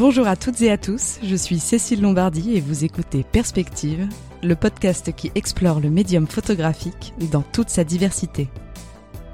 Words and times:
Bonjour 0.00 0.26
à 0.26 0.34
toutes 0.34 0.62
et 0.62 0.70
à 0.70 0.78
tous, 0.78 1.18
je 1.22 1.36
suis 1.36 1.58
Cécile 1.58 2.00
Lombardi 2.00 2.56
et 2.56 2.62
vous 2.62 2.86
écoutez 2.86 3.22
Perspective, 3.22 4.08
le 4.42 4.56
podcast 4.56 5.14
qui 5.14 5.30
explore 5.34 5.78
le 5.78 5.90
médium 5.90 6.26
photographique 6.26 7.12
dans 7.30 7.42
toute 7.42 7.68
sa 7.68 7.84
diversité. 7.84 8.48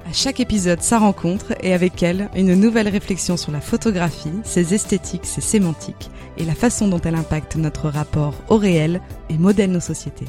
À 0.05 0.11
chaque 0.11 0.41
épisode, 0.41 0.81
sa 0.81 0.99
rencontre 0.99 1.53
et 1.61 1.73
avec 1.73 2.03
elle, 2.03 2.29
une 2.35 2.53
nouvelle 2.53 2.89
réflexion 2.89 3.37
sur 3.37 3.53
la 3.53 3.61
photographie, 3.61 4.33
ses 4.43 4.73
esthétiques, 4.73 5.25
ses 5.25 5.39
sémantiques 5.39 6.11
et 6.37 6.43
la 6.43 6.53
façon 6.53 6.89
dont 6.89 6.99
elle 6.99 7.15
impacte 7.15 7.55
notre 7.55 7.87
rapport 7.87 8.33
au 8.49 8.57
réel 8.57 8.99
et 9.29 9.37
modèle 9.37 9.71
nos 9.71 9.79
sociétés. 9.79 10.27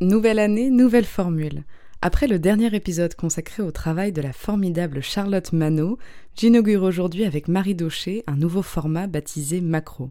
Nouvelle 0.00 0.38
année, 0.38 0.70
nouvelle 0.70 1.04
formule. 1.04 1.64
Après 2.02 2.26
le 2.26 2.38
dernier 2.38 2.74
épisode 2.74 3.14
consacré 3.14 3.62
au 3.62 3.70
travail 3.70 4.12
de 4.12 4.20
la 4.20 4.34
formidable 4.34 5.02
Charlotte 5.02 5.52
Manot, 5.54 5.98
j'inaugure 6.36 6.82
aujourd'hui 6.82 7.24
avec 7.24 7.48
Marie 7.48 7.74
Daucher 7.74 8.22
un 8.26 8.36
nouveau 8.36 8.60
format 8.60 9.06
baptisé 9.06 9.62
Macro. 9.62 10.10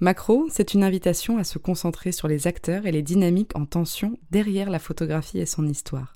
Macro, 0.00 0.48
c'est 0.50 0.72
une 0.72 0.82
invitation 0.82 1.36
à 1.36 1.44
se 1.44 1.58
concentrer 1.58 2.10
sur 2.10 2.26
les 2.26 2.46
acteurs 2.46 2.86
et 2.86 2.92
les 2.92 3.02
dynamiques 3.02 3.54
en 3.54 3.66
tension 3.66 4.18
derrière 4.30 4.70
la 4.70 4.78
photographie 4.78 5.38
et 5.38 5.46
son 5.46 5.68
histoire. 5.68 6.14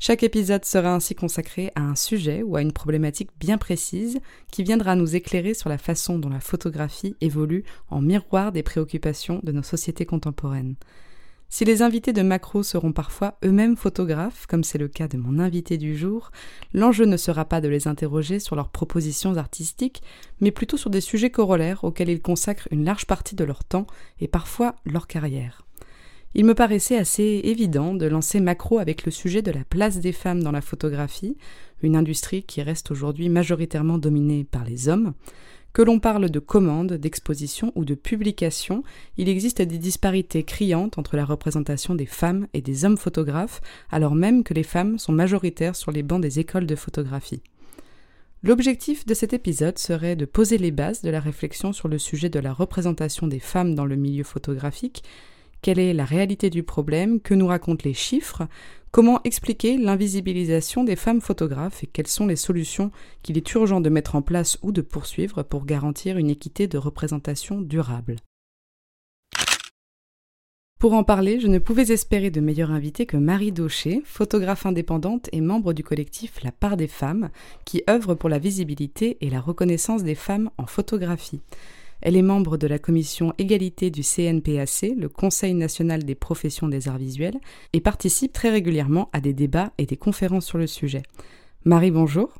Chaque 0.00 0.22
épisode 0.22 0.64
sera 0.64 0.94
ainsi 0.94 1.14
consacré 1.14 1.70
à 1.74 1.82
un 1.82 1.94
sujet 1.94 2.42
ou 2.42 2.56
à 2.56 2.62
une 2.62 2.72
problématique 2.72 3.30
bien 3.38 3.58
précise 3.58 4.18
qui 4.50 4.64
viendra 4.64 4.96
nous 4.96 5.14
éclairer 5.14 5.54
sur 5.54 5.68
la 5.68 5.78
façon 5.78 6.18
dont 6.18 6.30
la 6.30 6.40
photographie 6.40 7.16
évolue 7.20 7.64
en 7.90 8.00
miroir 8.00 8.50
des 8.50 8.62
préoccupations 8.62 9.40
de 9.42 9.52
nos 9.52 9.62
sociétés 9.62 10.06
contemporaines. 10.06 10.74
Si 11.56 11.64
les 11.64 11.82
invités 11.82 12.12
de 12.12 12.22
Macro 12.22 12.64
seront 12.64 12.90
parfois 12.90 13.38
eux-mêmes 13.44 13.76
photographes, 13.76 14.44
comme 14.48 14.64
c'est 14.64 14.76
le 14.76 14.88
cas 14.88 15.06
de 15.06 15.16
mon 15.16 15.38
invité 15.38 15.78
du 15.78 15.96
jour, 15.96 16.32
l'enjeu 16.72 17.04
ne 17.04 17.16
sera 17.16 17.44
pas 17.44 17.60
de 17.60 17.68
les 17.68 17.86
interroger 17.86 18.40
sur 18.40 18.56
leurs 18.56 18.70
propositions 18.70 19.36
artistiques, 19.36 20.02
mais 20.40 20.50
plutôt 20.50 20.76
sur 20.76 20.90
des 20.90 21.00
sujets 21.00 21.30
corollaires 21.30 21.84
auxquels 21.84 22.08
ils 22.08 22.20
consacrent 22.20 22.66
une 22.72 22.84
large 22.84 23.06
partie 23.06 23.36
de 23.36 23.44
leur 23.44 23.62
temps 23.62 23.86
et 24.18 24.26
parfois 24.26 24.74
leur 24.84 25.06
carrière. 25.06 25.64
Il 26.34 26.44
me 26.44 26.56
paraissait 26.56 26.98
assez 26.98 27.42
évident 27.44 27.94
de 27.94 28.06
lancer 28.06 28.40
Macro 28.40 28.80
avec 28.80 29.04
le 29.04 29.12
sujet 29.12 29.40
de 29.40 29.52
la 29.52 29.62
place 29.62 30.00
des 30.00 30.10
femmes 30.10 30.42
dans 30.42 30.50
la 30.50 30.60
photographie, 30.60 31.36
une 31.82 31.94
industrie 31.94 32.42
qui 32.42 32.62
reste 32.62 32.90
aujourd'hui 32.90 33.28
majoritairement 33.28 33.98
dominée 33.98 34.42
par 34.42 34.64
les 34.64 34.88
hommes, 34.88 35.14
que 35.74 35.82
l'on 35.82 35.98
parle 35.98 36.30
de 36.30 36.38
commande, 36.38 36.92
d'exposition 36.94 37.72
ou 37.74 37.84
de 37.84 37.94
publication, 37.94 38.84
il 39.18 39.28
existe 39.28 39.60
des 39.60 39.76
disparités 39.76 40.44
criantes 40.44 40.98
entre 40.98 41.16
la 41.16 41.24
représentation 41.24 41.96
des 41.96 42.06
femmes 42.06 42.46
et 42.54 42.62
des 42.62 42.84
hommes 42.84 42.96
photographes, 42.96 43.60
alors 43.90 44.14
même 44.14 44.44
que 44.44 44.54
les 44.54 44.62
femmes 44.62 44.98
sont 44.98 45.12
majoritaires 45.12 45.74
sur 45.74 45.90
les 45.90 46.04
bancs 46.04 46.22
des 46.22 46.38
écoles 46.38 46.66
de 46.66 46.76
photographie. 46.76 47.42
L'objectif 48.44 49.04
de 49.04 49.14
cet 49.14 49.32
épisode 49.32 49.78
serait 49.78 50.16
de 50.16 50.26
poser 50.26 50.58
les 50.58 50.70
bases 50.70 51.02
de 51.02 51.10
la 51.10 51.18
réflexion 51.18 51.72
sur 51.72 51.88
le 51.88 51.98
sujet 51.98 52.28
de 52.28 52.38
la 52.38 52.52
représentation 52.52 53.26
des 53.26 53.40
femmes 53.40 53.74
dans 53.74 53.86
le 53.86 53.96
milieu 53.96 54.22
photographique, 54.22 55.02
quelle 55.60 55.78
est 55.80 55.94
la 55.94 56.04
réalité 56.04 56.50
du 56.50 56.62
problème, 56.62 57.20
que 57.20 57.34
nous 57.34 57.46
racontent 57.46 57.84
les 57.84 57.94
chiffres, 57.94 58.46
Comment 58.94 59.20
expliquer 59.24 59.76
l'invisibilisation 59.76 60.84
des 60.84 60.94
femmes 60.94 61.20
photographes 61.20 61.82
et 61.82 61.88
quelles 61.88 62.06
sont 62.06 62.28
les 62.28 62.36
solutions 62.36 62.92
qu'il 63.22 63.36
est 63.36 63.52
urgent 63.54 63.80
de 63.80 63.88
mettre 63.88 64.14
en 64.14 64.22
place 64.22 64.56
ou 64.62 64.70
de 64.70 64.82
poursuivre 64.82 65.42
pour 65.42 65.64
garantir 65.64 66.16
une 66.16 66.30
équité 66.30 66.68
de 66.68 66.78
représentation 66.78 67.60
durable? 67.60 68.14
Pour 70.78 70.92
en 70.92 71.02
parler, 71.02 71.40
je 71.40 71.48
ne 71.48 71.58
pouvais 71.58 71.90
espérer 71.90 72.30
de 72.30 72.40
meilleure 72.40 72.70
invitée 72.70 73.04
que 73.04 73.16
Marie 73.16 73.50
Daucher, 73.50 74.00
photographe 74.04 74.64
indépendante 74.64 75.28
et 75.32 75.40
membre 75.40 75.72
du 75.72 75.82
collectif 75.82 76.44
La 76.44 76.52
Part 76.52 76.76
des 76.76 76.86
Femmes, 76.86 77.30
qui 77.64 77.82
œuvre 77.90 78.14
pour 78.14 78.28
la 78.28 78.38
visibilité 78.38 79.16
et 79.22 79.28
la 79.28 79.40
reconnaissance 79.40 80.04
des 80.04 80.14
femmes 80.14 80.50
en 80.56 80.66
photographie. 80.66 81.40
Elle 82.00 82.16
est 82.16 82.22
membre 82.22 82.56
de 82.56 82.66
la 82.66 82.78
commission 82.78 83.32
égalité 83.38 83.90
du 83.90 84.02
CNPAC, 84.02 84.94
le 84.96 85.08
Conseil 85.08 85.54
national 85.54 86.04
des 86.04 86.14
professions 86.14 86.68
des 86.68 86.88
arts 86.88 86.98
visuels, 86.98 87.38
et 87.72 87.80
participe 87.80 88.32
très 88.32 88.50
régulièrement 88.50 89.08
à 89.12 89.20
des 89.20 89.32
débats 89.32 89.72
et 89.78 89.86
des 89.86 89.96
conférences 89.96 90.46
sur 90.46 90.58
le 90.58 90.66
sujet. 90.66 91.02
Marie, 91.64 91.90
bonjour. 91.90 92.34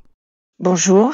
Bonjour. 0.58 1.12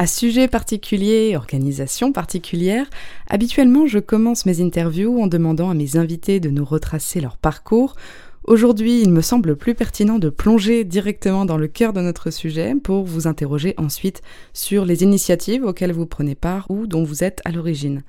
À 0.00 0.06
sujet 0.06 0.46
particulier, 0.46 1.34
organisation 1.34 2.12
particulière, 2.12 2.88
habituellement 3.28 3.88
je 3.88 3.98
commence 3.98 4.46
mes 4.46 4.60
interviews 4.60 5.20
en 5.20 5.26
demandant 5.26 5.70
à 5.70 5.74
mes 5.74 5.96
invités 5.96 6.38
de 6.38 6.50
nous 6.50 6.64
retracer 6.64 7.20
leur 7.20 7.36
parcours 7.36 7.96
Aujourd'hui, 8.48 9.02
il 9.02 9.10
me 9.10 9.20
semble 9.20 9.56
plus 9.56 9.74
pertinent 9.74 10.18
de 10.18 10.30
plonger 10.30 10.82
directement 10.84 11.44
dans 11.44 11.58
le 11.58 11.68
cœur 11.68 11.92
de 11.92 12.00
notre 12.00 12.30
sujet 12.30 12.74
pour 12.82 13.04
vous 13.04 13.26
interroger 13.26 13.74
ensuite 13.76 14.22
sur 14.54 14.86
les 14.86 15.02
initiatives 15.02 15.64
auxquelles 15.64 15.92
vous 15.92 16.06
prenez 16.06 16.34
part 16.34 16.64
ou 16.70 16.86
dont 16.86 17.04
vous 17.04 17.22
êtes 17.22 17.42
à 17.44 17.52
l'origine. 17.52 18.04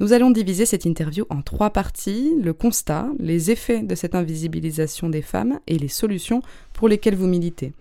Nous 0.00 0.12
allons 0.12 0.32
diviser 0.32 0.66
cette 0.66 0.86
interview 0.86 1.24
en 1.30 1.40
trois 1.40 1.70
parties, 1.70 2.32
le 2.42 2.52
constat, 2.52 3.06
les 3.20 3.52
effets 3.52 3.80
de 3.80 3.94
cette 3.94 4.16
invisibilisation 4.16 5.08
des 5.08 5.22
femmes 5.22 5.60
et 5.68 5.78
les 5.78 5.86
solutions 5.86 6.42
pour 6.72 6.88
lesquelles 6.88 7.14
vous 7.14 7.28
militez. 7.28 7.72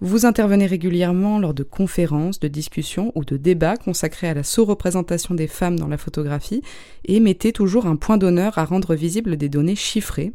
Vous 0.00 0.26
intervenez 0.26 0.66
régulièrement 0.66 1.40
lors 1.40 1.52
de 1.52 1.64
conférences, 1.64 2.38
de 2.38 2.46
discussions 2.46 3.10
ou 3.16 3.24
de 3.24 3.36
débats 3.36 3.76
consacrés 3.76 4.28
à 4.28 4.34
la 4.34 4.44
sous-représentation 4.44 5.34
des 5.34 5.48
femmes 5.48 5.80
dans 5.80 5.88
la 5.88 5.98
photographie 5.98 6.62
et 7.06 7.18
mettez 7.18 7.52
toujours 7.52 7.86
un 7.86 7.96
point 7.96 8.18
d'honneur 8.18 8.56
à 8.56 8.64
rendre 8.64 8.94
visibles 8.94 9.36
des 9.36 9.48
données 9.48 9.74
chiffrées 9.74 10.32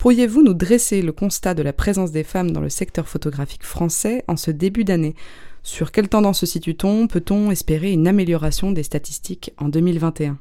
Pourriez-vous 0.00 0.42
nous 0.42 0.54
dresser 0.54 1.02
le 1.02 1.12
constat 1.12 1.52
de 1.52 1.62
la 1.62 1.74
présence 1.74 2.10
des 2.10 2.24
femmes 2.24 2.52
dans 2.52 2.62
le 2.62 2.70
secteur 2.70 3.06
photographique 3.06 3.64
français 3.64 4.24
en 4.28 4.38
ce 4.38 4.50
début 4.50 4.82
d'année? 4.82 5.14
Sur 5.62 5.92
quelle 5.92 6.08
tendance 6.08 6.40
se 6.40 6.46
situe-t-on? 6.46 7.06
Peut-on 7.06 7.50
espérer 7.50 7.92
une 7.92 8.08
amélioration 8.08 8.72
des 8.72 8.82
statistiques 8.82 9.52
en 9.58 9.68
2021 9.68 10.38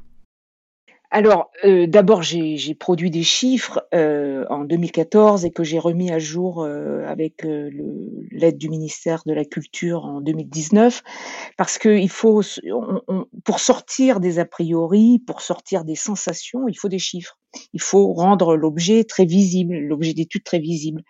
alors, 1.12 1.50
euh, 1.66 1.88
d'abord, 1.88 2.22
j'ai 2.22 2.76
produit 2.76 3.10
des 3.10 3.24
chiffres 3.24 3.84
euh, 3.96 4.46
en 4.50 4.64
2014 4.64 5.44
et 5.44 5.50
que 5.50 5.64
j'ai 5.64 5.80
remis 5.80 6.12
à 6.12 6.20
jour 6.20 6.62
euh, 6.62 7.04
avec 7.08 7.44
l'aide 7.44 8.58
du 8.60 8.70
ministère 8.70 9.24
de 9.26 9.34
la 9.34 9.44
Culture 9.44 10.06
en 10.06 10.22
2019, 10.22 11.02
parce 11.58 11.80
que 11.80 11.90
il 11.90 12.10
faut, 12.10 12.44
pour 13.44 13.60
sortir 13.60 14.20
des 14.20 14.38
a 14.38 14.46
priori, 14.46 15.18
pour 15.26 15.42
sortir 15.42 15.84
des 15.84 15.96
sensations, 15.96 16.68
il 16.68 16.76
faut 16.76 16.90
des 16.90 17.00
chiffres. 17.00 17.40
Il 17.74 17.82
faut 17.82 18.14
rendre 18.14 18.56
l'objet 18.56 19.04
très 19.04 19.26
visible, 19.26 19.80
l'objet 19.80 20.14
d'étude 20.14 20.44
très 20.44 20.60
visible. 20.60 21.02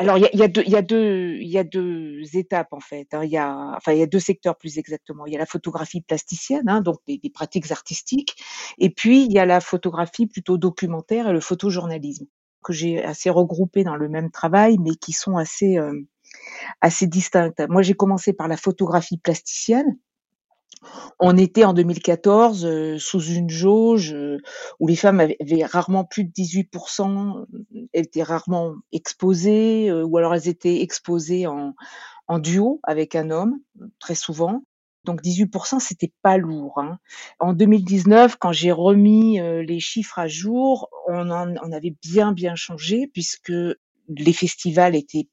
Alors 0.00 0.16
il 0.16 0.22
y 0.22 0.26
a, 0.26 0.30
y, 0.34 0.42
a 0.42 0.48
deux, 0.48 1.36
y, 1.36 1.46
y 1.46 1.58
a 1.58 1.62
deux 1.62 2.22
étapes 2.34 2.72
en 2.72 2.80
fait. 2.80 3.12
Hein. 3.12 3.22
Il 3.22 3.30
y 3.30 3.36
a, 3.36 3.74
enfin 3.76 3.92
y 3.92 4.00
a 4.00 4.06
deux 4.06 4.18
secteurs 4.18 4.56
plus 4.56 4.78
exactement. 4.78 5.26
Il 5.26 5.32
y 5.34 5.36
a 5.36 5.38
la 5.38 5.44
photographie 5.44 6.00
plasticienne, 6.00 6.70
hein, 6.70 6.80
donc 6.80 6.96
des, 7.06 7.18
des, 7.18 7.28
pratiques 7.28 7.70
artistiques, 7.70 8.42
et 8.78 8.88
puis 8.88 9.26
il 9.26 9.32
y 9.32 9.38
a 9.38 9.44
la 9.44 9.60
photographie 9.60 10.26
plutôt 10.26 10.56
documentaire 10.56 11.28
et 11.28 11.32
le 11.34 11.40
photojournalisme 11.40 12.24
que 12.64 12.72
j'ai 12.72 13.04
assez 13.04 13.28
regroupé 13.28 13.84
dans 13.84 13.96
le 13.96 14.08
même 14.08 14.30
travail, 14.30 14.78
mais 14.78 14.94
qui 14.94 15.12
sont 15.12 15.36
assez 15.36 15.76
euh, 15.76 15.92
assez 16.80 17.06
distinctes. 17.06 17.62
Moi 17.68 17.82
j'ai 17.82 17.94
commencé 17.94 18.32
par 18.32 18.48
la 18.48 18.56
photographie 18.56 19.18
plasticienne, 19.18 19.98
on 21.18 21.36
était 21.36 21.64
en 21.64 21.74
2014 21.74 22.64
euh, 22.64 22.98
sous 22.98 23.22
une 23.22 23.50
jauge 23.50 24.12
euh, 24.12 24.38
où 24.78 24.88
les 24.88 24.96
femmes 24.96 25.20
avaient, 25.20 25.64
rarement 25.64 26.04
plus 26.04 26.24
de 26.24 26.30
18%, 26.30 27.46
elles 27.92 28.04
étaient 28.04 28.22
rarement 28.22 28.74
exposées, 28.92 29.90
euh, 29.90 30.04
ou 30.04 30.16
alors 30.16 30.34
elles 30.34 30.48
étaient 30.48 30.80
exposées 30.80 31.46
en, 31.46 31.74
en 32.26 32.38
duo 32.38 32.80
avec 32.82 33.14
un 33.14 33.30
homme, 33.30 33.58
très 33.98 34.14
souvent. 34.14 34.62
Donc 35.04 35.22
18%, 35.22 35.80
c'était 35.80 36.12
pas 36.22 36.36
lourd. 36.36 36.78
Hein. 36.78 36.98
En 37.38 37.52
2019, 37.52 38.36
quand 38.36 38.52
j'ai 38.52 38.72
remis 38.72 39.40
les 39.40 39.80
chiffres 39.80 40.18
à 40.18 40.28
jour, 40.28 40.90
on, 41.08 41.30
en, 41.30 41.54
on 41.62 41.72
avait 41.72 41.94
bien 42.02 42.32
bien 42.32 42.54
changé 42.54 43.06
puisque 43.06 43.52
les 44.08 44.32
festivals 44.34 44.94
étaient 44.94 45.28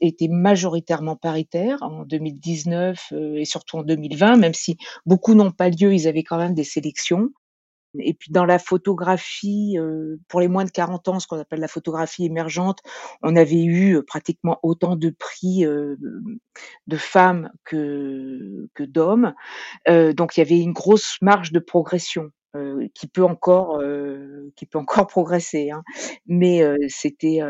était 0.00 0.28
majoritairement 0.28 1.16
paritaire 1.16 1.78
en 1.82 2.04
2019 2.04 3.12
euh, 3.12 3.36
et 3.36 3.44
surtout 3.44 3.78
en 3.78 3.82
2020, 3.82 4.36
même 4.36 4.54
si 4.54 4.76
beaucoup 5.06 5.34
n'ont 5.34 5.50
pas 5.50 5.68
lieu, 5.68 5.94
ils 5.94 6.08
avaient 6.08 6.22
quand 6.22 6.38
même 6.38 6.54
des 6.54 6.64
sélections. 6.64 7.30
Et 7.98 8.12
puis 8.12 8.30
dans 8.30 8.44
la 8.44 8.58
photographie, 8.58 9.78
euh, 9.78 10.16
pour 10.28 10.40
les 10.40 10.48
moins 10.48 10.64
de 10.64 10.70
40 10.70 11.08
ans, 11.08 11.20
ce 11.20 11.26
qu'on 11.26 11.38
appelle 11.38 11.60
la 11.60 11.68
photographie 11.68 12.26
émergente, 12.26 12.80
on 13.22 13.34
avait 13.34 13.62
eu 13.62 13.96
euh, 13.96 14.02
pratiquement 14.02 14.58
autant 14.62 14.94
de 14.94 15.10
prix 15.10 15.64
de 15.64 16.96
femmes 16.96 17.50
que, 17.64 18.68
que 18.74 18.84
d'hommes. 18.84 19.34
donc 19.86 20.36
il 20.36 20.40
y 20.40 20.42
avait 20.42 20.60
une 20.60 20.72
grosse 20.72 21.16
marge 21.22 21.50
de 21.50 21.60
progression. 21.60 22.30
Euh, 22.56 22.88
qui 22.94 23.08
peut 23.08 23.24
encore 23.24 23.78
euh, 23.78 24.50
qui 24.56 24.64
peut 24.64 24.78
encore 24.78 25.06
progresser 25.06 25.70
hein. 25.70 25.82
mais 26.26 26.62
euh, 26.62 26.78
c'était 26.88 27.40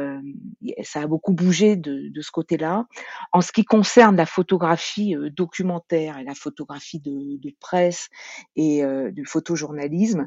ça 0.82 1.02
a 1.02 1.06
beaucoup 1.06 1.32
bougé 1.32 1.76
de, 1.76 2.08
de 2.12 2.20
ce 2.20 2.32
côté-là 2.32 2.84
en 3.30 3.40
ce 3.40 3.52
qui 3.52 3.64
concerne 3.64 4.16
la 4.16 4.26
photographie 4.26 5.14
documentaire 5.36 6.18
et 6.18 6.24
la 6.24 6.34
photographie 6.34 6.98
de, 6.98 7.38
de 7.38 7.54
presse 7.60 8.08
et 8.56 8.82
du 9.12 9.24
photojournalisme 9.24 10.26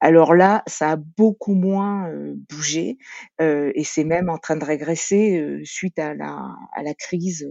alors 0.00 0.34
là 0.34 0.62
ça 0.66 0.92
a 0.92 0.96
beaucoup 0.96 1.54
moins 1.54 2.10
bougé 2.48 2.96
et 3.38 3.84
c'est 3.84 4.04
même 4.04 4.30
en 4.30 4.38
train 4.38 4.56
de 4.56 4.64
régresser 4.64 5.60
suite 5.64 5.98
à 5.98 6.14
la 6.14 6.56
à 6.72 6.82
la 6.82 6.94
crise 6.94 7.46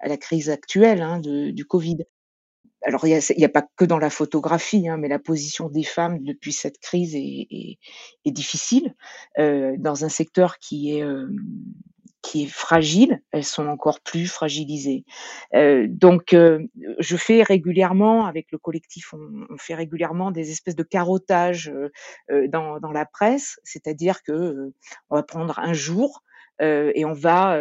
à 0.00 0.08
la 0.08 0.16
crise 0.16 0.50
actuelle 0.50 1.02
hein, 1.02 1.20
de, 1.20 1.52
du 1.52 1.64
Covid. 1.64 1.98
Alors, 2.84 3.06
il 3.06 3.10
n'y 3.36 3.44
a, 3.44 3.46
a, 3.46 3.48
pas 3.48 3.66
que 3.76 3.84
dans 3.84 3.98
la 3.98 4.10
photographie, 4.10 4.88
hein, 4.88 4.96
mais 4.96 5.08
la 5.08 5.18
position 5.18 5.68
des 5.68 5.84
femmes 5.84 6.22
depuis 6.22 6.52
cette 6.52 6.78
crise 6.78 7.14
est, 7.14 7.46
est, 7.50 7.78
est 8.24 8.30
difficile 8.30 8.94
euh, 9.38 9.74
dans 9.78 10.04
un 10.04 10.08
secteur 10.08 10.58
qui 10.58 10.96
est 10.96 11.02
euh, 11.02 11.28
qui 12.22 12.44
est 12.44 12.46
fragile, 12.46 13.20
elles 13.32 13.44
sont 13.44 13.66
encore 13.66 14.00
plus 14.00 14.28
fragilisées. 14.28 15.04
Euh, 15.54 15.86
donc, 15.88 16.32
euh, 16.32 16.60
je 17.00 17.16
fais 17.16 17.42
régulièrement, 17.42 18.26
avec 18.26 18.52
le 18.52 18.58
collectif, 18.58 19.12
on, 19.12 19.46
on 19.50 19.58
fait 19.58 19.74
régulièrement 19.74 20.30
des 20.30 20.50
espèces 20.52 20.76
de 20.76 20.84
carottage 20.84 21.68
euh, 21.68 21.90
euh 22.30 22.46
dans, 22.46 22.78
dans, 22.78 22.92
la 22.92 23.06
presse, 23.06 23.58
c'est-à-dire 23.64 24.22
que 24.22 24.32
euh, 24.32 24.74
on 25.10 25.16
va 25.16 25.22
prendre 25.24 25.58
un 25.58 25.72
jour 25.72 26.22
euh, 26.60 26.92
et 26.94 27.04
on 27.04 27.12
va 27.12 27.58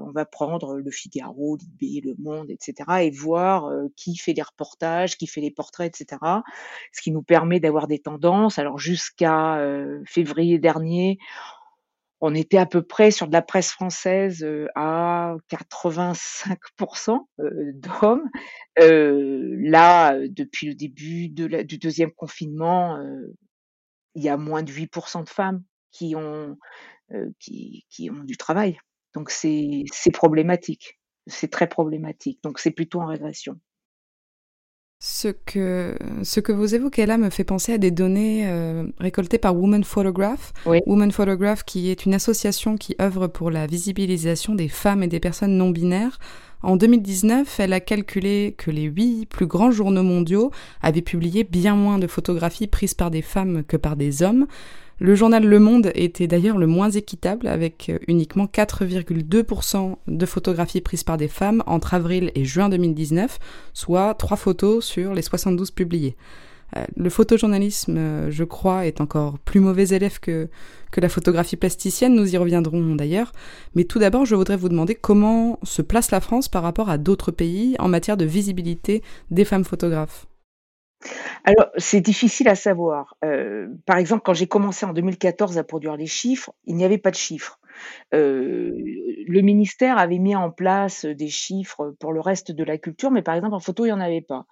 on 0.00 0.10
va 0.10 0.24
prendre 0.24 0.76
le 0.76 0.90
Figaro, 0.90 1.56
l'IB, 1.56 2.04
Le 2.04 2.14
Monde, 2.18 2.50
etc. 2.50 2.74
et 3.02 3.10
voir 3.10 3.70
qui 3.96 4.16
fait 4.16 4.32
les 4.32 4.42
reportages, 4.42 5.16
qui 5.16 5.26
fait 5.26 5.40
les 5.40 5.50
portraits, 5.50 6.00
etc. 6.00 6.20
Ce 6.92 7.02
qui 7.02 7.10
nous 7.10 7.22
permet 7.22 7.60
d'avoir 7.60 7.88
des 7.88 7.98
tendances. 7.98 8.58
Alors 8.58 8.78
jusqu'à 8.78 9.60
février 10.06 10.58
dernier, 10.58 11.18
on 12.20 12.34
était 12.34 12.58
à 12.58 12.66
peu 12.66 12.82
près 12.82 13.10
sur 13.10 13.28
de 13.28 13.32
la 13.32 13.42
presse 13.42 13.70
française 13.70 14.46
à 14.74 15.36
85% 15.50 17.18
d'hommes. 17.74 18.28
là, 18.76 20.18
depuis 20.28 20.68
le 20.68 20.74
début 20.74 21.28
du 21.28 21.78
deuxième 21.78 22.12
confinement, 22.12 22.98
il 24.14 24.22
y 24.22 24.28
a 24.28 24.36
moins 24.36 24.62
de 24.62 24.72
8% 24.72 25.24
de 25.24 25.28
femmes 25.28 25.62
qui 25.90 26.14
ont 26.16 26.56
qui, 27.38 27.86
qui 27.90 28.10
ont 28.10 28.24
du 28.24 28.36
travail. 28.36 28.78
Donc 29.14 29.30
c'est 29.30 29.84
problématique. 30.12 30.98
C'est 31.26 31.50
très 31.50 31.68
problématique. 31.68 32.40
Donc 32.42 32.58
c'est 32.58 32.70
plutôt 32.70 33.00
en 33.00 33.06
régression. 33.06 33.58
Ce 35.00 35.28
que, 35.28 35.96
ce 36.24 36.40
que 36.40 36.50
vous 36.50 36.74
évoquez 36.74 37.06
là 37.06 37.18
me 37.18 37.30
fait 37.30 37.44
penser 37.44 37.72
à 37.72 37.78
des 37.78 37.92
données 37.92 38.48
euh, 38.48 38.84
récoltées 38.98 39.38
par 39.38 39.56
Women 39.56 39.84
Photograph. 39.84 40.52
Oui. 40.66 40.80
Women 40.86 41.12
Photograph, 41.12 41.62
qui 41.62 41.88
est 41.88 42.04
une 42.04 42.14
association 42.14 42.76
qui 42.76 42.96
œuvre 43.00 43.28
pour 43.28 43.52
la 43.52 43.68
visibilisation 43.68 44.56
des 44.56 44.68
femmes 44.68 45.04
et 45.04 45.08
des 45.08 45.20
personnes 45.20 45.56
non 45.56 45.70
binaires. 45.70 46.18
En 46.62 46.76
2019, 46.76 47.60
elle 47.60 47.72
a 47.72 47.80
calculé 47.80 48.54
que 48.58 48.72
les 48.72 48.82
huit 48.82 49.26
plus 49.26 49.46
grands 49.46 49.70
journaux 49.70 50.02
mondiaux 50.02 50.50
avaient 50.82 51.02
publié 51.02 51.44
bien 51.44 51.76
moins 51.76 51.98
de 51.98 52.08
photographies 52.08 52.66
prises 52.66 52.94
par 52.94 53.12
des 53.12 53.22
femmes 53.22 53.62
que 53.62 53.76
par 53.76 53.94
des 53.94 54.22
hommes. 54.22 54.46
Le 54.98 55.14
journal 55.14 55.44
Le 55.44 55.60
Monde 55.60 55.92
était 55.94 56.26
d'ailleurs 56.26 56.58
le 56.58 56.66
moins 56.66 56.90
équitable, 56.90 57.46
avec 57.46 57.92
uniquement 58.08 58.46
4,2% 58.46 59.94
de 60.08 60.26
photographies 60.26 60.80
prises 60.80 61.04
par 61.04 61.16
des 61.16 61.28
femmes 61.28 61.62
entre 61.66 61.94
avril 61.94 62.32
et 62.34 62.44
juin 62.44 62.68
2019, 62.68 63.38
soit 63.72 64.14
3 64.14 64.36
photos 64.36 64.84
sur 64.84 65.14
les 65.14 65.22
72 65.22 65.70
publiées. 65.70 66.16
Euh, 66.76 66.84
le 66.96 67.10
photojournalisme, 67.10 67.96
euh, 67.96 68.30
je 68.30 68.44
crois, 68.44 68.86
est 68.86 69.00
encore 69.00 69.38
plus 69.38 69.60
mauvais 69.60 69.88
élève 69.88 70.20
que, 70.20 70.48
la 70.96 71.08
photographie 71.08 71.56
plasticienne, 71.56 72.14
nous 72.14 72.34
y 72.34 72.36
reviendrons 72.36 72.96
d'ailleurs. 72.96 73.32
Mais 73.76 73.84
tout 73.84 74.00
d'abord, 74.00 74.26
je 74.26 74.34
voudrais 74.34 74.56
vous 74.56 74.68
demander 74.68 74.96
comment 74.96 75.60
se 75.62 75.80
place 75.80 76.10
la 76.10 76.20
France 76.20 76.48
par 76.48 76.64
rapport 76.64 76.90
à 76.90 76.98
d'autres 76.98 77.30
pays 77.30 77.76
en 77.78 77.88
matière 77.88 78.16
de 78.16 78.24
visibilité 78.24 79.02
des 79.30 79.44
femmes 79.44 79.64
photographes. 79.64 80.26
Alors, 81.44 81.68
c'est 81.76 82.00
difficile 82.00 82.48
à 82.48 82.56
savoir. 82.56 83.16
Euh, 83.24 83.68
par 83.86 83.98
exemple, 83.98 84.22
quand 84.24 84.34
j'ai 84.34 84.48
commencé 84.48 84.84
en 84.84 84.92
2014 84.92 85.56
à 85.56 85.64
produire 85.64 85.96
les 85.96 86.06
chiffres, 86.06 86.52
il 86.64 86.74
n'y 86.74 86.84
avait 86.84 86.98
pas 86.98 87.10
de 87.10 87.16
chiffres. 87.16 87.60
Euh, 88.14 88.72
le 89.26 89.40
ministère 89.40 89.98
avait 89.98 90.18
mis 90.18 90.34
en 90.34 90.50
place 90.50 91.04
des 91.04 91.28
chiffres 91.28 91.94
pour 92.00 92.12
le 92.12 92.20
reste 92.20 92.52
de 92.52 92.64
la 92.64 92.78
culture, 92.78 93.10
mais 93.10 93.22
par 93.22 93.34
exemple 93.34 93.54
en 93.54 93.60
photo, 93.60 93.84
il 93.84 93.88
n'y 93.88 93.92
en 93.92 94.00
avait 94.00 94.20
pas. 94.20 94.46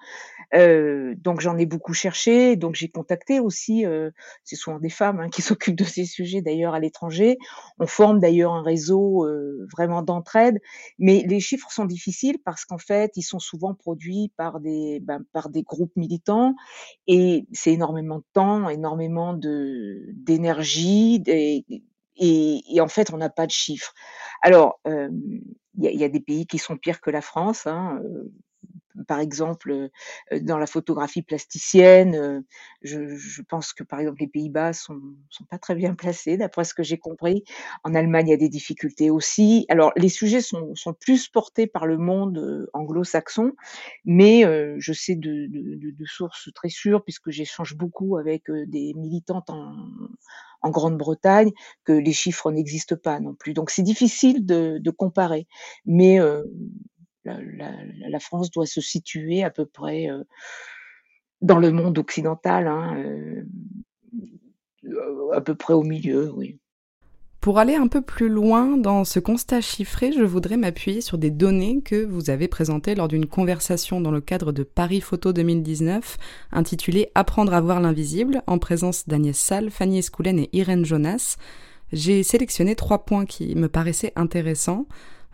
Euh, 0.54 1.14
donc 1.16 1.40
j'en 1.40 1.56
ai 1.56 1.66
beaucoup 1.66 1.94
cherché, 1.94 2.56
donc 2.56 2.74
j'ai 2.74 2.88
contacté 2.88 3.40
aussi, 3.40 3.86
euh, 3.86 4.10
c'est 4.44 4.56
souvent 4.56 4.78
des 4.78 4.90
femmes 4.90 5.20
hein, 5.20 5.28
qui 5.32 5.42
s'occupent 5.42 5.76
de 5.76 5.84
ces 5.84 6.04
sujets 6.04 6.42
d'ailleurs 6.42 6.74
à 6.74 6.80
l'étranger. 6.80 7.38
On 7.78 7.86
forme 7.86 8.20
d'ailleurs 8.20 8.52
un 8.52 8.62
réseau 8.62 9.26
vraiment 9.72 10.02
d'entraide, 10.02 10.58
mais 10.98 11.24
les 11.26 11.40
chiffres 11.40 11.70
sont 11.70 11.84
difficiles 11.84 12.38
parce 12.44 12.64
qu'en 12.64 12.78
fait, 12.78 13.12
ils 13.16 13.22
sont 13.22 13.38
souvent 13.38 13.74
produits 13.74 14.32
par 14.36 14.60
des, 14.60 15.00
ben, 15.00 15.22
par 15.32 15.48
des 15.48 15.62
groupes 15.62 15.94
militants 15.96 16.54
et 17.06 17.46
c'est 17.52 17.72
énormément 17.72 18.18
de 18.18 18.24
temps, 18.32 18.68
énormément 18.68 19.34
d'énergie, 19.34 21.22
et, 22.16 22.62
et, 22.74 22.80
en 22.80 22.88
fait, 22.88 23.12
on 23.12 23.18
n'a 23.18 23.30
pas 23.30 23.46
de 23.46 23.52
chiffres. 23.52 23.94
Alors, 24.42 24.80
il 24.86 25.84
y, 25.84 25.88
a, 25.88 25.90
y, 25.90 26.04
a 26.04 26.08
des 26.08 26.20
pays 26.20 26.46
qui 26.46 26.58
sont 26.58 26.76
pires 26.76 27.00
que 27.00 27.10
la 27.10 27.20
France. 27.20 27.66
Hein, 27.66 28.00
par 29.06 29.20
exemple, 29.20 29.90
dans 30.40 30.58
la 30.58 30.66
photographie 30.66 31.22
plasticienne, 31.22 32.44
je, 32.82 33.16
je, 33.16 33.42
pense 33.42 33.72
que 33.72 33.82
par 33.82 34.00
exemple 34.00 34.20
les 34.20 34.28
Pays-Bas 34.28 34.72
sont, 34.72 35.00
sont 35.30 35.44
pas 35.44 35.58
très 35.58 35.74
bien 35.74 35.94
placés, 35.94 36.36
d'après 36.36 36.64
ce 36.64 36.74
que 36.74 36.82
j'ai 36.82 36.98
compris. 36.98 37.44
En 37.84 37.94
Allemagne, 37.94 38.28
il 38.28 38.30
y 38.30 38.34
a 38.34 38.38
des 38.38 38.48
difficultés 38.48 39.10
aussi. 39.10 39.66
Alors, 39.68 39.92
les 39.96 40.08
sujets 40.08 40.40
sont, 40.40 40.74
sont 40.74 40.94
plus 40.94 41.28
portés 41.28 41.66
par 41.66 41.86
le 41.86 41.98
monde 41.98 42.68
anglo-saxon, 42.72 43.52
mais 44.04 44.42
je 44.78 44.92
sais 44.92 45.14
de, 45.14 45.46
de, 45.48 45.90
de, 45.90 46.04
sources 46.06 46.50
très 46.54 46.68
sûres, 46.70 47.04
puisque 47.04 47.30
j'échange 47.30 47.76
beaucoup 47.76 48.16
avec 48.16 48.50
des 48.50 48.94
militantes 48.94 49.50
en, 49.50 49.74
en 50.66 50.70
Grande-Bretagne, 50.70 51.52
que 51.84 51.92
les 51.92 52.12
chiffres 52.12 52.50
n'existent 52.50 52.96
pas 52.96 53.20
non 53.20 53.34
plus. 53.34 53.54
Donc, 53.54 53.70
c'est 53.70 53.82
difficile 53.82 54.44
de, 54.44 54.90
comparer, 54.90 55.46
mais 55.84 56.18
la, 57.24 58.20
France 58.20 58.50
doit 58.50 58.66
se 58.66 58.80
situer 58.80 59.42
à 59.42 59.50
peu 59.50 59.66
près 59.66 60.10
euh, 60.10 60.22
dans 61.40 61.58
le 61.58 61.70
monde 61.70 61.98
occidental, 61.98 62.66
hein, 62.66 62.96
euh, 62.96 63.44
à 65.32 65.40
peu 65.40 65.54
près 65.54 65.74
au 65.74 65.82
milieu, 65.82 66.32
oui. 66.32 66.58
Pour 67.46 67.60
aller 67.60 67.76
un 67.76 67.86
peu 67.86 68.00
plus 68.00 68.28
loin 68.28 68.76
dans 68.76 69.04
ce 69.04 69.20
constat 69.20 69.60
chiffré, 69.60 70.10
je 70.10 70.24
voudrais 70.24 70.56
m'appuyer 70.56 71.00
sur 71.00 71.16
des 71.16 71.30
données 71.30 71.80
que 71.80 72.04
vous 72.04 72.28
avez 72.28 72.48
présentées 72.48 72.96
lors 72.96 73.06
d'une 73.06 73.26
conversation 73.26 74.00
dans 74.00 74.10
le 74.10 74.20
cadre 74.20 74.50
de 74.50 74.64
Paris 74.64 75.00
Photo 75.00 75.32
2019 75.32 76.18
intitulée 76.50 77.08
Apprendre 77.14 77.54
à 77.54 77.60
voir 77.60 77.78
l'invisible 77.78 78.42
en 78.48 78.58
présence 78.58 79.06
d'Agnès 79.06 79.38
Salle, 79.38 79.70
Fanny 79.70 79.98
Escoulen 79.98 80.40
et 80.40 80.50
Irène 80.52 80.84
Jonas. 80.84 81.36
J'ai 81.92 82.24
sélectionné 82.24 82.74
trois 82.74 83.04
points 83.04 83.26
qui 83.26 83.54
me 83.54 83.68
paraissaient 83.68 84.12
intéressants. 84.16 84.86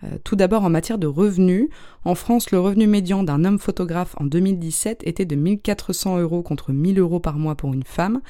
Euh, 0.04 0.18
tout 0.22 0.36
d'abord 0.36 0.64
en 0.64 0.70
matière 0.70 0.98
de 0.98 1.06
revenus. 1.06 1.70
En 2.04 2.14
France, 2.14 2.50
le 2.50 2.60
revenu 2.60 2.86
médian 2.86 3.22
d'un 3.22 3.42
homme 3.46 3.58
photographe 3.58 4.16
en 4.18 4.26
2017 4.26 5.00
était 5.06 5.24
de 5.24 5.34
1400 5.34 6.18
euros 6.18 6.42
contre 6.42 6.72
1000 6.72 6.98
euros 6.98 7.20
par 7.20 7.38
mois 7.38 7.54
pour 7.54 7.72
une 7.72 7.84
femme. 7.84 8.20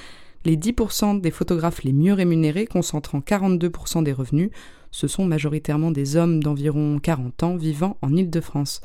Les 0.44 0.56
10% 0.56 1.20
des 1.20 1.30
photographes 1.30 1.82
les 1.82 1.92
mieux 1.92 2.12
rémunérés, 2.12 2.66
concentrant 2.66 3.20
42% 3.20 4.02
des 4.02 4.12
revenus, 4.12 4.50
ce 4.90 5.06
sont 5.06 5.24
majoritairement 5.24 5.90
des 5.90 6.16
hommes 6.16 6.42
d'environ 6.42 6.98
40 6.98 7.42
ans 7.42 7.56
vivant 7.56 7.96
en 8.02 8.14
Île-de-France. 8.14 8.80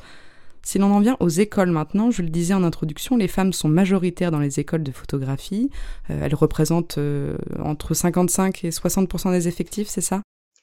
Si 0.62 0.78
l'on 0.78 0.92
en 0.92 1.00
vient 1.00 1.16
aux 1.20 1.28
écoles 1.28 1.70
maintenant, 1.70 2.10
je 2.10 2.22
le 2.22 2.28
disais 2.28 2.54
en 2.54 2.62
introduction, 2.62 3.16
les 3.16 3.28
femmes 3.28 3.52
sont 3.52 3.68
majoritaires 3.68 4.30
dans 4.30 4.38
les 4.38 4.60
écoles 4.60 4.82
de 4.82 4.92
photographie. 4.92 5.70
Euh, 6.10 6.20
elles 6.22 6.34
représentent 6.34 6.98
euh, 6.98 7.36
entre 7.62 7.94
55 7.94 8.64
et 8.64 8.70
60% 8.70 9.32
des 9.32 9.48
effectifs, 9.48 9.88
c'est 9.88 10.00
ça? 10.00 10.22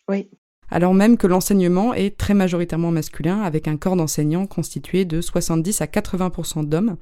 Oui 0.09 0.29
alors 0.69 0.93
même 0.93 1.17
que 1.17 1.27
l'enseignement 1.27 1.93
est 1.93 2.17
très 2.17 2.33
majoritairement 2.33 2.91
masculin, 2.91 3.41
avec 3.41 3.67
un 3.67 3.77
corps 3.77 3.95
d'enseignants 3.95 4.47
constitué 4.47 5.05
de 5.05 5.21
70 5.21 5.81
à 5.81 5.85
80% 5.85 6.65
d'hommes. 6.65 6.97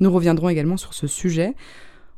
Nous 0.00 0.10
reviendrons 0.12 0.48
également 0.48 0.76
sur 0.76 0.94
ce 0.94 1.06
sujet. 1.06 1.54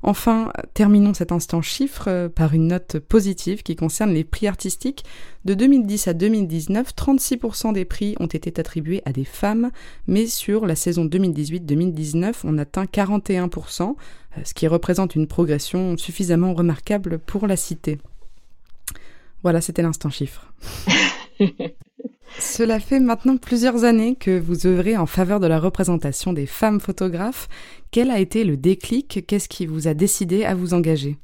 Enfin, 0.02 0.50
terminons 0.72 1.12
cet 1.12 1.30
instant 1.30 1.60
chiffre 1.60 2.04
euh, 2.08 2.28
par 2.28 2.54
une 2.54 2.68
note 2.68 2.98
positive 2.98 3.62
qui 3.62 3.76
concerne 3.76 4.12
les 4.12 4.24
prix 4.24 4.46
artistiques. 4.46 5.04
De 5.44 5.52
2010 5.54 6.08
à 6.08 6.14
2019, 6.14 6.94
36% 6.94 7.74
des 7.74 7.84
prix 7.84 8.16
ont 8.18 8.26
été 8.26 8.58
attribués 8.58 9.02
à 9.04 9.12
des 9.12 9.24
femmes, 9.24 9.70
mais 10.06 10.26
sur 10.26 10.66
la 10.66 10.74
saison 10.74 11.04
2018-2019, 11.04 12.34
on 12.44 12.56
atteint 12.56 12.84
41%, 12.84 13.82
euh, 14.38 14.40
ce 14.44 14.54
qui 14.54 14.66
représente 14.66 15.14
une 15.14 15.26
progression 15.26 15.96
suffisamment 15.98 16.54
remarquable 16.54 17.18
pour 17.18 17.46
la 17.46 17.56
citer. 17.56 17.98
Voilà, 19.42 19.60
c'était 19.60 19.82
l'instant 19.82 20.10
chiffre. 20.10 20.52
Cela 22.38 22.80
fait 22.80 23.00
maintenant 23.00 23.36
plusieurs 23.36 23.84
années 23.84 24.14
que 24.14 24.38
vous 24.38 24.66
œuvrez 24.66 24.96
en 24.96 25.06
faveur 25.06 25.40
de 25.40 25.46
la 25.46 25.58
représentation 25.58 26.32
des 26.32 26.46
femmes 26.46 26.80
photographes. 26.80 27.48
Quel 27.90 28.10
a 28.10 28.18
été 28.18 28.44
le 28.44 28.56
déclic? 28.56 29.24
Qu'est-ce 29.26 29.48
qui 29.48 29.66
vous 29.66 29.88
a 29.88 29.94
décidé 29.94 30.44
à 30.44 30.54
vous 30.54 30.74
engager? 30.74 31.18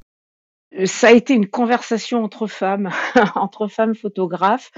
Ça 0.85 1.09
a 1.09 1.13
été 1.13 1.33
une 1.35 1.47
conversation 1.49 2.23
entre 2.23 2.47
femmes, 2.47 2.91
entre 3.35 3.69
femmes 3.69 3.95
photographes. 3.95 4.71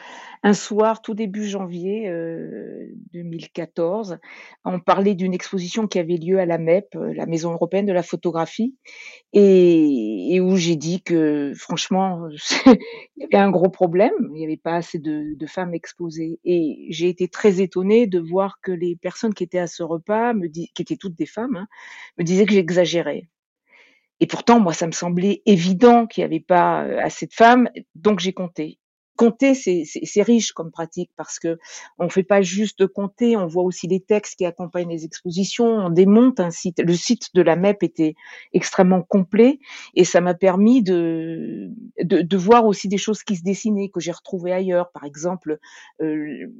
Un 0.44 0.54
soir, 0.54 1.02
tout 1.02 1.14
début 1.14 1.46
janvier, 1.48 2.08
heu, 2.08 2.88
2014, 3.12 4.18
on 4.64 4.78
parlait 4.78 5.14
d'une 5.16 5.34
exposition 5.34 5.88
qui 5.88 5.98
avait 5.98 6.16
lieu 6.16 6.38
à 6.38 6.46
la 6.46 6.58
MEP, 6.58 6.94
heu, 6.96 7.12
la 7.12 7.26
Maison 7.26 7.52
européenne 7.52 7.86
de 7.86 7.92
la 7.92 8.04
photographie 8.04 8.76
et 9.32 10.40
où 10.40 10.56
j'ai 10.56 10.76
dit 10.76 11.02
que 11.02 11.52
franchement, 11.56 12.28
il 12.66 12.78
y 13.22 13.24
avait 13.24 13.44
un 13.44 13.50
gros 13.50 13.70
problème, 13.70 14.12
il 14.34 14.40
y 14.40 14.44
avait 14.44 14.56
pas 14.56 14.76
assez 14.76 14.98
de 14.98 15.46
femmes 15.46 15.74
exposées 15.74 16.40
et 16.44 16.86
j'ai 16.90 17.08
été 17.08 17.28
très 17.28 17.60
étonnée 17.60 18.06
de 18.06 18.20
voir 18.20 18.60
que 18.62 18.72
les 18.72 18.96
personnes 18.96 19.34
qui 19.34 19.44
étaient 19.44 19.58
à 19.58 19.66
ce 19.66 19.82
repas 19.82 20.34
me 20.34 20.48
qui 20.48 20.70
étaient 20.80 20.96
toutes 20.96 21.16
des 21.16 21.26
femmes, 21.26 21.56
hein, 21.56 21.66
me 22.18 22.24
disaient 22.24 22.46
que 22.46 22.52
j'exagérais. 22.54 23.28
Et 24.20 24.26
pourtant, 24.26 24.60
moi, 24.60 24.72
ça 24.72 24.86
me 24.86 24.92
semblait 24.92 25.42
évident 25.46 26.06
qu'il 26.06 26.22
y 26.22 26.24
avait 26.24 26.40
pas, 26.40 26.84
heu, 26.86 26.98
assez 27.00 27.26
de 27.26 27.32
femmes, 27.34 27.68
donc 27.94 28.20
j'ai 28.20 28.32
compté. 28.32 28.78
Compter, 29.16 29.54
c'est 29.54 30.22
riche 30.22 30.52
comme 30.52 30.70
pratique 30.70 31.10
parce 31.16 31.40
qu'on 31.40 32.08
fait 32.08 32.22
pas 32.22 32.40
juste 32.40 32.86
compter, 32.86 33.36
on 33.36 33.48
voit 33.48 33.64
aussi 33.64 33.88
les 33.88 33.98
textes 33.98 34.36
qui 34.38 34.46
accompagnent 34.46 34.90
les 34.90 35.04
expositions, 35.04 35.66
on 35.66 35.90
démonte 35.90 36.38
un 36.38 36.52
site. 36.52 36.78
Le 36.80 36.94
site 36.94 37.34
de 37.34 37.42
la 37.42 37.56
MEP 37.56 37.82
était 37.82 38.14
extrêmement 38.52 39.02
complet 39.02 39.58
et 39.96 40.04
ça 40.04 40.20
m'a 40.20 40.34
permis 40.34 40.84
de 40.84 41.68
de 42.00 42.22
de 42.22 42.36
voir 42.36 42.64
aussi 42.64 42.86
des 42.86 42.96
choses 42.98 43.24
qui 43.24 43.34
se 43.34 43.42
dessinaient, 43.42 43.88
que 43.88 43.98
j'ai 43.98 44.12
retrouvées 44.12 44.52
ailleurs. 44.52 44.92
Par 44.92 45.02
exemple, 45.04 45.58
heu, 46.00 46.52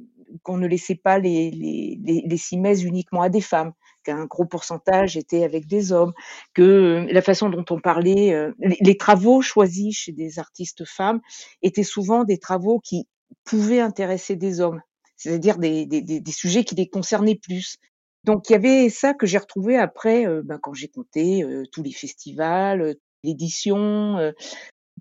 qu'on 0.43 0.57
ne 0.57 0.67
laissait 0.67 0.95
pas 0.95 1.17
les 1.17 1.51
les 1.51 1.97
les 2.03 2.23
les 2.27 2.85
uniquement 2.85 3.21
à 3.21 3.29
des 3.29 3.41
femmes, 3.41 3.71
qu'un 4.03 4.25
gros 4.25 4.45
pourcentage 4.45 5.17
était 5.17 5.43
avec 5.43 5.67
des 5.67 5.91
hommes, 5.91 6.13
que, 6.53 6.61
heu, 6.63 7.07
la 7.13 7.21
façon 7.21 7.49
dont 7.49 7.65
on 7.71 7.79
parlait, 7.79 8.33
heu, 8.33 8.55
les 8.81 8.97
travaux 8.97 9.41
choisis 9.41 9.95
chez 9.97 10.11
des 10.13 10.39
artistes 10.39 10.85
femmes 10.85 11.21
étaient 11.61 11.83
souvent 11.83 12.23
des 12.25 12.37
travaux 12.39 12.79
qui 12.79 13.07
pouvaient 13.45 13.81
intéresser 13.81 14.35
des 14.35 14.61
hommes, 14.61 14.81
c'est-à-dire 15.17 15.57
des 15.59 15.85
des 15.87 16.31
sujets 16.31 16.63
qui 16.65 16.75
les 16.75 16.89
concernaient 16.89 17.35
plus. 17.41 17.77
Donc 18.25 18.49
il 18.49 18.53
y 18.53 18.55
avait 18.55 18.89
ça 18.89 19.13
que 19.13 19.25
j'ai 19.27 19.37
retrouvé 19.39 19.77
après, 19.77 20.25
ben, 20.43 20.59
quand 20.61 20.73
j'ai 20.73 20.89
compté, 20.89 21.43
tous 21.71 21.83
les 21.83 21.91
festivals, 21.93 22.81
heu, 22.81 22.95
l'édition, 23.23 24.17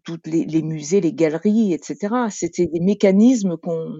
toutes 0.05 0.27
les 0.29 0.63
musées, 0.63 1.01
les 1.03 1.13
galeries 1.15 1.73
et 1.75 1.81
cetera. 1.83 2.31
C'était 2.31 2.67
des 2.69 2.81
mécanismes 2.81 3.57
qu'on 3.59 3.93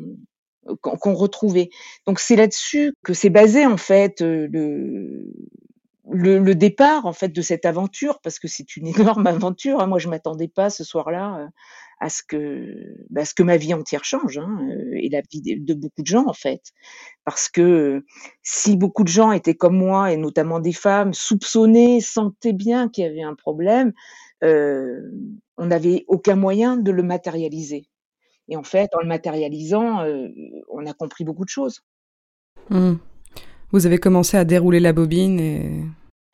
qu'on 0.83 1.15
retrouvait. 1.15 1.71
Donc 2.07 2.21
c'est 2.21 2.37
là-dessus 2.37 2.95
que 3.05 3.15
s'est 3.15 3.31
basé 3.31 3.67
en 3.67 3.77
fait, 3.77 4.23
heu, 4.23 4.47
le 4.53 5.33
le 6.11 6.39
le 6.39 6.55
départ 6.55 7.05
en 7.07 7.13
fait 7.13 7.29
de 7.29 7.43
cette 7.43 7.67
aventure, 7.67 8.21
parce 8.23 8.39
que 8.39 8.49
c'est 8.49 8.77
une 8.77 8.87
énorme 9.19 9.27
aventure, 9.27 9.81
hein. 9.81 9.87
Moi, 9.87 9.99
je 9.99 10.09
m'attendais 10.09 10.49
pas 10.49 10.71
ce 10.71 10.85
soir-là, 10.85 11.45
heu, 11.45 11.49
à 12.01 12.09
ce 12.11 12.23
que, 12.27 12.75
bah, 13.11 13.23
à 13.23 13.25
ce 13.25 13.35
que 13.35 13.43
ma 13.43 13.57
vie 13.57 13.75
entière 13.75 14.05
change, 14.05 14.39
hein, 14.39 14.59
heu, 14.71 14.95
et 14.97 15.09
la 15.11 15.21
vie 15.31 15.43
de 15.43 15.75
beaucoup 15.75 16.03
de 16.03 16.07
gens 16.07 16.27
en 16.27 16.33
fait. 16.35 16.63
Parce 17.25 17.49
que, 17.49 18.05
si 18.43 18.77
beaucoup 18.77 19.05
de 19.05 19.09
gens 19.09 19.33
étaient 19.33 19.55
comme 19.57 19.77
moi 19.79 20.13
et 20.13 20.17
notamment 20.19 20.61
des 20.61 20.73
femmes, 20.73 21.15
soupçonnaient, 21.15 22.01
sentaient 22.01 22.53
bien 22.55 22.89
qu'il 22.89 23.05
y 23.05 23.09
avait 23.09 23.23
un 23.23 23.35
problème, 23.35 23.93
heu, 24.45 25.13
on 25.59 25.67
n'avait 25.67 26.05
aucun 26.09 26.37
moyen 26.37 26.77
de 26.77 26.91
le 26.93 27.03
matérialiser. 27.03 27.87
Et 28.49 28.57
en 28.57 28.63
fait, 28.63 28.91
en 28.95 29.01
le 29.01 29.07
matérialisant, 29.09 30.05
heu, 30.05 30.33
on 30.71 30.87
a 30.87 30.93
compris 30.93 31.25
beaucoup 31.25 31.45
de 31.45 31.51
choses. 31.51 31.83
Mmh. 32.71 32.95
Vous 33.73 33.87
avez 33.87 33.99
commencé 33.99 34.37
à 34.37 34.45
dérouler 34.45 34.81
la 34.81 34.93
bobine 34.93 35.39
et 35.41 35.85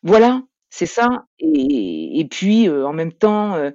Voilà, 0.03 0.43
c'est 0.71 0.87
ça 0.87 1.25
et 1.41 2.21
et 2.21 2.25
puis, 2.27 2.69
heu, 2.69 2.87
en 2.87 2.93
même 2.93 3.13
temps, 3.13 3.57
heu, 3.57 3.75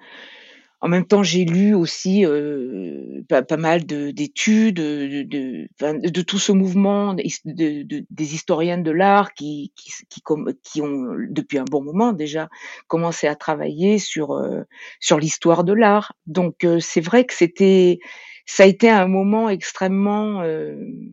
en 0.82 0.88
même 0.90 1.06
temps, 1.06 1.24
j'ai 1.24 1.46
lu 1.46 1.74
aussi, 1.76 2.26
heu, 2.26 3.24
pas 3.30 3.42
pas 3.44 3.58
mal 3.58 3.86
de 3.86 4.12
d'études, 4.12 4.78
de 4.78 5.24
de 5.24 5.68
enfin, 5.82 5.96
de 5.96 6.22
tout 6.22 6.40
ce 6.40 6.52
mouvement 6.54 7.14
des 7.16 7.24
his 7.24 7.40
de 7.46 7.84
de 7.84 8.06
des 8.10 8.34
historiennes 8.36 8.84
de 8.84 8.92
l'art 8.92 9.34
qui 9.34 9.74
qui 9.76 9.92
qui 10.10 10.22
qui 10.64 10.82
ont, 10.82 11.16
depuis 11.30 11.58
un 11.60 11.66
bon 11.66 11.84
moment 11.84 12.14
déjà, 12.14 12.50
commencé 12.88 13.28
à 13.28 13.36
travailler 13.36 14.00
sur, 14.00 14.34
heu, 14.36 14.66
sur 15.02 15.20
l'histoire 15.20 15.64
de 15.66 15.74
l'art. 15.74 16.14
Donc 16.28 16.64
heu, 16.66 16.80
c'est 16.80 17.02
vrai 17.02 17.26
que 17.26 17.34
c'était 17.34 18.00
ça 18.46 18.64
a 18.64 18.66
été 18.68 18.90
un 18.90 19.08
moment 19.08 19.50
extrêmement, 19.50 20.44
hem, 20.44 21.12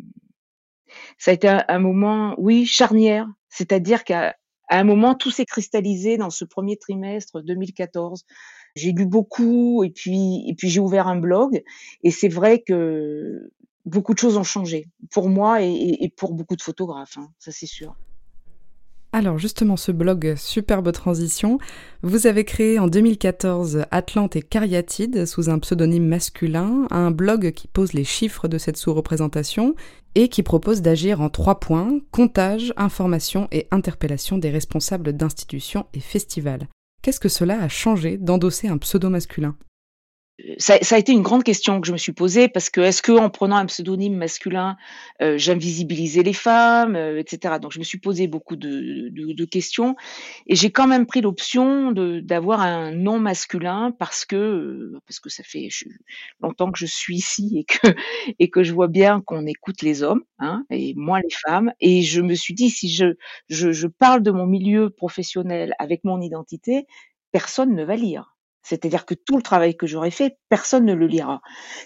ça 1.19 1.33
a 1.33 1.35
été 1.35 1.49
un 1.49 1.65
un 1.69 1.79
moment, 1.81 2.35
oui, 2.39 2.67
charnière. 2.67 3.29
C'est-à-dire 3.51 4.05
qu'à 4.05 4.37
à 4.69 4.79
un 4.79 4.85
moment, 4.85 5.15
tout 5.15 5.31
s'est 5.31 5.45
cristallisé 5.45 6.17
dans 6.17 6.31
ce 6.31 6.45
1er 6.45 6.79
trimestre 6.79 7.41
2014. 7.43 8.25
J'ai 8.75 8.93
lu 8.93 9.07
beaucoup 9.07 9.85
et 9.85 9.91
puis 9.91 10.49
et 10.49 10.55
puis 10.55 10.69
j'ai 10.69 10.81
ouvert 10.81 11.09
un 11.09 11.17
blog 11.17 11.63
et 12.03 12.11
c'est 12.11 12.29
vrai 12.29 12.63
que 12.63 13.51
beaucoup 13.87 14.13
de 14.13 14.19
choses 14.19 14.37
ont 14.37 14.45
changé 14.45 14.89
pour 15.11 15.29
moi 15.29 15.63
et 15.63 16.13
pour 16.17 16.35
beaucoup 16.35 16.57
de 16.57 16.63
photographes, 16.63 17.17
hein, 17.17 17.31
ça 17.39 17.53
c'est 17.53 17.67
sûr. 17.67 17.97
Alors 19.17 19.39
justement, 19.39 19.79
ce 19.79 19.93
blog, 19.93 20.35
superbe 20.37 20.93
transition, 20.93 21.59
vous 22.03 22.27
avez 22.27 22.45
créé 22.45 22.79
en 22.79 22.87
2014 22.87 23.87
Atlante 23.91 24.37
et 24.37 24.43
Cariatide 24.43 25.25
sous 25.25 25.49
un 25.49 25.59
pseudonyme 25.59 26.07
masculin, 26.07 26.87
un 26.91 27.11
blog 27.11 27.53
qui 27.53 27.67
pose 27.67 27.95
les 27.95 28.05
chiffres 28.05 28.47
de 28.47 28.59
cette 28.59 28.77
sous-représentation 28.77 29.75
et 30.17 30.29
qui 30.29 30.43
propose 30.43 30.83
d'agir 30.83 31.23
en 31.23 31.31
trois 31.31 31.61
points, 31.61 31.99
comptage, 32.11 32.75
information 32.77 33.49
et 33.53 33.69
interpellation 33.71 34.37
des 34.37 34.51
responsables 34.51 35.15
d'institutions 35.15 35.87
et 35.95 36.01
festivals. 36.01 36.69
Qu'est-ce 37.01 37.19
que 37.19 37.31
cela 37.31 37.63
a 37.63 37.69
changé 37.69 38.19
d'endosser 38.19 38.69
un 38.69 38.77
pseudo 38.77 39.09
masculin 39.09 39.57
ça 40.59 40.75
a 40.95 40.99
été 40.99 41.13
une 41.13 41.23
grande 41.23 41.45
question 41.45 41.81
que 41.81 41.87
je 41.87 41.93
me 41.93 41.97
suis 41.99 42.13
posée 42.13 42.49
parce 42.49 42.69
que, 42.71 42.81
est-ce 42.83 43.03
qu'en 43.03 43.31
prenant 43.31 43.57
un 43.57 43.67
pseudonyme 43.67 44.17
masculin, 44.17 44.77
heu, 45.23 45.39
j'invisibilisais 45.39 46.23
les 46.23 46.35
femmes, 46.35 46.95
heu, 46.97 47.19
et 47.19 47.25
cetera? 47.27 47.59
Donc 47.59 47.73
je 47.73 47.79
me 47.79 47.85
suis 47.85 47.99
posé 47.99 48.27
beaucoup 48.29 48.57
de 48.57 49.45
questions 49.47 49.97
et 50.47 50.57
j'ai 50.57 50.71
quand 50.71 50.87
même 50.89 51.07
pris 51.07 51.21
l'option 51.23 51.93
d'avoir 51.93 52.61
un 52.61 52.93
nom 52.93 53.19
masculin 53.19 53.93
parce 53.99 54.25
que, 54.27 54.37
heu, 54.37 54.99
parce 55.07 55.21
que 55.21 55.31
ça 55.31 55.43
fait 55.45 55.69
longtemps 56.41 56.71
que 56.73 56.79
je 56.79 56.87
suis 56.87 57.17
ici 57.17 57.59
et 57.59 57.65
que 57.65 57.79
et 58.39 58.51
que 58.51 58.63
je 58.63 58.73
vois 58.75 58.89
bien 58.89 59.23
qu'on 59.23 59.47
écoute 59.47 59.83
les 59.83 60.03
hommes, 60.03 60.23
hein, 60.39 60.65
et 60.71 60.95
moins 60.97 61.21
les 61.21 61.31
femmes 61.47 61.73
et 61.81 62.03
je 62.03 62.21
me 62.23 62.35
suis 62.35 62.55
dit: 62.55 62.71
«Si 62.71 62.89
je 62.91 63.07
je 63.49 63.87
parle 63.89 64.23
de 64.23 64.31
mon 64.31 64.47
milieu 64.47 64.91
professionnel 64.91 65.75
avec 65.79 66.05
mon 66.05 66.21
identité, 66.21 66.87
personne 67.33 67.75
ne 67.75 67.85
va 67.85 67.97
lire». 67.97 68.36
C'est-à-dire 68.67 69.07
que 69.07 69.15
tout 69.15 69.37
le 69.37 69.43
travail 69.43 69.77
que 69.77 69.87
j'aurais 69.87 70.11
fait, 70.11 70.39
personne 70.51 70.85
ne 70.87 70.95
le 70.95 71.07
lira. 71.07 71.41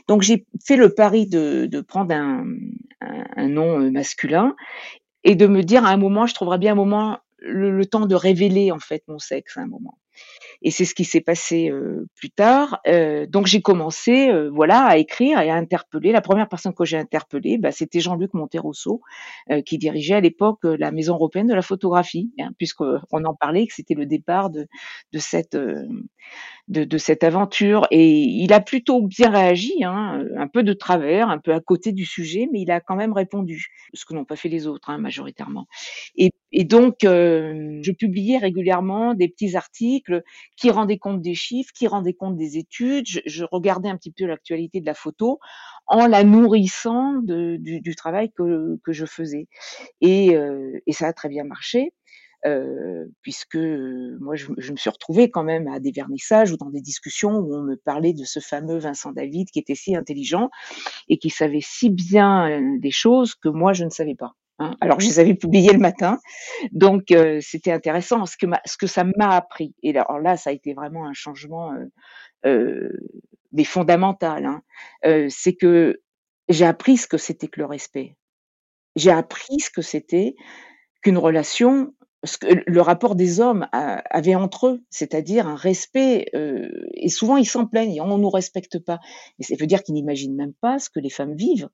Donc 0.09 0.23
j'ai 0.23 0.47
fait 0.67 0.77
le 0.77 0.95
pari 0.95 1.27
de 1.29 1.67
de 1.67 1.81
prendre 1.83 2.15
un, 2.15 2.45
un 3.03 3.49
nom, 3.49 3.81
heu, 3.81 3.91
masculin 3.93 4.57
et 5.25 5.37
de 5.37 5.47
me 5.49 5.63
dire 5.65 5.87
à 5.87 5.91
un 5.91 5.99
moment, 5.99 6.27
je 6.27 6.35
trouverais 6.35 6.59
bien 6.59 6.73
un 6.75 6.77
moment, 6.77 7.21
le 7.41 7.73
le 7.73 7.87
temps 7.87 8.07
de 8.07 8.17
révéler 8.17 8.73
en 8.73 8.81
fait 8.81 9.05
mon 9.09 9.21
sexe 9.21 9.59
à 9.59 9.63
un 9.63 9.69
moment. 9.69 10.00
Et 10.63 10.71
c'est 10.71 10.85
ce 10.85 10.95
qui 10.95 11.05
s'est 11.05 11.23
passé, 11.23 11.71
heu, 11.71 12.07
plus 12.17 12.31
tard. 12.31 12.81
Heu, 12.87 13.27
donc 13.27 13.47
j'ai 13.47 13.63
commencé, 13.63 14.29
heu, 14.31 14.49
voilà, 14.55 14.85
à 14.85 14.97
écrire 14.99 15.41
et 15.41 15.49
à 15.51 15.55
interpeller. 15.57 16.13
La 16.13 16.21
1re 16.21 16.49
personne 16.49 16.75
que 16.75 16.85
j'ai 16.85 16.99
interpellée, 16.99 17.57
bah, 17.59 17.73
c'était 17.73 18.01
Jean-Luc 18.01 18.35
Monterosso, 18.35 19.01
heu, 19.51 19.63
qui 19.63 19.79
dirigeait 19.79 20.15
à 20.17 20.21
l'époque, 20.21 20.59
heu, 20.67 20.77
la 20.77 20.93
Maison 20.93 21.15
européenne 21.15 21.47
de 21.47 21.55
la 21.55 21.63
photographie, 21.63 22.31
hein, 22.39 22.51
puisqu'on 22.59 23.01
en 23.25 23.35
parlait, 23.35 23.67
que 23.67 23.75
c'était 23.75 23.95
le 23.95 24.05
départ 24.07 24.51
de 24.51 24.67
de 25.13 25.19
cette, 25.19 25.57
de 25.57 26.85
de 26.85 26.99
cette 26.99 27.25
aventure 27.25 27.87
et 27.93 28.09
il 28.11 28.53
a 28.55 28.61
plutôt 28.61 29.03
bien 29.07 29.31
réagi, 29.31 29.85
hein, 29.85 30.25
un 30.39 30.49
peu 30.49 30.63
de 30.65 30.73
travers, 30.75 31.31
un 31.31 31.39
peu 31.39 31.53
à 31.55 31.61
côté 31.61 31.93
du 31.93 32.07
sujet, 32.07 32.49
mais 32.53 32.63
il 32.63 32.71
a 32.73 32.81
quand 32.81 32.97
même 32.97 33.13
répondu. 33.15 33.69
Ce 33.95 34.05
que 34.07 34.15
n'ont 34.15 34.25
pas 34.27 34.37
fait 34.37 34.49
les 34.51 34.67
autres, 34.69 34.91
hein, 34.91 34.99
majoritairement. 34.99 35.67
Et 36.53 36.65
donc, 36.65 37.05
hem, 37.05 37.81
je 37.85 37.93
publiais 37.93 38.39
régulièrement 38.39 39.15
des 39.15 39.29
petits 39.29 39.57
articles 39.57 40.23
qui 40.57 40.71
rendaient 40.71 40.99
compte 40.99 41.23
des 41.23 41.35
chiffres, 41.35 41.73
qui 41.75 41.87
rendaient 41.89 42.15
compte 42.15 42.37
des 42.37 42.59
études. 42.59 43.07
Je 43.09 43.21
je 43.27 43.45
regardais 43.51 43.89
un 43.89 43.97
petit 43.97 44.13
peu 44.13 44.27
l'actualité 44.27 44.81
de 44.81 44.87
la 44.87 44.95
photo 44.95 45.39
en 45.87 46.07
la 46.09 46.25
nourrissant 46.25 47.15
de 47.23 47.57
du 47.57 47.81
du 47.81 47.95
travail 47.97 48.31
que 48.37 48.79
que 48.85 48.93
je 48.93 49.07
faisais. 49.07 49.47
Et 50.03 50.37
heu, 50.37 50.81
et 50.87 50.93
ça 50.93 51.09
a 51.09 51.13
très 51.15 51.29
bien 51.31 51.45
marché, 51.45 51.93
heu, 52.47 53.13
puisque, 53.23 53.57
moi 54.21 54.37
je 54.37 54.47
je 54.59 54.73
me 54.73 54.77
suis 54.79 54.91
retrouvée 54.91 55.31
quand 55.31 55.45
même 55.45 55.69
à 55.69 55.81
des 55.81 55.93
vernissages 55.93 56.53
ou 56.53 56.57
dans 56.59 56.71
des 56.71 56.83
discussions 56.83 57.39
où 57.39 57.55
on 57.57 57.63
me 57.65 57.77
parlait 57.77 58.15
de 58.15 58.25
ce 58.25 58.41
fameux 58.41 58.79
Vincent 58.79 59.13
David 59.13 59.51
qui 59.51 59.61
était 59.61 59.75
si 59.77 59.97
intelligent 59.97 60.51
et 61.09 61.19
qui 61.19 61.31
savait 61.31 61.61
si 61.63 61.91
bien, 61.91 62.51
heu, 62.51 62.81
des 62.81 62.91
choses 62.93 63.35
que 63.37 63.49
moi 63.51 63.73
je 63.75 63.85
ne 63.87 63.91
savais 63.91 64.17
pas, 64.17 64.35
hein. 64.61 64.77
Alors 64.83 65.01
je 65.01 65.07
les 65.09 65.21
avais 65.21 65.35
publiées 65.35 65.73
le 65.75 65.81
matin. 65.81 66.21
Donc 66.73 67.13
heu, 67.13 67.41
c'était 67.43 67.73
intéressant 67.73 68.27
ce 68.27 68.37
que 68.39 68.47
ce 68.67 68.77
que 68.79 68.87
ça 68.89 69.05
m'a 69.05 69.37
appris. 69.37 69.75
Et 69.85 69.91
alors 69.99 70.21
là, 70.21 70.37
ça 70.39 70.51
a 70.51 70.55
été 70.55 70.75
vraiment 70.75 71.07
un 71.07 71.15
changement, 71.15 71.75
heu 71.75 71.91
heu, 72.47 72.93
mais 73.53 73.65
fondamental, 73.65 74.47
hein. 74.47 74.63
Heu, 75.07 75.29
c'est 75.31 75.55
que 75.57 76.01
j'ai 76.51 76.67
appris 76.67 76.97
ce 76.99 77.07
que 77.09 77.19
c'était 77.19 77.49
que 77.49 77.61
le 77.61 77.67
respect. 77.67 78.17
J'ai 78.97 79.11
appris 79.13 79.61
ce 79.61 79.71
que 79.71 79.83
c'était 79.83 80.37
qu'une 81.03 81.19
relation 81.19 81.95
ce 82.25 82.39
que 82.39 82.49
le 82.67 82.81
rapport 82.83 83.17
des 83.17 83.41
hommes 83.41 83.69
a 83.73 83.97
avaient 84.11 84.35
entre 84.37 84.69
eux, 84.69 84.83
c'est-à-dire 84.91 85.47
un 85.49 85.57
respect, 85.57 86.27
heu 86.35 86.71
et 86.95 87.09
souvent 87.11 87.37
ils 87.39 87.47
s'en 87.47 87.67
plaignent: 87.67 88.01
«On 88.03 88.19
nous 88.19 88.31
respecte 88.31 88.79
pas» 88.81 89.01
et 89.41 89.45
ça 89.45 89.55
veut 89.61 89.67
dire 89.69 89.83
qu'ils 89.85 89.95
n'imaginent 89.97 90.37
même 90.37 90.55
pas 90.61 90.79
ce 90.81 90.91
que 90.91 91.01
les 91.01 91.11
femmes 91.11 91.35
vivent. 91.37 91.69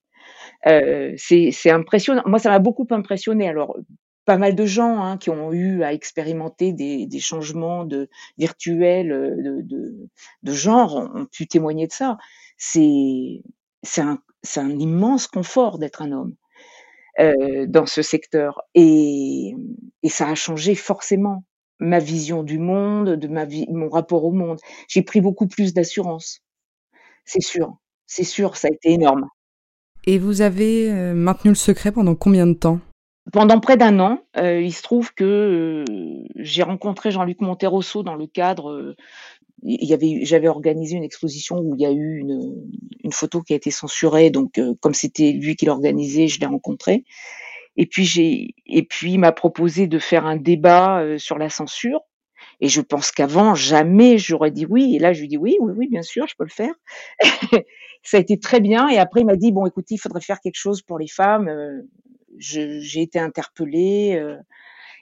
Heu, 0.67 1.15
c'est 1.19 1.71
impressionnant. 1.71 2.23
Moi, 2.27 2.39
ça 2.39 2.51
m'a 2.51 2.59
beaucoup 2.61 2.87
impressionné. 2.91 3.49
Alors, 3.49 3.77
pas 4.27 4.39
mal 4.39 4.55
de 4.57 4.67
gens, 4.67 5.03
hein, 5.03 5.19
qui 5.19 5.31
ont 5.31 5.53
eu 5.53 5.83
à 5.85 5.93
expérimenter 5.93 6.73
des 6.73 7.21
changements 7.21 7.87
virtuels, 8.39 9.13
heu, 9.13 9.63
de 10.43 10.53
genre 10.53 10.97
ont 11.15 11.27
pu 11.27 11.47
témoigner 11.49 11.87
de 11.87 11.93
ça. 11.93 12.19
C'est 12.59 13.43
un 14.03 14.79
immense 14.79 15.27
confort 15.29 15.79
d'être 15.79 16.03
un 16.03 16.13
homme, 16.13 16.35
heu, 17.21 17.67
dans 17.69 17.87
ce 17.87 18.03
secteur 18.03 18.63
et 18.75 19.55
ça 20.09 20.29
a 20.31 20.35
changé 20.37 20.75
forcément 20.77 21.45
ma 21.81 21.99
vision 22.01 22.43
du 22.45 22.59
monde, 22.59 23.11
de 23.17 23.29
mon 23.73 23.89
rapport 23.91 24.25
au 24.25 24.33
monde. 24.33 24.61
J'ai 24.89 25.03
pris 25.03 25.21
beaucoup 25.23 25.49
plus 25.49 25.75
d'assurance. 25.75 26.41
C'est 27.27 27.43
sûr, 27.43 27.77
c'est 28.07 28.25
sûr, 28.25 28.57
ça 28.57 28.69
a 28.69 28.73
été 28.73 28.93
énorme. 28.93 29.29
Et 30.07 30.19
vous 30.19 30.41
avez, 30.41 30.91
heu, 30.91 31.15
maintenu 31.15 31.51
le 31.51 31.57
secret 31.57 31.91
pendant 31.93 32.15
combien 32.15 32.47
de 32.47 32.55
temps? 32.55 32.81
Pendant 33.33 33.59
près 33.59 33.77
d'un 33.77 33.99
an, 33.99 34.21
heu, 34.39 34.63
il 34.63 34.73
se 34.73 34.83
trouve 34.83 35.13
que, 35.13 35.85
heu, 35.89 36.25
j'ai 36.37 36.63
rencontré 36.63 37.11
Jean-Luc 37.11 37.41
Monterosso 37.41 38.05
dans 38.05 38.15
le 38.15 38.29
cadre, 38.29 38.95
j'avais 39.63 40.49
organisé 40.49 40.97
une 40.97 41.03
exposition 41.03 41.59
où 41.59 41.75
il 41.75 41.81
y 41.81 41.87
a 41.87 41.91
eu 41.91 42.19
une, 42.19 42.55
une 43.03 43.13
photo 43.13 43.43
qui 43.43 43.53
a 43.53 43.57
été 43.57 43.71
censurée 43.71 44.31
donc 44.31 44.61
comme 44.81 44.95
c'était 44.95 45.33
lui 45.33 45.57
qui 45.57 45.65
l'organisait, 45.65 46.29
je 46.29 46.39
l'ai 46.39 46.47
rencontré 46.47 47.05
et 47.77 47.87
puis 47.87 48.55
et 48.67 48.83
puis 48.85 49.13
il 49.13 49.19
m'a 49.19 49.33
proposé 49.33 49.87
de 49.87 49.99
faire 49.99 50.27
un 50.27 50.37
débat, 50.37 51.03
sur 51.17 51.39
la 51.39 51.49
censure 51.49 52.01
et 52.61 52.69
je 52.69 52.81
pense 52.81 53.11
qu'avant 53.13 53.55
jamais 53.55 54.19
j'aurais 54.19 54.51
dit 54.51 54.67
oui 54.67 54.97
et 54.97 54.99
là 54.99 55.13
je 55.13 55.21
lui 55.21 55.29
dis: 55.29 55.37
«Oui, 55.39 55.57
oui, 55.61 55.73
oui, 55.77 55.89
bien 55.89 56.03
sûr, 56.03 56.27
je 56.29 56.35
peux 56.37 56.45
le 56.45 56.51
faire». 56.51 56.75
Ça 58.05 58.19
a 58.19 58.21
été 58.21 58.39
très 58.39 58.61
bien 58.61 58.89
et 58.89 58.99
après 58.99 59.21
il 59.23 59.27
m'a 59.27 59.37
dit: 59.37 59.53
«Bon 59.53 59.67
écoutez, 59.67 59.95
il 59.97 59.99
faudrait 59.99 60.21
faire 60.21 60.41
quelque 60.41 60.57
chose 60.59 60.83
pour 60.83 60.99
les 60.99 61.09
femmes», 61.09 61.51
je 62.39 62.81
j'ai 62.81 63.03
été 63.03 63.19
interpellée, 63.19 64.17
heu 64.21 64.39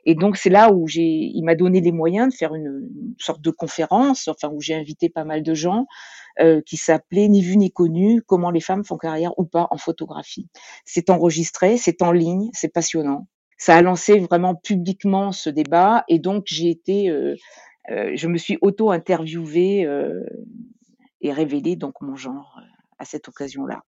et 0.06 0.14
donc 0.14 0.36
c'est 0.36 0.50
là 0.50 0.72
où 0.72 0.86
j'ai 0.88 1.02
il 1.02 1.42
m'a 1.44 1.54
donné 1.56 1.80
les 1.80 1.92
moyens 1.92 2.32
de 2.32 2.36
faire 2.36 2.54
une, 2.54 2.88
sorte 3.18 3.40
de 3.42 3.50
conférence, 3.50 4.28
enfin 4.28 4.50
où 4.52 4.60
j'ai 4.60 4.74
invité 4.74 5.08
pas 5.10 5.24
mal 5.24 5.42
de 5.42 5.54
gens, 5.54 5.86
heu, 6.42 6.62
qui 6.66 6.76
s'appelait 6.78 7.28
«Ni 7.28 7.42
vu 7.42 7.56
ni 7.58 7.70
connu: 7.72 8.22
comment 8.26 8.50
les 8.50 8.60
femmes 8.60 8.84
font 8.84 8.98
carrière 8.98 9.38
ou 9.38 9.44
pas 9.46 9.68
en 9.70 9.78
photographie». 9.78 10.48
C'est 10.86 11.10
enregistré, 11.10 11.78
c'est 11.78 12.02
en 12.02 12.12
ligne, 12.12 12.50
c'est 12.54 12.72
passionnant. 12.72 13.26
Ça 13.64 13.76
a 13.76 13.80
lancé 13.80 14.18
vraiment 14.18 14.54
publiquement 14.54 15.32
ce 15.32 15.48
débat 15.48 16.04
et 16.06 16.18
donc 16.18 16.44
j'ai 16.48 16.68
été, 16.68 17.08
heu 17.08 17.34
heu, 17.90 18.14
je 18.14 18.28
me 18.28 18.36
suis 18.36 18.58
auto-interviewée, 18.60 19.86
heu 19.86 20.26
et 21.22 21.32
révélé 21.32 21.74
donc 21.74 21.94
mon 22.02 22.14
genre, 22.14 22.60
à 22.98 23.06
cette 23.06 23.26
occasion-là. 23.26 23.82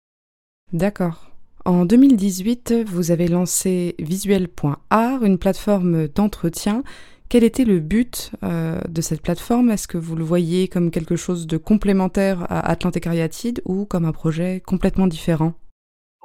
D'accord. 0.73 1.31
En 1.65 1.85
2018, 1.85 2.83
vous 2.85 3.09
avez 3.09 3.27
lancé 3.27 3.95
Visuel.art, 3.97 5.23
une 5.23 5.39
plateforme 5.39 6.07
d'entretien. 6.07 6.83
Quel 7.27 7.43
était 7.43 7.65
le 7.65 7.79
but 7.79 8.29
euh, 8.43 8.79
de 8.87 9.01
cette 9.01 9.23
plateforme? 9.23 9.71
Est-ce 9.71 9.87
que 9.87 9.97
vous 9.97 10.15
le 10.15 10.23
voyez 10.23 10.67
comme 10.67 10.91
quelque 10.91 11.15
chose 11.15 11.47
de 11.47 11.57
complémentaire 11.57 12.43
à 12.51 12.59
Atlantic 12.69 13.05
Cariatide 13.05 13.63
ou 13.65 13.85
comme 13.85 14.05
un 14.05 14.11
projet 14.11 14.61
complètement 14.63 15.07
différent? 15.07 15.55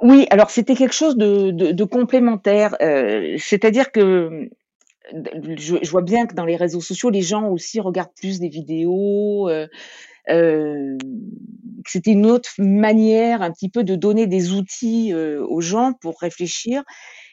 Oui, 0.01 0.27
alors 0.29 0.49
c'était 0.49 0.75
quelque 0.75 0.93
chose 0.93 1.17
de, 1.17 1.51
de, 1.51 1.71
de 1.71 1.83
complémentaire. 1.83 2.75
Euh, 2.81 3.35
C'est-à-dire 3.37 3.91
que 3.91 4.49
je, 5.57 5.75
je, 5.81 5.91
vois 5.91 6.01
bien 6.01 6.25
que 6.25 6.35
dans 6.35 6.45
les 6.45 6.55
réseaux 6.55 6.81
sociaux, 6.81 7.09
les 7.09 7.21
gens 7.21 7.49
aussi 7.49 7.79
regardent 7.79 8.13
plus 8.15 8.39
des 8.39 8.49
vidéos. 8.49 9.49
Euh, 9.49 9.67
euh, 10.29 10.97
c'était 11.85 12.11
une 12.11 12.25
autre 12.25 12.51
manière 12.59 13.41
un 13.41 13.51
petit 13.51 13.69
peu 13.69 13.83
de 13.83 13.95
donner 13.95 14.27
des 14.27 14.51
outils 14.51 15.13
euh, 15.13 15.43
aux 15.47 15.61
gens 15.61 15.93
pour 15.93 16.19
réfléchir. 16.19 16.83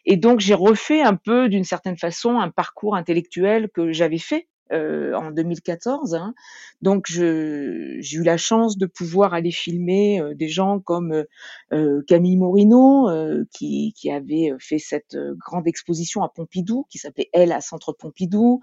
Et 0.04 0.16
donc 0.16 0.40
j'ai 0.40 0.54
refait 0.54 1.02
un 1.02 1.16
peu 1.16 1.48
d'une 1.48 1.64
certaine 1.64 1.98
façon 1.98 2.38
un 2.38 2.50
parcours 2.50 2.96
intellectuel 2.96 3.68
que 3.74 3.92
j'avais 3.92 4.18
fait 4.18 4.48
euh, 4.72 5.14
en 5.14 5.30
2014. 5.30 6.14
Hein. 6.14 6.34
Donc 6.82 7.06
j'ai 7.08 8.16
eu 8.16 8.22
la 8.22 8.36
chance 8.36 8.78
de 8.78 8.86
pouvoir 8.86 9.34
aller 9.34 9.50
filmer 9.50 10.20
euh, 10.20 10.34
des 10.34 10.48
gens 10.48 10.80
comme 10.80 11.24
euh, 11.72 12.02
Camille 12.06 12.36
Morino, 12.36 13.08
euh, 13.08 13.44
qui, 13.52 13.94
qui 13.96 14.10
avait 14.10 14.52
fait 14.58 14.78
cette 14.78 15.14
euh, 15.14 15.34
grande 15.38 15.66
exposition 15.66 16.22
à 16.22 16.28
Pompidou, 16.28 16.86
qui 16.90 16.98
s'appelait 16.98 17.28
Elle 17.32 17.52
à 17.52 17.60
Centre 17.60 17.92
Pompidou, 17.92 18.60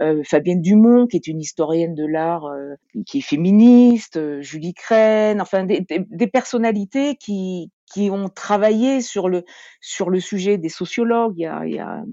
euh, 0.00 0.22
Fabienne 0.24 0.60
Dumont, 0.60 1.06
qui 1.06 1.16
est 1.16 1.26
une 1.26 1.40
historienne 1.40 1.94
de 1.94 2.06
l'art, 2.06 2.50
qui 3.06 3.18
est 3.18 3.22
féministe, 3.22 4.40
Julie 4.40 4.74
Crène, 4.74 5.40
enfin 5.40 5.64
des, 5.64 5.80
des, 5.80 6.04
des 6.10 6.26
personnalités 6.26 7.16
qui, 7.16 7.70
qui 7.92 8.10
ont 8.10 8.28
travaillé 8.28 9.00
sur 9.00 9.28
le, 9.28 9.44
sur 9.80 10.10
le 10.10 10.20
sujet 10.20 10.58
des 10.58 10.68
sociologues. 10.68 11.34
Il 11.36 11.42
y, 11.42 11.46
a, 11.46 11.66
il 11.66 11.74
y 11.74 11.78
a 11.78 11.88
un 11.88 12.04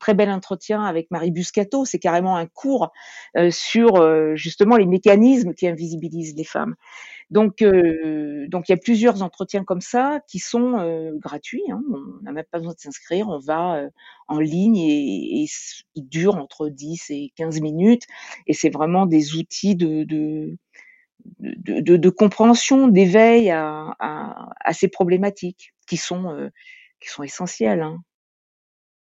très 0.00 0.14
bel 0.14 0.30
entretien 0.30 0.82
avec 0.84 1.10
Marie 1.10 1.30
Buscato. 1.30 1.84
C'est 1.84 1.98
carrément 1.98 2.36
un 2.36 2.46
cours 2.46 2.92
euh, 3.36 3.50
sur 3.50 3.96
euh, 3.96 4.34
justement 4.34 4.76
les 4.76 4.86
mécanismes 4.86 5.54
qui 5.54 5.66
invisibilisent 5.66 6.36
les 6.36 6.44
femmes. 6.44 6.74
Donc, 7.30 7.62
euh, 7.62 8.46
donc 8.48 8.68
il 8.68 8.72
y 8.72 8.74
a 8.74 8.78
plusieurs 8.78 9.22
entretiens 9.22 9.64
comme 9.64 9.80
ça 9.80 10.20
qui 10.28 10.38
sont 10.38 10.78
euh, 10.78 11.12
gratuits. 11.18 11.64
Hein. 11.70 11.82
On 11.90 12.22
n'a 12.22 12.32
même 12.32 12.44
pas 12.50 12.58
besoin 12.58 12.74
de 12.74 12.80
s'inscrire. 12.80 13.28
On 13.28 13.38
va 13.38 13.76
euh, 13.76 13.90
en 14.28 14.38
ligne 14.38 14.76
et, 14.76 15.42
et 15.42 15.46
ils 15.94 16.08
durent 16.08 16.36
entre 16.36 16.68
10 16.68 17.10
et 17.10 17.32
15 17.36 17.60
minutes. 17.60 18.04
Et 18.46 18.52
c'est 18.52 18.70
vraiment 18.70 19.06
des 19.06 19.34
outils 19.36 19.76
de, 19.76 20.04
de 20.04 20.56
de, 21.40 22.08
compréhension, 22.10 22.88
d'éveil 22.88 23.50
à, 23.50 24.72
ces 24.72 24.88
problématiques 24.88 25.74
qui 25.86 25.96
sont, 25.96 26.30
euh, 26.30 26.48
qui 27.00 27.08
sont 27.08 27.22
essentielles. 27.22 27.82
Hein. 27.82 28.02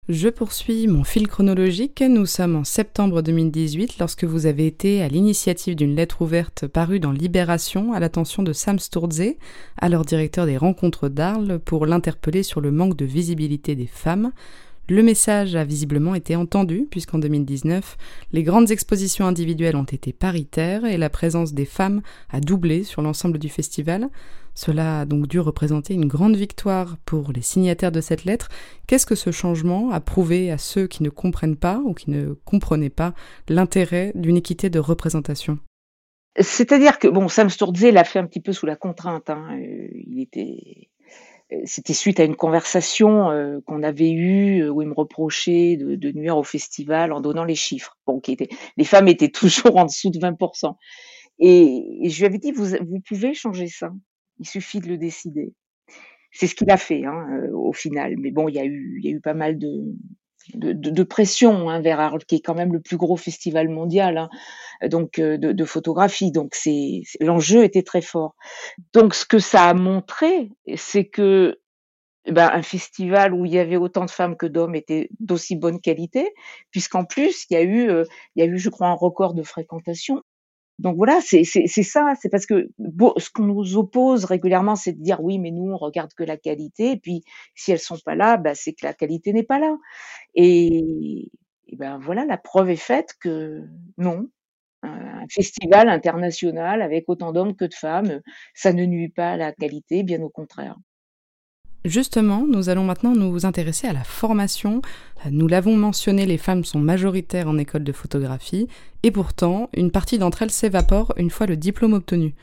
Je 0.09 0.27
poursuis 0.27 0.87
mon 0.87 1.05
fil 1.05 1.29
chronologique. 1.29 2.01
Nous 2.01 2.25
sommes 2.25 2.57
en 2.57 2.65
septembre 2.65 3.21
2018 3.21 3.99
lorsque 3.99 4.25
vous 4.25 4.47
avez 4.47 4.67
été 4.67 5.01
à 5.01 5.07
l'initiative 5.07 5.77
d'une 5.77 5.95
lettre 5.95 6.21
ouverte 6.21 6.67
parue 6.67 6.99
dans 6.99 7.13
Libération 7.13 7.93
à 7.93 8.01
l'attention 8.01 8.43
de 8.43 8.51
Sam 8.51 8.79
Sturze, 8.79 9.35
alors 9.77 10.03
directeur 10.03 10.45
des 10.45 10.57
rencontres 10.57 11.07
d'Arles, 11.07 11.57
pour 11.59 11.85
l'interpeller 11.85 12.43
sur 12.43 12.59
le 12.59 12.71
manque 12.71 12.97
de 12.97 13.05
visibilité 13.05 13.75
des 13.75 13.87
femmes. 13.87 14.33
Le 14.89 15.01
message 15.01 15.55
a 15.55 15.63
visiblement 15.63 16.13
été 16.13 16.35
entendu, 16.35 16.87
puisqu'en 16.91 17.17
2019, 17.17 17.97
les 18.33 18.43
grandes 18.43 18.69
expositions 18.69 19.25
individuelles 19.25 19.77
ont 19.77 19.83
été 19.83 20.11
paritaires 20.11 20.83
et 20.83 20.97
la 20.97 21.09
présence 21.09 21.53
des 21.53 21.63
femmes 21.63 22.01
a 22.29 22.41
doublé 22.41 22.83
sur 22.83 23.01
l'ensemble 23.01 23.39
du 23.39 23.47
festival. 23.47 24.09
Cela 24.55 24.99
a 24.99 25.05
donc 25.05 25.27
dû 25.27 25.39
représenter 25.39 25.93
une 25.93 26.07
grande 26.07 26.35
victoire 26.35 26.97
pour 27.05 27.31
les 27.31 27.41
signataires 27.41 27.93
de 27.93 28.01
cette 28.01 28.25
lettre. 28.25 28.49
Qu'est-ce 28.85 29.05
que 29.05 29.15
ce 29.15 29.31
changement 29.31 29.89
a 29.91 30.01
prouvé 30.01 30.51
à 30.51 30.57
ceux 30.57 30.87
qui 30.87 31.01
ne 31.01 31.09
comprennent 31.09 31.55
pas 31.55 31.81
ou 31.85 31.93
qui 31.93 32.11
ne 32.11 32.33
comprenaient 32.43 32.89
pas 32.89 33.13
l'intérêt 33.47 34.11
d'une 34.15 34.35
équité 34.35 34.69
de 34.69 34.79
représentation? 34.79 35.59
C'est-à-dire 36.37 36.99
que, 36.99 37.07
bon, 37.07 37.29
Sam 37.29 37.49
Sturze 37.49 37.85
l'a 37.85 38.03
fait 38.03 38.19
un 38.19 38.25
petit 38.25 38.41
peu 38.41 38.51
sous 38.51 38.65
la 38.65 38.75
contrainte. 38.75 39.29
Hein. 39.29 39.47
Il 39.59 40.19
était 40.19 40.89
c'était 41.65 41.93
suite 41.93 42.19
à 42.19 42.23
une 42.23 42.35
conversation 42.35 43.29
euh, 43.31 43.59
qu'on 43.65 43.83
avait 43.83 44.11
eue 44.11 44.69
où 44.69 44.81
il 44.81 44.87
me 44.87 44.93
reprochait 44.93 45.77
de, 45.77 46.11
nuire 46.11 46.37
au 46.37 46.43
festival 46.43 47.11
en 47.11 47.21
donnant 47.21 47.43
les 47.43 47.55
chiffres. 47.55 47.97
Bon, 48.05 48.19
qui 48.19 48.33
était, 48.33 48.49
les 48.77 48.85
femmes 48.85 49.07
étaient 49.07 49.29
toujours 49.29 49.77
en 49.77 49.85
dessous 49.85 50.09
de 50.09 50.19
20%. 50.19 50.75
Et, 51.39 52.09
je 52.09 52.19
lui 52.19 52.25
avais 52.25 52.37
dit, 52.37 52.51
vous, 52.51 52.67
vous 52.81 52.99
pouvez 53.07 53.33
changer 53.33 53.67
ça. 53.67 53.91
Il 54.39 54.47
suffit 54.47 54.79
de 54.79 54.87
le 54.87 54.97
décider. 54.97 55.53
C'est 56.31 56.47
ce 56.47 56.55
qu'il 56.55 56.71
a 56.71 56.77
fait 56.77 57.05
hein, 57.05 57.27
euh, 57.31 57.51
au 57.55 57.73
final. 57.73 58.15
Mais 58.17 58.31
bon, 58.31 58.49
il 58.49 58.55
y 58.55 58.59
a 58.59 58.65
eu, 58.65 58.99
il 58.99 59.05
y 59.05 59.13
a 59.13 59.15
eu 59.15 59.21
pas 59.21 59.35
mal 59.35 59.57
de, 59.59 59.95
de, 60.53 60.73
de, 60.73 60.89
de 60.89 61.03
pression 61.03 61.69
hein, 61.69 61.81
vers 61.81 61.99
Arles, 61.99 62.25
qui 62.25 62.35
est 62.35 62.41
quand 62.41 62.55
même 62.55 62.73
le 62.73 62.81
plus 62.81 62.97
gros 62.97 63.17
festival 63.17 63.69
mondial, 63.69 64.17
hein, 64.17 64.29
donc 64.87 65.19
euh, 65.19 65.37
de, 65.37 65.51
de, 65.51 65.65
photographie. 65.65 66.31
Donc 66.31 66.55
c'est 66.55 67.01
l'enjeu 67.19 67.63
était 67.63 67.83
très 67.83 68.01
fort. 68.01 68.35
Donc 68.93 69.15
ce 69.15 69.25
que 69.25 69.39
ça 69.39 69.69
a 69.69 69.73
montré, 69.73 70.49
c'est 70.75 71.05
que 71.05 71.59
ben, 72.29 72.49
un 72.53 72.61
festival 72.61 73.33
où 73.33 73.45
il 73.45 73.53
y 73.53 73.59
avait 73.59 73.75
autant 73.75 74.05
de 74.05 74.11
femmes 74.11 74.37
que 74.37 74.45
d'hommes 74.45 74.75
était 74.75 75.09
d'aussi 75.19 75.55
bonne 75.55 75.81
qualité, 75.81 76.33
puisqu'en 76.71 77.03
plus 77.03 77.45
il 77.49 77.53
y 77.53 77.57
a 77.57 77.61
eu, 77.61 77.89
euh, 77.89 78.05
il 78.35 78.43
y 78.43 78.47
a 78.47 78.49
eu, 78.49 78.57
je 78.57 78.69
crois, 78.69 78.87
un 78.87 78.93
record 78.93 79.33
de 79.33 79.43
fréquentation. 79.43 80.21
Donc 80.79 80.97
voilà, 80.97 81.19
c'est 81.21 81.43
ça, 81.45 82.13
c'est 82.21 82.29
parce 82.29 82.45
que 82.45 82.69
ce 83.17 83.29
qu'on 83.29 83.43
nous 83.45 83.77
oppose 83.77 84.25
régulièrement, 84.25 84.75
c'est 84.75 84.93
de 84.93 85.01
dire 85.03 85.21
oui, 85.23 85.39
mais 85.39 85.51
nous 85.51 85.71
on 85.71 85.77
regarde 85.77 86.13
que 86.15 86.23
la 86.23 86.37
qualité, 86.37 86.91
et 86.93 86.97
puis 86.97 87.23
si 87.55 87.71
elles 87.71 87.79
sont 87.79 87.97
pas 88.03 88.15
là, 88.15 88.37
bah, 88.37 88.55
c'est 88.55 88.73
que 88.73 88.85
la 88.85 88.93
qualité 88.93 89.33
n'est 89.33 89.43
pas 89.43 89.59
là. 89.59 89.77
Et, 90.35 91.29
et, 91.67 91.75
ben 91.77 91.99
voilà, 91.99 92.25
la 92.25 92.37
preuve 92.37 92.69
est 92.71 92.75
faite 92.75 93.13
que 93.21 93.63
non, 93.97 94.27
un 94.83 95.25
festival 95.29 95.89
international 95.89 96.81
avec 96.81 97.05
autant 97.09 97.31
d'hommes 97.33 97.55
que 97.55 97.65
de 97.65 97.73
femmes, 97.73 98.21
ça 98.55 98.73
ne 98.73 98.85
nuit 98.85 99.09
pas 99.09 99.31
à 99.33 99.37
la 99.37 99.53
qualité, 99.53 100.03
bien 100.03 100.21
au 100.21 100.29
contraire. 100.29 100.77
Justement, 101.85 102.45
nous 102.47 102.69
allons 102.69 102.85
maintenant 102.85 103.13
nous 103.13 103.45
intéresser 103.45 103.87
à 103.87 103.93
la 103.93 104.05
formation. 104.05 104.81
Nous 105.29 105.49
l'avons 105.49 105.75
mentionné, 105.75 106.25
les 106.25 106.37
femmes 106.37 106.63
sont 106.63 106.79
majoritaires 106.79 107.49
en 107.49 107.57
école 107.57 107.83
de 107.83 107.91
photographie, 107.91 108.69
et 109.03 109.11
pourtant, 109.11 109.69
une 109.73 109.91
partie 109.91 110.17
d'entre 110.17 110.43
elles 110.43 110.51
s'évapore 110.51 111.13
une 111.17 111.29
fois 111.29 111.45
le 111.45 111.57
diplôme 111.57 111.93
obtenu. 111.93 112.35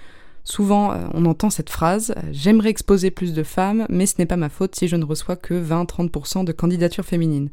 Souvent, 0.45 0.93
euh, 0.93 1.07
on 1.15 1.25
entend 1.25 1.49
cette 1.49 1.71
phrase 1.71 2.15
J'aimerais 2.33 2.69
exposer 2.69 3.11
plus 3.11 3.33
de 3.33 3.43
femmes, 3.43 3.87
mais 3.89 4.07
ce 4.07 4.17
n'est 4.19 4.27
pas 4.27 4.37
ma 4.37 4.49
faute 4.51 4.75
si 4.75 4.89
je 4.89 4.97
ne 4.97 5.05
reçois 5.05 5.37
que 5.37 5.55
20-30% 5.55 6.45
de 6.45 6.53
candidatures 6.53 7.05
féminines. 7.05 7.51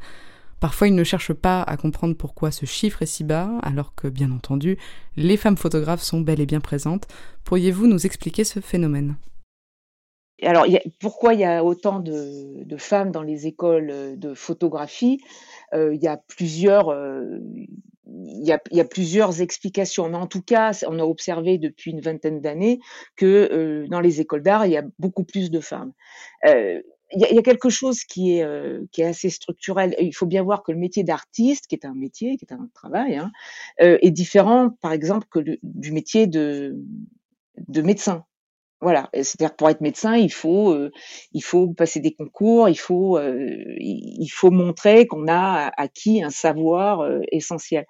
Parfois, 0.59 0.87
ils 0.87 0.95
ne 0.95 1.03
cherchent 1.03 1.33
pas 1.33 1.61
à 1.61 1.77
comprendre 1.77 2.15
pourquoi 2.15 2.51
ce 2.51 2.65
chiffre 2.65 3.01
est 3.01 3.05
si 3.05 3.23
bas, 3.23 3.49
alors 3.61 3.93
que, 3.95 4.07
bien 4.07 4.31
entendu, 4.31 4.77
les 5.15 5.37
femmes 5.37 5.57
photographes 5.57 6.01
sont 6.01 6.19
bel 6.19 6.41
et 6.41 6.45
bien 6.45 6.59
présentes. 6.59 7.07
Pourriez-vous 7.45 7.87
nous 7.87 8.05
expliquer 8.05 8.43
ce 8.43 8.59
phénomène? 8.59 9.15
Alors, 10.43 10.65
pourquoi 10.99 11.33
il 11.33 11.39
y 11.39 11.45
a 11.45 11.63
autant 11.63 11.99
de, 11.99 12.65
femmes 12.77 13.11
dans 13.11 13.23
les 13.23 13.47
écoles 13.47 14.17
de 14.17 14.33
photographie? 14.33 15.19
Euh, 15.73 15.93
Il 15.93 16.01
y 16.01 16.07
a 16.07 16.17
plusieurs, 16.17 16.89
euh, 16.89 17.39
il 18.09 18.45
y, 18.45 18.79
a, 18.79 18.85
plusieurs 18.85 19.41
explications, 19.41 20.09
mais 20.09 20.17
en 20.17 20.27
tout 20.27 20.41
cas, 20.41 20.71
on 20.87 20.99
a 20.99 21.03
observé 21.03 21.57
depuis 21.57 21.91
une 21.91 22.01
vingtaine 22.01 22.41
d'années 22.41 22.79
que 23.15 23.49
euh, 23.51 23.87
dans 23.89 23.99
les 23.99 24.21
écoles 24.21 24.43
d'art, 24.43 24.65
il 24.65 24.71
y 24.71 24.77
a 24.77 24.83
beaucoup 24.99 25.23
plus 25.23 25.51
de 25.51 25.59
femmes. 25.59 25.91
Euh, 26.45 26.81
il, 27.11 27.21
y 27.21 27.37
a, 27.37 27.41
quelque 27.41 27.69
chose 27.69 28.03
qui 28.03 28.37
est, 28.37 28.43
euh, 28.43 28.85
qui 28.91 29.01
est 29.01 29.05
assez 29.05 29.29
structurel. 29.29 29.95
Il 29.99 30.13
faut 30.13 30.25
bien 30.25 30.43
voir 30.43 30.63
que 30.63 30.71
le 30.71 30.77
métier 30.77 31.03
d'artiste, 31.03 31.67
qui 31.67 31.75
est 31.75 31.85
un 31.85 31.95
métier, 31.95 32.37
qui 32.37 32.45
est 32.45 32.53
un 32.53 32.69
travail, 32.73 33.15
hein, 33.15 33.31
est 33.79 34.11
différent, 34.11 34.69
par 34.81 34.91
exemple, 34.91 35.27
que 35.29 35.39
du 35.63 35.91
métier 35.91 36.27
de, 36.27 36.77
de 37.67 37.81
médecin. 37.81 38.25
Voilà, 38.79 39.09
c'est-à-dire 39.11 39.55
pour 39.55 39.71
être 39.71 39.81
médecin, 39.81 40.15
il 40.15 40.31
faut 40.31 40.71
euh, 40.71 40.91
il 41.33 41.41
faut 41.41 41.67
passer 41.73 41.99
des 41.99 42.13
concours, 42.13 42.69
il 42.69 42.75
faut 42.75 43.17
euh, 43.17 43.73
il 43.79 44.29
faut 44.31 44.51
montrer 44.51 45.07
qu'on 45.07 45.27
a 45.27 45.71
acquis 45.77 46.21
un 46.21 46.29
savoir 46.29 47.01
euh, 47.01 47.21
essentiel. 47.31 47.85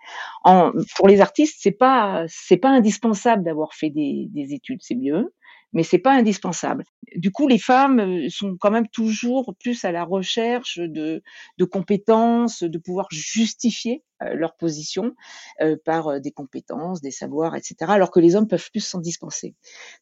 En, 0.45 0.71
pour 0.95 1.09
les 1.09 1.19
artistes, 1.19 1.57
c'est 1.59 1.71
pas 1.73 2.23
c'est 2.29 2.55
pas 2.55 2.69
indispensable 2.69 3.43
d'avoir 3.43 3.73
fait 3.73 3.89
des, 3.89 4.27
des 4.29 4.53
études, 4.53 4.79
c'est 4.81 4.95
mieux, 4.95 5.33
mais 5.73 5.83
c'est 5.83 5.99
pas 5.99 6.13
indispensable. 6.13 6.83
Du 7.15 7.31
coup, 7.31 7.47
les 7.47 7.57
femmes 7.57 7.99
euh, 7.99 8.29
sont 8.29 8.57
quand 8.59 8.71
même 8.71 8.87
toujours 8.87 9.53
plus 9.59 9.83
à 9.85 9.91
la 9.91 10.03
recherche 10.03 10.79
de, 10.79 11.21
compétences, 11.69 12.63
de 12.63 12.77
pouvoir 12.77 13.07
justifier 13.11 14.03
euh, 14.23 14.33
leur 14.33 14.55
position 14.55 15.13
euh, 15.61 15.75
par 15.83 16.21
des 16.21 16.31
compétences, 16.31 17.01
des 17.01 17.11
savoirs, 17.11 17.55
etc. 17.55 17.75
Alors 17.89 18.11
que 18.11 18.19
les 18.19 18.35
hommes 18.35 18.47
peuvent 18.47 18.69
plus 18.71 18.81
s'en 18.81 18.99
dispenser. 18.99 19.55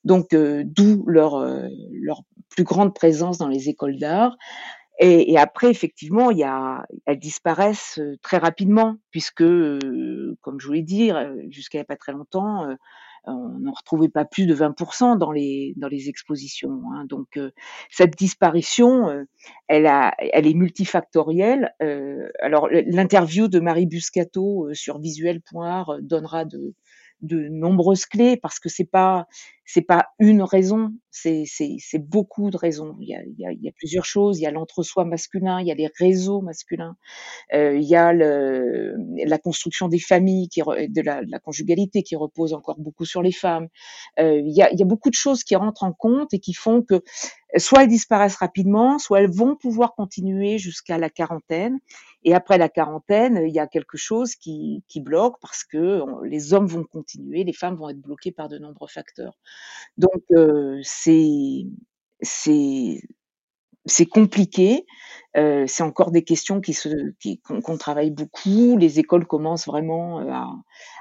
Donc, 0.04 0.36
d'où 0.36 1.04
leur, 1.08 1.46
plus 2.50 2.64
grande 2.64 2.94
présence 2.94 3.38
dans 3.38 3.48
les 3.48 3.70
écoles 3.70 3.98
d'art. 3.98 4.38
Et, 5.00 5.34
et, 5.34 5.38
après, 5.38 5.70
effectivement, 5.70 6.32
il 6.32 6.38
y 6.38 6.44
a, 6.44 6.86
elles 7.06 7.20
disparaissent 7.20 8.00
très 8.22 8.38
rapidement, 8.38 8.96
puisque, 9.12 9.44
comme 9.44 10.60
je 10.60 10.68
vous 10.68 10.74
l'ai 10.74 10.84
dit, 10.84 11.12
jusqu'à 11.50 11.84
pas 11.84 11.98
très 11.98 12.14
longtemps, 12.14 12.66
on 13.28 13.60
n'en 13.60 13.72
retrouvait 13.72 14.10
pas 14.10 14.26
plus 14.26 14.46
de 14.46 14.56
20% 14.56 15.18
dans 15.18 15.32
les 15.32 15.74
dans 15.78 15.88
les 15.88 16.10
expositions. 16.10 16.82
Hein. 16.94 17.06
Donc 17.08 17.38
euh, 17.38 17.52
cette 17.90 18.16
disparition, 18.16 19.10
euh, 19.10 19.24
elle 19.68 19.88
a, 19.88 20.14
elle 20.20 20.48
est 20.48 20.54
multifactorielle. 20.54 21.74
Euh, 21.82 22.30
alors 22.42 22.68
l'interview 22.70 23.48
de 23.48 23.60
Marie 23.60 23.88
Buscato 23.88 24.70
sur 24.74 25.00
visuel.art 25.00 25.98
donnera 26.02 26.46
de 26.46 26.74
de 27.22 27.48
nombreuses 27.50 28.06
clés 28.06 28.38
parce 28.38 28.60
que 28.60 28.70
c'est 28.70 28.86
pas 28.86 29.28
c'est 29.66 29.82
pas 29.82 30.10
une 30.20 30.44
raison, 30.44 30.94
c'est 31.10 31.48
beaucoup 31.98 32.52
de 32.52 32.58
raisons. 32.58 32.96
Il 33.02 33.10
y 33.10 33.16
a, 33.16 33.24
il 33.24 33.36
y 33.40 33.46
a, 33.48 33.52
il 33.52 33.64
y 33.64 33.68
a 33.68 33.72
plusieurs 33.72 34.06
choses. 34.06 34.40
Il 34.40 34.44
y 34.44 34.46
a 34.46 34.52
l'entre-soi 34.52 35.06
masculin, 35.06 35.60
il 35.60 35.68
y 35.68 35.72
a 35.72 35.76
les 35.76 35.90
réseaux 35.98 36.42
masculins, 36.42 36.96
euh, 37.54 37.76
il 37.76 37.84
y 37.84 37.96
a 37.96 38.14
le, 38.14 38.96
la 39.26 39.40
construction 39.40 39.88
des 39.88 40.00
familles, 40.00 40.50
qui, 40.50 40.62
de, 40.62 41.02
la, 41.02 41.24
de 41.26 41.32
la 41.32 41.40
conjugalité 41.40 42.04
qui 42.04 42.16
repose 42.16 42.54
encore 42.54 42.80
beaucoup 42.80 43.06
sur 43.06 43.24
les 43.24 43.32
femmes. 43.32 43.68
Euh, 44.20 44.40
il, 44.40 44.56
y 44.56 44.62
a, 44.62 44.72
il 44.72 44.80
y 44.80 44.84
a 44.84 44.86
beaucoup 44.86 45.10
de 45.10 45.16
choses 45.16 45.44
qui 45.44 45.56
rentrent 45.56 45.84
en 45.84 45.94
compte 45.94 46.34
et 46.34 46.40
qui 46.40 46.54
font 46.54 46.84
que 46.84 47.02
soit 47.58 47.84
elles 47.84 47.90
disparaissent 47.90 48.36
rapidement, 48.36 49.00
soit 49.00 49.22
elles 49.22 49.32
vont 49.32 49.56
pouvoir 49.56 49.96
continuer 49.96 50.58
jusqu'à 50.58 50.98
la 50.98 51.10
quarantaine. 51.10 51.80
Et 52.24 52.34
après 52.34 52.58
la 52.58 52.70
quarantaine, 52.70 53.44
il 53.48 53.54
y 53.54 53.60
a 53.60 53.68
quelque 53.68 53.98
chose 53.98 54.36
qui, 54.36 54.84
bloque 54.98 55.36
parce 55.42 55.64
que 55.64 56.02
les 56.26 56.54
hommes 56.54 56.66
vont 56.68 56.84
continuer, 56.84 57.44
les 57.44 57.54
femmes 57.54 57.76
vont 57.76 57.90
être 57.90 58.02
bloquées 58.02 58.32
par 58.32 58.50
de 58.50 58.58
nombreux 58.58 58.88
facteurs. 58.88 59.38
Donc 59.98 60.24
euh, 60.32 60.80
c'est 60.84 61.66
c'est 62.22 63.02
c'est 63.86 64.06
compliqué. 64.08 64.86
Euh, 65.38 65.66
c'est 65.68 65.84
encore 65.84 66.12
des 66.12 66.24
questions 66.24 66.62
qui 66.62 66.74
se 66.74 66.90
qui 67.20 67.40
qu'on 67.42 67.78
travaille 67.78 68.12
beaucoup. 68.12 68.78
Les 68.78 69.00
écoles 69.00 69.28
commencent 69.28 69.68
vraiment 69.68 70.22
euh, 70.22 70.32
à, 70.32 70.50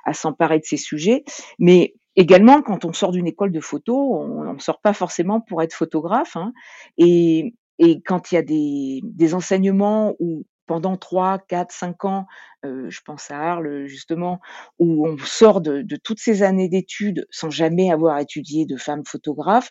à 0.04 0.12
s'emparer 0.12 0.58
de 0.58 0.64
ces 0.64 0.76
sujets, 0.76 1.24
mais 1.58 1.94
également 2.16 2.62
quand 2.62 2.84
on 2.84 2.92
sort 2.92 3.12
d'une 3.12 3.26
école 3.26 3.52
de 3.52 3.60
photo, 3.60 4.14
on 4.16 4.52
ne 4.54 4.58
sort 4.58 4.80
pas 4.80 4.92
forcément 4.92 5.40
pour 5.40 5.62
être 5.62 5.74
photographe. 5.74 6.36
Hein, 6.36 6.52
et 6.98 7.54
et 7.80 8.00
quand 8.02 8.30
il 8.30 8.36
y 8.36 8.38
a 8.38 8.42
des, 8.42 9.00
des 9.02 9.34
enseignements 9.34 10.14
où 10.20 10.44
pendant 10.66 10.96
3, 10.96 11.40
4, 11.40 11.72
5 11.72 12.04
ans, 12.04 12.26
euh, 12.64 12.88
je 12.88 13.00
pense 13.04 13.30
à 13.30 13.38
Arles 13.38 13.86
justement, 13.86 14.40
où 14.78 15.06
on 15.06 15.18
sort 15.18 15.60
de, 15.60 15.82
de 15.82 15.96
toutes 15.96 16.20
ces 16.20 16.42
années 16.42 16.68
d'études 16.68 17.26
sans 17.30 17.50
jamais 17.50 17.90
avoir 17.90 18.18
étudié 18.18 18.64
de 18.64 18.76
femmes 18.76 19.04
photographes, 19.04 19.70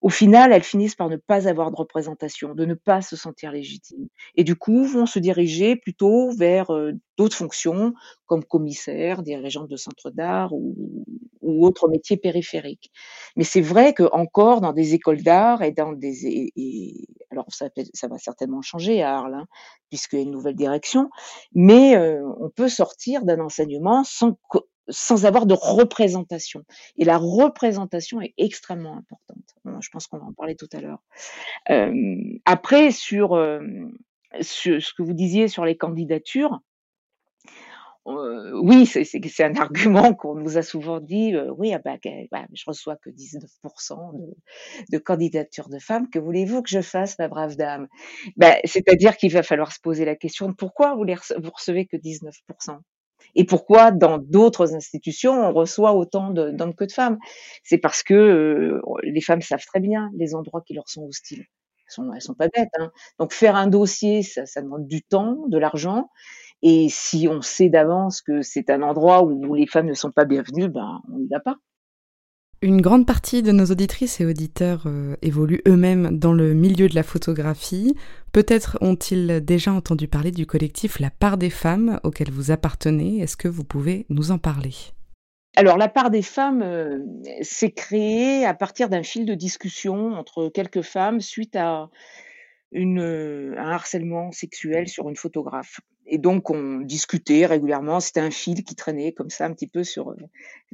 au 0.00 0.08
final, 0.08 0.52
elles 0.52 0.62
finissent 0.62 0.94
par 0.94 1.10
ne 1.10 1.16
pas 1.16 1.46
avoir 1.46 1.70
de 1.70 1.76
représentation, 1.76 2.54
de 2.54 2.64
ne 2.64 2.74
pas 2.74 3.02
se 3.02 3.16
sentir 3.16 3.52
légitimes. 3.52 4.08
Et 4.34 4.44
du 4.44 4.56
coup, 4.56 4.84
vont 4.84 5.06
se 5.06 5.18
diriger 5.18 5.76
plutôt 5.76 6.30
vers 6.30 6.72
euh, 6.72 6.92
d'autres 7.18 7.36
fonctions, 7.36 7.92
comme 8.26 8.44
commissaire, 8.44 9.22
dirigeante 9.22 9.68
de 9.68 9.76
centre 9.76 10.10
d'art 10.10 10.54
ou, 10.54 11.04
ou 11.42 11.66
autres 11.66 11.88
métiers 11.88 12.16
périphériques. 12.16 12.90
Mais 13.36 13.44
c'est 13.44 13.60
vrai 13.60 13.92
que 13.92 14.04
encore 14.12 14.60
dans 14.60 14.72
des 14.72 14.94
écoles 14.94 15.22
d'art 15.22 15.62
et 15.62 15.72
dans 15.72 15.92
des 15.92 16.54
alors 17.30 17.46
ça, 17.48 17.68
ça, 17.94 18.08
va 18.08 18.18
certainement 18.18 18.62
changer 18.62 19.02
à 19.02 19.16
Arles, 19.16 19.34
hein, 19.34 19.46
puisqu'il 19.88 20.16
y 20.16 20.18
a 20.20 20.22
une 20.22 20.30
nouvelle 20.30 20.56
direction, 20.56 21.10
mais 21.54 21.96
euh, 21.96 22.26
on 22.40 22.50
peut 22.50 22.68
sortir 22.68 23.24
d'un 23.24 23.40
enseignement 23.40 24.02
sans 24.04 24.36
sans 24.90 25.26
avoir 25.26 25.46
de 25.46 25.54
représentation. 25.54 26.64
Et 26.98 27.04
la 27.04 27.18
représentation 27.18 28.20
est 28.20 28.34
extrêmement 28.38 28.96
importante. 28.96 29.80
je 29.80 29.88
pense 29.90 30.06
qu'on 30.06 30.18
va 30.18 30.26
en 30.26 30.32
parler 30.32 30.56
tout 30.56 30.68
à 30.72 30.80
l'heure. 30.80 31.02
Euh, 31.70 31.92
après, 32.44 32.90
sur, 32.90 33.34
euh, 33.34 33.60
sur, 34.40 34.82
ce 34.82 34.92
que 34.94 35.02
vous 35.02 35.14
disiez 35.14 35.48
sur 35.48 35.64
les 35.64 35.76
candidatures, 35.76 36.60
euh, 38.06 38.58
oui, 38.62 38.86
c'est 38.86 39.44
un 39.44 39.54
argument 39.56 40.14
qu'on 40.14 40.34
nous 40.34 40.56
a 40.56 40.62
souvent 40.62 41.00
dit. 41.00 41.34
Oui, 41.56 41.72
ah 41.74 41.80
bah, 41.84 41.96
bah, 42.30 42.46
je 42.52 42.64
reçois 42.66 42.96
que 42.96 43.10
19% 43.10 44.34
de, 44.90 44.98
candidatures 44.98 45.68
de 45.68 45.78
femmes. 45.78 46.08
Que 46.08 46.18
voulez-vous 46.18 46.62
que 46.62 46.70
je 46.70 46.80
fasse, 46.80 47.18
ma 47.18 47.28
brave 47.28 47.56
dame? 47.56 47.88
Bah, 48.36 48.56
C'est-à-dire 48.64 49.16
qu'il 49.16 49.32
va 49.32 49.42
falloir 49.42 49.72
se 49.72 49.80
poser 49.80 50.04
la 50.04 50.16
question 50.16 50.48
de 50.48 50.54
pourquoi 50.54 50.94
vous, 50.94 51.04
vous 51.04 51.50
recevez 51.54 51.86
que 51.86 51.96
19% 51.96 52.78
et 53.34 53.44
pourquoi 53.44 53.90
dans 53.90 54.18
d'autres 54.18 54.74
institutions 54.74 55.32
on 55.32 55.52
reçoit 55.52 55.94
autant 55.94 56.30
d'hommes 56.30 56.74
que 56.74 56.84
de 56.84 56.92
femmes? 56.92 57.18
C'est 57.64 57.78
parce 57.78 58.02
que 58.02 58.14
euh, 58.14 58.80
les 59.02 59.20
femmes 59.20 59.42
savent 59.42 59.64
très 59.64 59.80
bien 59.80 60.10
les 60.16 60.34
endroits 60.34 60.62
qui 60.66 60.74
leur 60.74 60.88
sont 60.88 61.04
hostiles. 61.04 61.44
Elles 61.44 61.92
sont, 61.92 62.20
sont 62.20 62.34
pas 62.34 62.48
bêtes. 62.48 62.70
Hein. 62.78 62.90
Donc 63.18 63.32
faire 63.32 63.56
un 63.56 63.66
dossier, 63.66 64.22
ça, 64.22 64.46
ça 64.46 64.62
demande 64.62 64.86
du 64.86 65.02
temps, 65.02 65.36
de 65.48 65.58
l'argent. 65.58 66.10
Et 66.62 66.88
si 66.90 67.26
on 67.28 67.40
sait 67.40 67.70
d'avance 67.70 68.20
que 68.20 68.42
c'est 68.42 68.70
un 68.70 68.82
endroit 68.82 69.22
où 69.24 69.54
les 69.54 69.66
femmes 69.66 69.86
ne 69.86 69.94
sont 69.94 70.10
pas 70.10 70.24
bienvenues, 70.24 70.68
ben 70.68 71.00
on 71.12 71.18
n'y 71.18 71.28
va 71.28 71.40
pas. 71.40 71.56
Une 72.62 72.82
grande 72.82 73.06
partie 73.06 73.42
de 73.42 73.52
nos 73.52 73.64
auditrices 73.64 74.20
et 74.20 74.26
auditeurs 74.26 74.82
euh, 74.84 75.16
évoluent 75.22 75.62
eux-mêmes 75.66 76.18
dans 76.18 76.34
le 76.34 76.52
milieu 76.52 76.90
de 76.90 76.94
la 76.94 77.02
photographie. 77.02 77.96
Peut-être 78.32 78.76
ont-ils 78.82 79.42
déjà 79.42 79.72
entendu 79.72 80.08
parler 80.08 80.30
du 80.30 80.44
collectif 80.44 81.00
La 81.00 81.08
part 81.08 81.38
des 81.38 81.48
femmes 81.48 82.00
auquel 82.04 82.30
vous 82.30 82.50
appartenez. 82.50 83.20
Est-ce 83.20 83.38
que 83.38 83.48
vous 83.48 83.64
pouvez 83.64 84.04
nous 84.10 84.30
en 84.30 84.36
parler? 84.36 84.74
Alors, 85.56 85.78
la 85.78 85.88
part 85.88 86.10
des 86.10 86.20
femmes 86.20 86.60
euh, 86.60 86.98
s'est 87.40 87.72
créée 87.72 88.44
à 88.44 88.52
partir 88.52 88.90
d'un 88.90 89.02
fil 89.02 89.24
de 89.24 89.34
discussion 89.34 90.12
entre 90.12 90.50
quelques 90.50 90.82
femmes 90.82 91.20
suite 91.20 91.56
à 91.56 91.88
une, 92.72 93.54
un 93.56 93.70
harcèlement 93.70 94.32
sexuel 94.32 94.86
sur 94.86 95.08
une 95.08 95.16
photographe 95.16 95.80
et 96.10 96.18
donc 96.18 96.50
on 96.50 96.80
discutait 96.80 97.46
régulièrement. 97.46 98.00
C'était 98.00 98.20
un 98.20 98.32
fil 98.32 98.64
qui 98.64 98.74
traînait 98.74 99.12
comme 99.12 99.30
ça 99.30 99.46
un 99.46 99.52
petit 99.52 99.68
peu 99.68 99.84
sur 99.84 100.14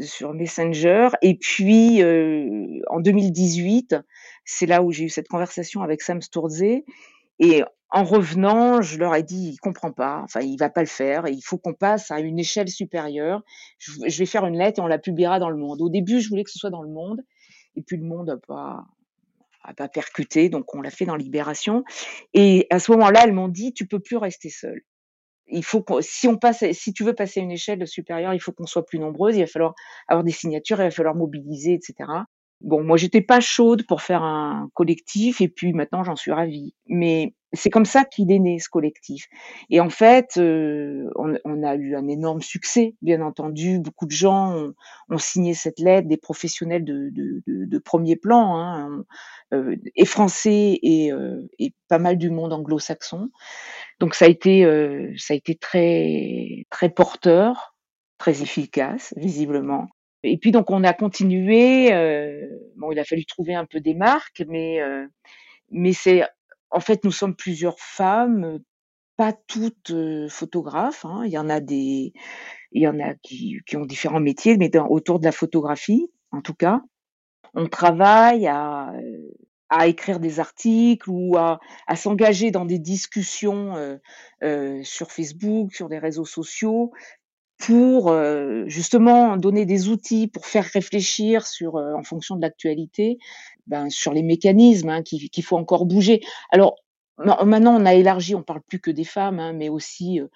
sur 0.00 0.32
Messenger. 0.32 1.10
Et 1.22 1.36
puis 1.36 2.02
euh, 2.02 2.80
en 2.88 3.00
2018, 3.00 3.96
c'est 4.44 4.66
là 4.66 4.82
où 4.82 4.90
j'ai 4.90 5.04
eu 5.04 5.08
cette 5.10 5.28
conversation 5.28 5.82
avec 5.82 6.00
Sam 6.00 6.22
Sturze. 6.22 6.62
Et 7.38 7.62
en 7.90 8.04
revenant, 8.04 8.80
je 8.80 8.98
leur 8.98 9.14
ai 9.14 9.22
dit, 9.22 9.50
il 9.52 9.58
comprend 9.58 9.92
pas, 9.92 10.20
enfin 10.24 10.40
il 10.40 10.56
va 10.56 10.70
pas 10.70 10.80
le 10.80 10.86
faire. 10.86 11.28
il 11.28 11.42
faut 11.42 11.58
qu'on 11.58 11.74
passe 11.74 12.10
à 12.10 12.18
une 12.20 12.38
échelle 12.38 12.68
supérieure. 12.68 13.42
Je, 13.78 14.18
vais 14.18 14.26
faire 14.26 14.46
une 14.46 14.56
lettre 14.56 14.80
et 14.80 14.82
on 14.82 14.86
la 14.86 14.98
publiera 14.98 15.38
dans 15.38 15.50
le 15.50 15.56
Monde. 15.56 15.82
Au 15.82 15.90
début, 15.90 16.20
je 16.20 16.30
voulais 16.30 16.44
que 16.44 16.50
ce 16.50 16.58
soit 16.58 16.70
dans 16.70 16.82
le 16.82 16.90
Monde, 16.90 17.22
et 17.76 17.82
puis 17.82 17.98
le 17.98 18.04
Monde 18.04 18.30
a 18.30 18.36
pas 18.38 18.84
a 19.68 19.74
pas 19.74 19.88
percuté, 19.88 20.48
donc 20.48 20.72
on 20.76 20.80
l'a 20.80 20.90
fait 20.90 21.06
dans 21.06 21.16
Libération. 21.16 21.82
Et 22.34 22.68
à 22.70 22.78
ce 22.78 22.92
moment-là, 22.92 23.22
elles 23.24 23.32
m'ont 23.32 23.48
dit: 23.48 23.72
«Tu 23.72 23.86
peux 23.86 23.98
plus 23.98 24.16
rester 24.16 24.48
seule. 24.48 24.80
Il 25.48 25.64
faut 25.64 25.82
qu'on 25.82 26.00
si 26.02 26.28
on 26.28 26.36
passe 26.38 26.64
si 26.72 26.92
tu 26.92 27.04
veux 27.04 27.14
passer 27.14 27.40
à 27.40 27.42
une 27.42 27.50
échelle 27.52 27.86
supérieure, 27.86 28.34
il 28.34 28.40
faut 28.40 28.52
qu'on 28.52 28.66
soit 28.66 28.84
plus 28.86 28.98
nombreuses, 28.98 29.36
il 29.36 29.40
va 29.40 29.46
falloir 29.46 29.74
avoir 30.08 30.24
des 30.24 30.32
signatures, 30.32 30.78
il 30.80 30.84
va 30.84 30.90
falloir 30.90 31.14
mobiliser, 31.14 31.74
et 31.74 31.80
cetera». 31.82 32.26
Bon, 32.62 32.82
moi, 32.82 32.96
j'étais 32.96 33.20
pas 33.20 33.40
chaude 33.40 33.86
pour 33.86 34.02
faire 34.02 34.22
un 34.22 34.70
collectif 34.74 35.40
et 35.40 35.48
puis 35.48 35.72
maintenant, 35.72 36.04
j'en 36.04 36.16
suis 36.16 36.32
ravie. 36.32 36.74
Mais 36.86 37.34
c'est 37.52 37.70
comme 37.70 37.84
ça 37.84 38.04
qu'il 38.04 38.32
est 38.32 38.38
né 38.38 38.58
ce 38.58 38.68
collectif. 38.68 39.26
Et 39.70 39.80
en 39.80 39.90
fait, 39.90 40.36
euh, 40.38 41.10
on, 41.16 41.34
on, 41.44 41.62
a 41.62 41.74
eu 41.74 41.94
un 41.96 42.08
énorme 42.08 42.40
succès, 42.40 42.94
bien 43.02 43.20
entendu. 43.20 43.78
Beaucoup 43.78 44.06
de 44.06 44.12
gens 44.12 44.54
ont, 44.54 44.74
ont 45.10 45.18
signé 45.18 45.54
cette 45.54 45.78
lettre, 45.80 46.08
des 46.08 46.16
professionnels 46.16 46.84
de, 46.84 47.10
de, 47.10 47.42
de, 47.46 47.64
de 47.66 47.78
premier 47.78 48.16
plan, 48.16 48.56
hein, 48.56 49.04
euh, 49.54 49.76
et 49.94 50.06
français 50.06 50.78
et, 50.82 51.12
euh, 51.12 51.48
et, 51.58 51.72
pas 51.88 51.98
mal 51.98 52.18
du 52.18 52.30
monde 52.30 52.52
anglo-saxon. 52.52 53.30
Donc 54.00 54.14
ça 54.14 54.26
a 54.26 54.28
été, 54.28 54.64
euh, 54.64 55.12
ça 55.16 55.34
a 55.34 55.36
été 55.36 55.56
très 55.56 56.66
très 56.70 56.88
porteur, 56.90 57.76
très 58.18 58.42
efficace, 58.42 59.14
visiblement. 59.16 59.88
Et 60.26 60.38
puis 60.38 60.50
donc 60.50 60.70
on 60.70 60.84
a 60.84 60.92
continué. 60.92 61.92
Euh, 61.92 62.46
bon, 62.76 62.90
il 62.92 62.98
a 62.98 63.04
fallu 63.04 63.24
trouver 63.24 63.54
un 63.54 63.64
peu 63.64 63.80
des 63.80 63.94
marques, 63.94 64.42
mais 64.48 64.80
euh, 64.80 65.06
mais 65.70 65.92
c'est 65.92 66.24
en 66.70 66.80
fait 66.80 67.04
nous 67.04 67.12
sommes 67.12 67.36
plusieurs 67.36 67.78
femmes, 67.78 68.58
pas 69.16 69.32
toutes 69.32 69.90
euh, 69.90 70.28
photographes. 70.28 71.04
Hein. 71.04 71.22
Il 71.24 71.30
y 71.30 71.38
en 71.38 71.48
a 71.48 71.60
des, 71.60 72.12
il 72.72 72.82
y 72.82 72.88
en 72.88 72.98
a 72.98 73.14
qui, 73.22 73.60
ont 73.74 73.86
différents 73.86 74.20
métiers, 74.20 74.56
mais 74.56 74.70
autour 74.76 75.20
de 75.20 75.24
la 75.24 75.32
photographie, 75.32 76.10
en 76.32 76.42
tout 76.42 76.54
cas, 76.54 76.82
on 77.54 77.68
travaille 77.68 78.46
à 78.46 78.92
à 79.68 79.88
écrire 79.88 80.20
des 80.20 80.38
articles 80.38 81.10
ou 81.10 81.36
à, 81.36 81.58
à 81.88 81.96
s'engager 81.96 82.52
dans 82.52 82.64
des 82.64 82.78
discussions 82.78 83.98
sur 84.84 85.10
Facebook, 85.10 85.74
sur 85.74 85.88
des 85.88 85.98
réseaux 85.98 86.24
sociaux, 86.24 86.92
pour 87.58 88.10
euh, 88.10 88.64
justement 88.66 89.36
donner 89.36 89.64
des 89.64 89.88
outils 89.88 90.28
pour 90.28 90.46
faire 90.46 90.64
réfléchir 90.64 91.46
sur, 91.46 91.76
euh, 91.76 91.94
en 91.94 92.02
fonction 92.02 92.36
de 92.36 92.42
l'actualité, 92.42 93.18
ben, 93.66 93.90
sur 93.90 94.12
les 94.12 94.22
mécanismes 94.22 94.90
hein, 94.90 95.02
qu'il 95.02 95.44
faut 95.44 95.56
encore 95.56 95.86
bouger. 95.86 96.20
Alors 96.50 96.76
maintenant, 97.18 97.80
on 97.80 97.86
a 97.86 97.94
élargi, 97.94 98.34
on 98.34 98.42
parle 98.42 98.60
plus 98.60 98.80
que 98.80 98.90
des 98.90 99.04
femmes, 99.04 99.38
hein, 99.38 99.52
mais 99.52 99.68
aussi 99.68 100.20
euh, 100.20 100.26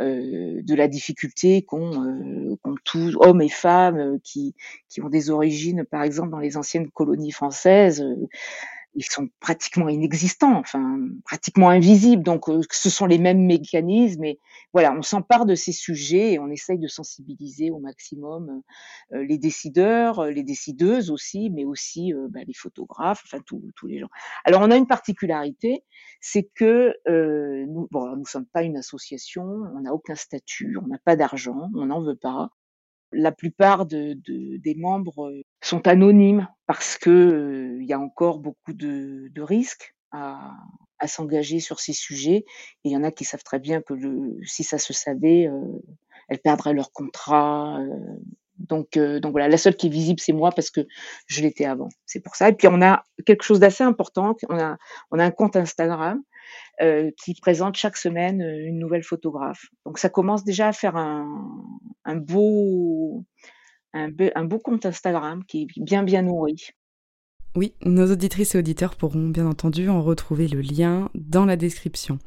euh 0.00 0.62
de 0.62 0.74
la 0.74 0.88
difficulté 0.88 1.62
qu'ont 1.62 2.02
euh, 2.02 2.56
tous 2.84 3.16
hommes 3.20 3.42
et 3.42 3.48
femmes 3.48 4.18
qui, 4.22 4.54
qui 4.88 5.00
ont 5.00 5.08
des 5.08 5.30
origines, 5.30 5.84
par 5.84 6.02
exemple, 6.02 6.30
dans 6.30 6.38
les 6.38 6.56
anciennes 6.56 6.90
colonies 6.90 7.30
françaises 7.30 8.04
ils 8.94 9.04
sont 9.04 9.28
pratiquement 9.40 9.88
inexistants, 9.88 10.56
enfin 10.56 10.98
pratiquement 11.24 11.68
invisibles. 11.68 12.22
Donc, 12.22 12.48
euh, 12.48 12.60
ce 12.70 12.90
sont 12.90 13.06
les 13.06 13.18
mêmes 13.18 13.44
mécanismes. 13.44 14.24
Et 14.24 14.38
voilà, 14.72 14.92
on 14.92 15.02
s'empare 15.02 15.46
de 15.46 15.54
ces 15.54 15.72
sujets 15.72 16.32
et 16.32 16.38
on 16.38 16.48
essaye 16.48 16.78
de 16.78 16.88
sensibiliser 16.88 17.70
au 17.70 17.78
maximum 17.78 18.62
euh, 19.12 19.24
les 19.24 19.38
décideurs, 19.38 20.20
euh, 20.20 20.30
les 20.30 20.42
décideuses 20.42 21.10
aussi, 21.10 21.50
mais 21.50 21.64
aussi 21.64 22.12
bah, 22.30 22.40
les 22.46 22.54
photographes, 22.54 23.22
enfin 23.24 23.42
tous 23.44 23.86
les 23.86 23.98
gens. 23.98 24.08
Alors, 24.44 24.62
on 24.62 24.70
a 24.70 24.76
une 24.76 24.86
particularité, 24.86 25.84
c'est 26.20 26.48
que 26.54 26.94
euh, 27.08 27.66
nous, 27.68 27.88
bon, 27.90 28.16
nous 28.16 28.26
sommes 28.26 28.46
pas 28.46 28.62
une 28.62 28.76
association, 28.76 29.44
on 29.44 29.80
n'a 29.80 29.92
aucun 29.92 30.14
statut, 30.14 30.76
on 30.82 30.86
n'a 30.86 30.98
pas 31.04 31.16
d'argent, 31.16 31.68
on 31.74 31.86
n'en 31.86 32.02
veut 32.02 32.16
pas 32.16 32.50
la 33.12 33.32
plupart 33.32 33.86
de, 33.86 34.14
de, 34.14 34.56
des 34.56 34.74
membres 34.74 35.32
sont 35.66 35.86
anonymes 35.88 36.48
parce 36.66 36.96
que 36.96 37.10
euh, 37.10 37.78
il 37.80 37.86
y 37.86 37.92
a 37.92 37.98
encore 37.98 38.38
beaucoup 38.38 38.72
de, 38.72 39.30
risques 39.40 39.94
à, 40.12 40.56
s'engager 41.06 41.60
sur 41.60 41.80
ces 41.80 41.92
sujets. 41.92 42.46
Et 42.84 42.88
il 42.88 42.92
y 42.92 42.96
en 42.96 43.04
a 43.04 43.10
qui 43.10 43.24
savent 43.24 43.42
très 43.42 43.58
bien 43.58 43.82
que 43.82 43.94
si 44.46 44.64
ça 44.64 44.78
se 44.78 44.94
savait, 44.94 45.46
euh, 45.48 45.60
elles 46.28 46.38
perdraient 46.38 46.72
leur 46.72 46.92
contrat. 46.92 47.78
Euh, 47.80 48.16
donc, 48.56 48.96
donc 48.96 49.32
voilà, 49.32 49.48
la 49.48 49.58
seule 49.58 49.76
qui 49.76 49.88
est 49.88 49.90
visible, 49.90 50.20
c'est 50.20 50.32
moi 50.32 50.50
parce 50.50 50.70
que 50.70 50.80
je 51.26 51.42
l'étais 51.42 51.66
avant. 51.66 51.90
C'est 52.06 52.20
pour 52.20 52.36
ça. 52.36 52.48
Et 52.48 52.54
puis 52.54 52.68
on 52.68 52.80
a 52.80 53.04
quelque 53.26 53.42
chose 53.42 53.60
d'assez 53.60 53.84
important. 53.84 54.34
On 54.48 54.58
a, 54.58 54.78
on 55.10 55.18
a 55.18 55.24
un 55.24 55.30
compte 55.30 55.56
Instagram 55.56 56.22
qui 56.78 57.34
présente 57.40 57.76
chaque 57.76 57.96
semaine 57.96 58.40
une 58.40 58.78
nouvelle 58.78 59.02
photographe. 59.02 59.66
Donc 59.84 59.98
ça 59.98 60.08
commence 60.08 60.44
déjà 60.44 60.68
à 60.68 60.72
faire 60.72 60.96
un 60.96 62.16
beau, 62.16 63.24
un, 63.94 64.44
beau 64.44 64.58
compte 64.58 64.86
Instagram 64.86 65.42
qui 65.44 65.62
est 65.62 65.80
bien 65.80 66.02
bien 66.02 66.22
nourri. 66.22 66.56
Oui, 67.56 67.74
nos 67.82 68.10
auditrices 68.10 68.54
et 68.54 68.58
auditeurs 68.58 68.96
pourront 68.96 69.28
bien 69.28 69.46
entendu 69.46 69.88
en 69.88 70.02
retrouver 70.02 70.48
le 70.48 70.60
lien 70.60 71.08
dans 71.14 71.44
la 71.44 71.56
description. 71.56 72.18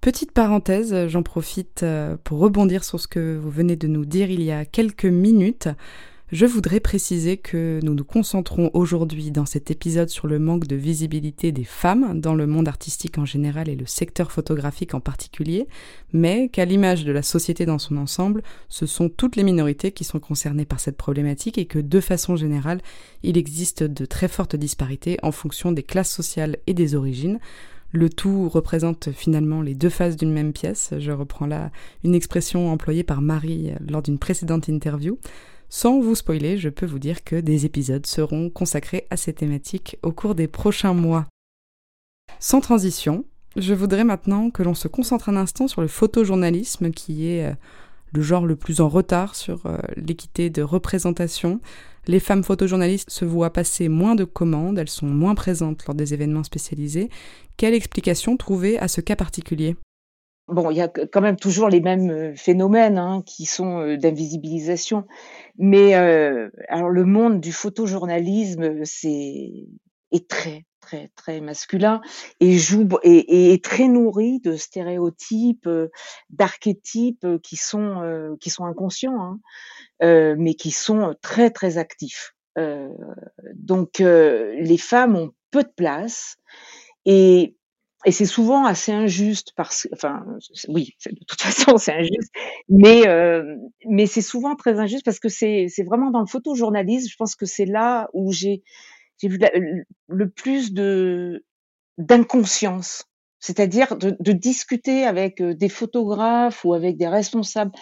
Petite 0.00 0.32
parenthèse, 0.32 1.08
j'en 1.08 1.22
profite 1.22 1.82
euh, 1.82 2.16
pour 2.24 2.38
rebondir 2.38 2.84
sur 2.84 2.98
ce 3.00 3.06
que 3.06 3.36
vous 3.36 3.50
venez 3.50 3.76
de 3.76 3.86
nous 3.86 4.06
dire 4.06 4.30
il 4.30 4.42
y 4.42 4.52
a 4.52 4.64
quelques 4.64 5.04
minutes. 5.04 5.68
Je 6.32 6.46
voudrais 6.46 6.78
préciser 6.78 7.38
que 7.38 7.80
nous 7.82 7.92
nous 7.92 8.04
concentrons 8.04 8.70
aujourd'hui 8.72 9.32
dans 9.32 9.46
cet 9.46 9.72
épisode 9.72 10.10
sur 10.10 10.28
le 10.28 10.38
manque 10.38 10.68
de 10.68 10.76
visibilité 10.76 11.50
des 11.50 11.64
femmes 11.64 12.20
dans 12.20 12.36
le 12.36 12.46
monde 12.46 12.68
artistique 12.68 13.18
en 13.18 13.24
général 13.24 13.68
et 13.68 13.74
le 13.74 13.84
secteur 13.84 14.30
photographique 14.30 14.94
en 14.94 15.00
particulier, 15.00 15.66
mais 16.12 16.48
qu'à 16.48 16.64
l'image 16.64 17.04
de 17.04 17.10
la 17.10 17.22
société 17.22 17.66
dans 17.66 17.80
son 17.80 17.96
ensemble, 17.96 18.44
ce 18.68 18.86
sont 18.86 19.08
toutes 19.08 19.34
les 19.34 19.42
minorités 19.42 19.90
qui 19.90 20.04
sont 20.04 20.20
concernées 20.20 20.66
par 20.66 20.78
cette 20.78 20.96
problématique 20.96 21.58
et 21.58 21.66
que 21.66 21.80
de 21.80 22.00
façon 22.00 22.36
générale, 22.36 22.80
il 23.24 23.36
existe 23.36 23.82
de 23.82 24.04
très 24.04 24.28
fortes 24.28 24.54
disparités 24.54 25.18
en 25.24 25.32
fonction 25.32 25.72
des 25.72 25.82
classes 25.82 26.14
sociales 26.14 26.58
et 26.68 26.74
des 26.74 26.94
origines. 26.94 27.40
Le 27.90 28.08
tout 28.08 28.48
représente 28.48 29.10
finalement 29.10 29.62
les 29.62 29.74
deux 29.74 29.88
faces 29.88 30.16
d'une 30.16 30.32
même 30.32 30.52
pièce. 30.52 30.94
Je 30.96 31.10
reprends 31.10 31.46
là 31.46 31.72
une 32.04 32.14
expression 32.14 32.70
employée 32.70 33.02
par 33.02 33.20
Marie 33.20 33.72
lors 33.88 34.02
d'une 34.02 34.20
précédente 34.20 34.68
interview. 34.68 35.18
Sans 35.72 36.00
vous 36.00 36.16
spoiler, 36.16 36.58
je 36.58 36.68
peux 36.68 36.84
vous 36.84 36.98
dire 36.98 37.22
que 37.22 37.36
des 37.36 37.64
épisodes 37.64 38.04
seront 38.04 38.50
consacrés 38.50 39.06
à 39.10 39.16
ces 39.16 39.32
thématiques 39.32 39.98
au 40.02 40.10
cours 40.10 40.34
des 40.34 40.48
prochains 40.48 40.94
mois. 40.94 41.28
Sans 42.40 42.60
transition, 42.60 43.24
je 43.54 43.72
voudrais 43.72 44.02
maintenant 44.02 44.50
que 44.50 44.64
l'on 44.64 44.74
se 44.74 44.88
concentre 44.88 45.28
un 45.28 45.36
instant 45.36 45.68
sur 45.68 45.80
le 45.80 45.86
photojournalisme 45.86 46.90
qui 46.90 47.28
est 47.28 47.46
euh, 47.46 47.54
le 48.12 48.20
genre 48.20 48.46
le 48.46 48.56
plus 48.56 48.80
en 48.80 48.88
retard 48.88 49.36
sur 49.36 49.64
euh, 49.66 49.78
l'équité 49.96 50.50
de 50.50 50.62
représentation. 50.62 51.60
Les 52.08 52.18
femmes 52.18 52.42
photojournalistes 52.42 53.10
se 53.10 53.24
voient 53.24 53.52
passer 53.52 53.88
moins 53.88 54.16
de 54.16 54.24
commandes, 54.24 54.76
elles 54.76 54.88
sont 54.88 55.06
moins 55.06 55.36
présentes 55.36 55.86
lors 55.86 55.94
des 55.94 56.14
événements 56.14 56.42
spécialisés. 56.42 57.10
Quelle 57.56 57.74
explication 57.74 58.36
trouver 58.36 58.76
à 58.80 58.88
ce 58.88 59.00
cas 59.00 59.14
particulier? 59.14 59.76
Bon, 60.50 60.70
il 60.70 60.76
y 60.76 60.80
a 60.80 60.88
quand 60.88 61.20
même 61.20 61.36
toujours 61.36 61.68
les 61.68 61.80
mêmes 61.80 62.10
euh, 62.10 62.34
phénomènes 62.34 62.98
hein, 62.98 63.22
qui 63.24 63.46
sont 63.46 63.80
euh, 63.80 63.96
d'invisibilisation, 63.96 65.06
mais 65.58 65.94
euh, 65.94 66.50
alors 66.68 66.88
le 66.88 67.04
monde 67.04 67.40
du 67.40 67.52
photojournalisme, 67.52 68.84
c'est 68.84 69.66
est 70.12 70.28
très 70.28 70.64
très 70.80 71.10
très 71.14 71.40
masculin 71.40 72.00
et 72.40 72.58
joue 72.58 72.88
et, 73.02 73.52
et 73.52 73.60
très 73.60 73.86
nourri 73.86 74.40
de 74.40 74.56
stéréotypes, 74.56 75.66
euh, 75.66 75.88
d'archétypes 76.30 77.26
qui 77.42 77.56
sont 77.56 78.02
euh, 78.02 78.34
qui 78.40 78.50
sont 78.50 78.64
inconscients, 78.64 79.20
hein, 79.20 79.40
euh, 80.02 80.34
mais 80.38 80.54
qui 80.54 80.72
sont 80.72 81.14
très 81.22 81.50
très 81.50 81.78
actifs. 81.78 82.34
donc 83.54 84.00
les 84.00 84.78
femmes 84.78 85.16
ont 85.16 85.30
peu 85.50 85.62
de 85.62 85.72
place 85.74 86.36
et 87.06 87.56
et 88.06 88.12
c'est 88.12 88.26
souvent 88.26 88.64
assez 88.64 88.92
injuste 88.92 89.52
parce 89.56 89.88
enfin, 89.92 90.24
oui, 90.68 90.96
de 91.04 91.24
toute 91.26 91.40
façon, 91.42 91.76
c'est 91.76 91.92
injuste, 91.92 92.32
mais, 92.68 93.06
euh, 93.06 93.56
mais 93.86 94.06
c'est 94.06 94.22
souvent 94.22 94.56
très 94.56 94.78
injuste 94.78 95.04
parce 95.04 95.20
que 95.20 95.28
c'est, 95.28 95.66
c'est 95.68 95.82
vraiment 95.82 96.10
dans 96.10 96.20
le 96.20 96.26
photojournalisme, 96.26 97.08
je 97.10 97.16
pense 97.16 97.36
que 97.36 97.46
c'est 97.46 97.66
là 97.66 98.08
où 98.14 98.32
j'ai, 98.32 98.62
j'ai 99.18 99.28
vu 99.28 99.38
le 100.08 100.30
plus 100.30 100.72
de, 100.72 101.44
d'inconscience. 101.98 103.04
C'est-à-dire 103.42 103.96
de, 103.96 104.16
de, 104.20 104.32
discuter 104.32 105.04
avec 105.04 105.40
euh, 105.40 105.54
des 105.54 105.70
photographes 105.70 106.62
ou 106.66 106.74
avec 106.74 106.98
des 106.98 107.08
responsables 107.08 107.72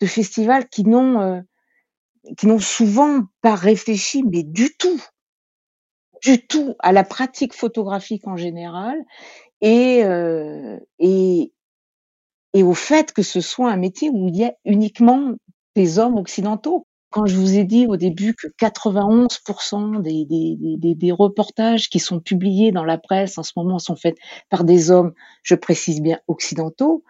de 0.00 0.06
festivals 0.06 0.68
qui 0.68 0.82
n'ont, 0.82 1.20
euh, 1.20 1.40
qui 2.36 2.48
n'ont 2.48 2.58
souvent 2.58 3.22
pas 3.40 3.54
réfléchi, 3.54 4.24
mais 4.24 4.42
du 4.42 4.76
tout, 4.76 5.00
du 6.24 6.44
tout 6.46 6.74
à 6.80 6.92
la 6.92 7.04
pratique 7.04 7.54
photographique 7.54 8.26
en 8.26 8.36
général 8.36 8.96
et, 9.60 10.04
euh, 10.04 10.78
et, 10.98 11.52
au 12.54 12.74
fait 12.74 13.12
que 13.12 13.22
ce 13.22 13.40
soit 13.40 13.70
un 13.70 13.76
métier 13.76 14.10
où 14.10 14.28
il 14.28 14.36
y 14.36 14.44
a 14.44 14.54
uniquement 14.64 15.34
des 15.74 15.98
hommes 15.98 16.16
occidentaux. 16.16 16.86
Quand 17.10 17.26
je 17.26 17.36
vous 17.36 17.56
ai 17.56 17.64
dit 17.64 17.86
au 17.86 17.96
début 17.96 18.34
que 18.34 18.48
91% 18.58 20.02
des, 20.02 21.12
reportages 21.12 21.88
qui 21.88 22.00
sont 22.00 22.20
publiés 22.20 22.72
dans 22.72 22.84
la 22.84 22.98
presse 22.98 23.38
en 23.38 23.44
ce 23.44 23.52
moment 23.56 23.78
sont 23.78 23.94
faits 23.96 24.16
par 24.50 24.64
des 24.64 24.90
hommes, 24.90 25.12
je 25.42 25.54
précise 25.54 26.00
bien 26.00 26.18
occidentaux, 26.26 27.04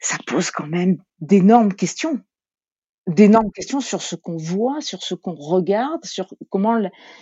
ça 0.00 0.16
pose 0.26 0.50
quand 0.50 0.66
même 0.66 0.98
d'énormes 1.20 1.74
questions. 1.74 2.20
d'énormes 3.06 3.50
questions 3.52 3.80
sur 3.80 4.02
ce 4.02 4.16
qu'on 4.16 4.36
voit, 4.36 4.80
sur 4.80 5.02
ce 5.02 5.14
qu'on 5.14 5.34
regarde, 5.34 6.04
sur 6.04 6.26
comment 6.50 6.78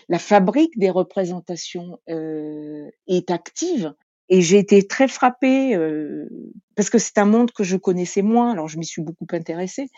la 0.09 0.19
fabrique 0.19 0.79
des 0.79 0.91
représentations, 0.91 1.99
heu, 2.09 2.91
est 3.09 3.31
active 3.31 3.95
et 4.29 4.41
j'ai 4.43 4.59
été 4.59 4.87
très 4.87 5.09
frappée, 5.09 5.77
heu, 5.77 6.29
parce 6.77 6.91
que 6.91 6.99
c'est 6.99 7.19
un 7.19 7.25
monde 7.27 7.53
que 7.53 7.65
je 7.65 7.77
connaissais 7.77 8.23
moins, 8.23 8.53
alors 8.53 8.69
je 8.69 8.79
m'y 8.79 8.85
suis 8.87 9.03
beaucoup 9.03 9.27
intéressée, 9.33 9.89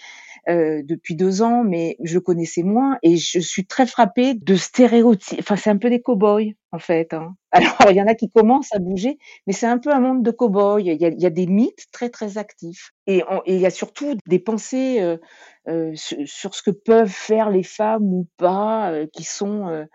heu, 0.48 0.82
depuis 0.84 1.16
2 1.16 1.42
ans, 1.42 1.64
mais 1.64 1.96
je 2.04 2.18
connaissais 2.20 2.62
moins 2.64 2.98
et 3.02 3.16
je 3.18 3.40
suis 3.40 3.66
très 3.66 3.86
frappée 3.86 4.34
de 4.34 4.56
stéréotypes 4.56 5.40
enfin, 5.40 5.56
c'est 5.56 5.70
un 5.70 5.78
peu 5.78 5.90
des 5.90 6.02
cow-boys, 6.02 6.52
en 6.72 6.78
fait, 6.80 7.14
hein. 7.14 7.36
Alors 7.52 7.90
il 7.92 7.96
y 7.96 8.02
en 8.02 8.06
a 8.08 8.14
qui 8.16 8.30
commencent 8.30 8.74
à 8.74 8.78
bouger, 8.80 9.18
mais 9.46 9.54
c'est 9.54 9.66
un 9.66 9.78
peu 9.78 9.92
un 9.92 10.00
monde 10.00 10.22
de 10.24 10.30
cow-boys. 10.32 10.80
Il 10.82 10.86
y 11.02 11.26
a 11.26 11.30
des 11.30 11.46
mythes 11.46 11.86
très, 11.92 12.10
très 12.10 12.38
actifs 12.38 12.92
et 13.06 13.22
il 13.46 13.56
y 13.58 13.66
a 13.66 13.70
surtout 13.70 14.16
des 14.28 14.38
pensées, 14.40 15.00
heu 15.02 15.20
heu, 15.68 15.92
su 15.96 16.26
sur 16.26 16.54
ce 16.54 16.62
que 16.62 16.70
peuvent 16.72 17.08
faire 17.10 17.50
les 17.50 17.62
femmes 17.64 18.04
ou 18.14 18.26
pas, 18.38 18.92
heu, 18.92 19.06
qui 19.12 19.24
sont, 19.24 19.68
heu, 19.70 19.86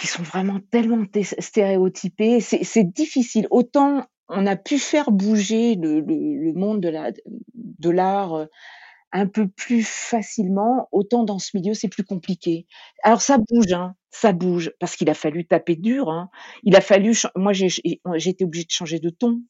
qui 0.00 0.08
sont 0.08 0.24
vraiment 0.24 0.60
tellement 0.72 1.06
té 1.06 1.24
stéréotypées. 1.24 2.40
C'est 2.40 2.84
difficile. 2.92 3.46
Autant 3.52 4.06
on 4.30 4.46
a 4.46 4.56
pu 4.56 4.78
faire 4.78 5.12
bouger 5.12 5.76
le 5.76 6.00
le 6.00 6.16
le 6.46 6.52
monde 6.54 6.80
de 6.82 6.88
la 6.90 7.12
de 7.56 7.90
l'art, 7.90 8.34
heu, 8.36 8.48
un 9.12 9.26
peu 9.28 9.48
plus 9.48 9.86
facilement, 9.86 10.88
autant 10.92 11.24
dans 11.24 11.38
ce 11.40 11.56
milieu, 11.56 11.74
c'est 11.74 11.88
plus 11.88 12.04
compliqué. 12.04 12.66
Alors 13.04 13.22
ça 13.22 13.38
bouge, 13.38 13.72
hein, 13.72 13.94
ça 14.10 14.32
bouge, 14.32 14.72
parce 14.80 14.96
qu'il 14.96 15.10
a 15.10 15.14
fallu 15.14 15.46
taper 15.46 15.76
dur, 15.76 16.10
hein. 16.10 16.30
Il 16.64 16.76
a 16.76 16.80
fallu 16.82 17.14
moi 17.36 17.52
j'ai 17.54 17.68
été 18.30 18.44
obligée 18.44 18.66
de 18.66 18.70
changer 18.72 19.00
de 19.00 19.10
ton 19.10 19.42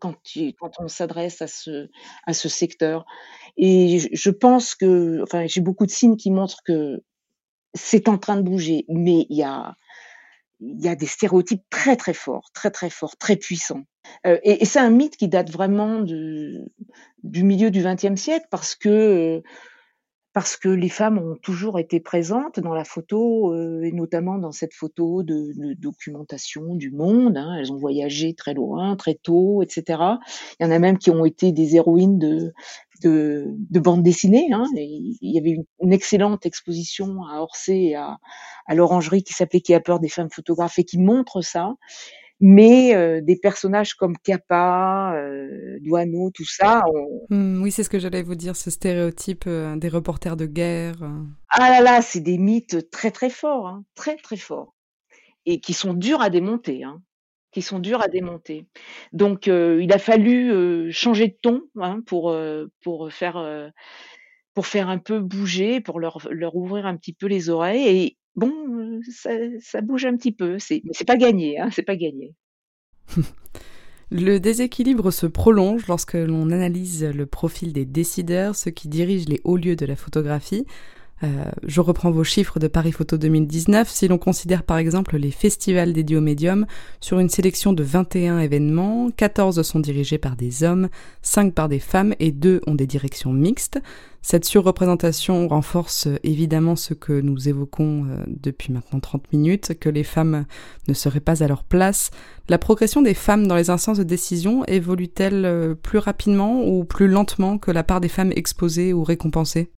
quand 0.00 0.14
tu 0.24 0.54
quand 0.60 0.72
on 0.80 0.88
s'adresse 0.88 1.42
à 1.42 1.48
ce 1.48 1.88
à 2.26 2.34
ce 2.34 2.48
secteur 2.50 3.04
et 3.58 4.00
je 4.12 4.30
pense 4.30 4.74
que 4.76 5.22
enfin, 5.24 5.46
j'ai 5.48 5.60
beaucoup 5.62 5.86
de 5.86 5.92
signes 5.92 6.16
qui 6.16 6.30
montrent 6.32 6.62
que 6.66 7.02
c'est 7.74 8.08
en 8.08 8.18
train 8.18 8.36
de 8.36 8.42
bouger, 8.42 8.84
mais 8.88 9.26
il 9.30 9.36
y 9.36 9.42
a 9.42 9.74
y 10.60 10.88
a 10.88 10.94
des 10.96 11.06
stéréotypes 11.06 11.64
très, 11.70 11.96
très 11.96 12.14
forts, 12.14 12.50
très, 12.54 12.70
très 12.70 12.90
forts, 12.90 13.16
très 13.16 13.36
puissants. 13.36 13.82
Heu 14.26 14.40
et 14.44 14.64
c'est 14.64 14.78
un 14.80 14.90
mythe 14.90 15.16
qui 15.16 15.28
date 15.28 15.50
vraiment 15.50 16.00
du 16.02 17.44
milieu 17.44 17.70
du 17.70 17.82
XXe 17.82 18.20
siècle 18.20 18.46
parce 18.50 18.74
que, 18.74 18.88
heu, 18.88 19.42
parce 20.34 20.56
que 20.56 20.68
les 20.70 20.88
femmes 20.88 21.18
ont 21.18 21.36
toujours 21.36 21.78
été 21.78 22.00
présentes 22.00 22.60
dans 22.60 22.74
la 22.74 22.84
photo, 22.84 23.52
heu 23.54 23.84
et 23.84 23.92
notamment 23.92 24.38
dans 24.38 24.52
cette 24.52 24.74
photo 24.74 25.22
de 25.22 25.52
documentation 25.74 26.74
du 26.76 26.90
monde, 26.90 27.36
hein. 27.36 27.56
Elles 27.58 27.72
ont 27.72 27.76
voyagé 27.78 28.34
très 28.34 28.54
loin, 28.54 28.96
très 28.96 29.14
tôt 29.14 29.62
et 29.62 29.68
cetera. 29.68 30.20
Il 30.60 30.64
y 30.66 30.68
en 30.68 30.72
a 30.72 30.78
même 30.78 30.98
qui 30.98 31.10
ont 31.10 31.24
été 31.26 31.52
des 31.52 31.76
héroïnes 31.76 32.18
de 32.18 32.52
de 33.02 33.46
de 33.70 33.80
bande 33.80 34.02
dessinée, 34.04 34.48
hein 34.52 34.64
il 34.76 35.16
y 35.22 35.38
avait 35.38 35.50
une 35.50 35.64
une 35.82 35.92
excellente 35.92 36.46
exposition 36.46 37.24
à 37.26 37.40
Orsay 37.42 37.86
et 37.90 37.94
à 37.96 38.18
à 38.66 38.74
l'Orangerie 38.76 39.24
qui 39.24 39.34
s'appelait 39.34 39.60
«Qui 39.60 39.74
a 39.74 39.80
peur 39.80 40.00
des 40.00 40.08
femmes 40.08 40.30
photographes?» 40.30 40.78
et 40.78 40.84
qui 40.84 40.98
montre 40.98 41.40
ça. 41.42 41.74
Mais 42.42 42.94
heu, 42.96 43.22
des 43.22 43.36
personnages 43.36 43.94
comme 43.94 44.16
heu, 45.16 45.78
Doisneau, 45.80 46.30
tout 46.34 46.44
ça, 46.44 46.82
on 46.92 47.26
Mmh, 47.30 47.62
oui, 47.62 47.70
c'est 47.70 47.84
ce 47.84 47.88
que 47.88 48.00
j'allais 48.00 48.22
vous 48.22 48.34
dire, 48.34 48.56
ce 48.56 48.70
stéréotype, 48.70 49.46
heu, 49.46 49.76
des 49.76 49.88
reporters 49.88 50.36
de 50.36 50.46
guerre, 50.46 51.02
heu. 51.02 51.24
ah 51.50 51.70
là 51.70 51.80
là, 51.80 52.02
c'est 52.02 52.20
des 52.20 52.38
mythes 52.38 52.90
très, 52.90 53.10
très 53.12 53.30
forts, 53.30 53.68
hein, 53.68 53.84
très, 53.94 54.16
très 54.16 54.36
forts 54.36 54.74
et 55.46 55.60
qui 55.60 55.72
sont 55.72 55.94
durs 55.94 56.20
à 56.20 56.30
démonter, 56.30 56.84
hein, 56.84 57.00
qui 57.52 57.62
sont 57.62 57.78
durs 57.78 58.02
à 58.02 58.08
démonter. 58.08 58.66
Donc 59.12 59.46
il 59.46 59.92
a 59.92 59.98
fallu, 59.98 60.92
changer 60.92 61.28
de 61.28 61.36
ton, 61.42 61.62
hein, 61.80 62.00
pour, 62.06 62.36
pour 62.82 63.12
faire, 63.12 63.70
pour 64.54 64.66
faire 64.66 64.88
un 64.88 64.98
peu 64.98 65.20
bouger, 65.20 65.80
pour 65.80 66.00
leur 66.00 66.18
leur 66.30 66.56
ouvrir 66.56 66.86
un 66.86 66.96
petit 66.96 67.12
peu 67.12 67.26
les 67.26 67.50
oreilles 67.50 67.88
et 67.88 68.16
bon, 68.36 68.52
heu, 68.78 69.00
ça 69.60 69.80
bouge 69.80 70.04
un 70.04 70.16
petit 70.16 70.32
peu. 70.32 70.56
Mais 70.70 70.92
c'est 70.92 71.06
pas 71.06 71.16
gagné, 71.16 71.58
hein, 71.58 71.68
c'est 71.70 71.82
pas 71.82 71.96
gagné. 71.96 72.34
Le 74.10 74.38
déséquilibre 74.38 75.10
se 75.10 75.24
prolonge 75.26 75.86
lorsque 75.86 76.12
l'on 76.12 76.50
analyse 76.50 77.02
le 77.02 77.24
profil 77.24 77.72
des 77.72 77.86
décideurs, 77.86 78.54
ceux 78.54 78.70
qui 78.70 78.88
dirigent 78.88 79.28
les 79.28 79.40
hauts 79.44 79.56
lieux 79.56 79.74
de 79.74 79.86
la 79.86 79.96
photographie. 79.96 80.66
Euh, 81.24 81.44
je 81.64 81.80
reprends 81.80 82.10
vos 82.10 82.24
chiffres 82.24 82.58
de 82.58 82.66
Paris 82.66 82.92
Photo 82.92 83.16
2019. 83.16 83.88
Si 83.88 84.08
l'on 84.08 84.18
considère 84.18 84.64
par 84.64 84.78
exemple 84.78 85.16
les 85.16 85.30
festivals 85.30 85.92
dédiés 85.92 86.16
au 86.16 86.20
médium, 86.20 86.66
sur 87.00 87.18
une 87.20 87.28
sélection 87.28 87.72
de 87.72 87.82
21 87.82 88.40
événements, 88.40 89.10
14 89.16 89.62
sont 89.62 89.80
dirigés 89.80 90.18
par 90.18 90.36
des 90.36 90.64
hommes, 90.64 90.88
5 91.22 91.54
par 91.54 91.68
des 91.68 91.78
femmes 91.78 92.14
et 92.18 92.32
2 92.32 92.62
ont 92.66 92.74
des 92.74 92.86
directions 92.86 93.32
mixtes. 93.32 93.78
Cette 94.24 94.44
surreprésentation 94.44 95.48
renforce 95.48 96.08
évidemment 96.22 96.76
ce 96.76 96.94
que 96.94 97.12
nous 97.12 97.48
évoquons 97.48 98.06
euh, 98.06 98.24
depuis 98.26 98.72
maintenant 98.72 99.00
30 99.00 99.32
minutes, 99.32 99.78
que 99.78 99.88
les 99.88 100.04
femmes 100.04 100.44
ne 100.86 100.94
seraient 100.94 101.20
pas 101.20 101.42
à 101.42 101.48
leur 101.48 101.64
place. 101.64 102.10
La 102.48 102.58
progression 102.58 103.02
des 103.02 103.14
femmes 103.14 103.46
dans 103.46 103.56
les 103.56 103.70
instances 103.70 103.98
de 103.98 104.04
décision 104.04 104.64
évolue-t-elle 104.66 105.44
euh, 105.44 105.74
plus 105.74 105.98
rapidement 105.98 106.64
ou 106.64 106.84
plus 106.84 107.08
lentement 107.08 107.58
que 107.58 107.70
la 107.70 107.82
part 107.82 108.00
des 108.00 108.08
femmes 108.08 108.32
exposées 108.34 108.92
ou 108.92 109.02
récompensées? 109.02 109.72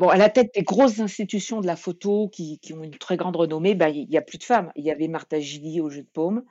Bon, 0.00 0.08
à 0.08 0.16
la 0.16 0.30
tête 0.30 0.54
des 0.54 0.62
grosses 0.62 0.98
institutions 0.98 1.60
de 1.60 1.66
la 1.66 1.76
photo 1.76 2.30
qui 2.30 2.58
ont 2.72 2.82
une 2.82 2.96
très 2.96 3.18
grande 3.18 3.36
renommée, 3.36 3.74
bah, 3.74 3.90
il 3.90 4.10
y 4.10 4.16
a 4.16 4.22
plus 4.22 4.38
de 4.38 4.44
femmes. 4.44 4.72
Il 4.74 4.82
y 4.82 4.90
avait 4.90 5.08
Martha 5.08 5.38
Gilly 5.40 5.82
au 5.82 5.90
Jeu 5.90 6.00
de 6.00 6.08
Paume. 6.10 6.42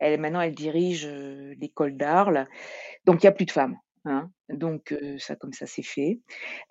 Elle 0.00 0.20
maintenant, 0.20 0.40
elle 0.42 0.54
dirige, 0.54 1.06
heu, 1.06 1.54
l'école 1.60 1.96
d'Arles. 1.96 2.48
Donc 3.06 3.22
il 3.22 3.26
y 3.26 3.28
a 3.28 3.32
plus 3.32 3.46
de 3.46 3.52
femmes, 3.52 3.76
hein. 4.06 4.30
Donc 4.50 4.92
heu, 4.92 5.18
ça 5.18 5.36
comme 5.36 5.52
ça, 5.54 5.66
c'est 5.66 5.82
fait. 5.84 6.20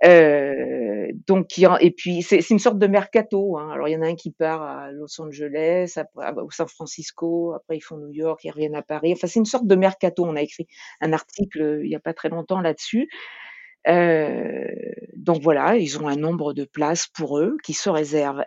Heu, 0.06 1.10
donc 1.28 1.48
et 1.82 1.92
puis 1.92 2.24
c'est 2.24 2.50
une 2.52 2.60
sorte 2.60 2.80
de 2.80 2.88
mercato, 2.88 3.58
hein. 3.58 3.72
Alors 3.72 3.88
il 3.90 3.94
y 3.94 3.98
en 3.98 4.04
a 4.04 4.08
un 4.08 4.16
qui 4.16 4.32
part 4.32 4.62
à 4.64 4.92
Los 4.92 5.22
Angeles, 5.22 5.96
ou 6.44 6.52
San 6.52 6.68
Francisco, 6.70 7.54
après 7.54 7.78
ils 7.78 7.82
font 7.82 7.98
New 7.98 8.12
York, 8.14 8.42
ils 8.46 8.52
reviennent 8.52 8.76
à 8.76 8.84
Paris. 8.84 9.14
Enfin, 9.14 9.28
c'est 9.28 9.40
une 9.40 9.46
sorte 9.46 9.68
de 9.68 9.76
mercato. 9.76 10.26
On 10.26 10.36
a 10.38 10.42
écrit 10.44 10.68
un 11.02 11.14
article, 11.14 11.82
il 11.84 11.90
y 11.92 11.96
a 11.96 12.02
pas 12.02 12.14
très 12.14 12.30
longtemps 12.30 12.62
là-dessus. 12.62 13.10
Heu, 13.88 14.68
donc 15.16 15.42
voilà, 15.42 15.78
ils 15.78 16.00
ont 16.00 16.08
un 16.08 16.16
nombre 16.16 16.54
de 16.54 16.66
places 16.66 17.08
pour 17.08 17.40
eux 17.40 17.58
qui 17.64 17.74
se 17.74 17.90
réservent. 17.90 18.44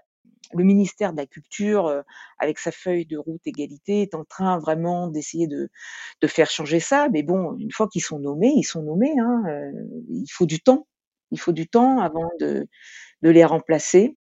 Le 0.54 0.64
ministère 0.64 1.12
de 1.12 1.18
la 1.18 1.26
culture, 1.26 1.88
heu, 1.88 2.02
avec 2.38 2.58
sa 2.58 2.72
feuille 2.72 3.06
de 3.06 3.18
route 3.18 3.42
égalité, 3.46 4.02
est 4.02 4.14
en 4.14 4.24
train 4.24 4.58
vraiment 4.60 5.08
d'essayer 5.08 5.46
de 5.48 5.70
de 6.22 6.26
faire 6.28 6.50
changer 6.50 6.80
ça. 6.80 7.08
Mais 7.10 7.22
bon, 7.24 7.56
une 7.58 7.72
fois 7.72 7.88
qu'ils 7.88 8.02
sont 8.04 8.18
nommés, 8.20 8.52
ils 8.56 8.64
sont 8.64 8.82
nommés, 8.82 9.14
hein, 9.20 9.42
heu, 9.48 9.72
il 10.10 10.26
faut 10.32 10.46
du 10.46 10.60
temps. 10.60 10.86
Il 11.32 11.40
faut 11.40 11.52
du 11.52 11.68
temps 11.68 12.00
avant 12.00 12.30
de 12.40 12.66
de 13.22 13.30
les 13.30 13.44
remplacer. 13.44 14.16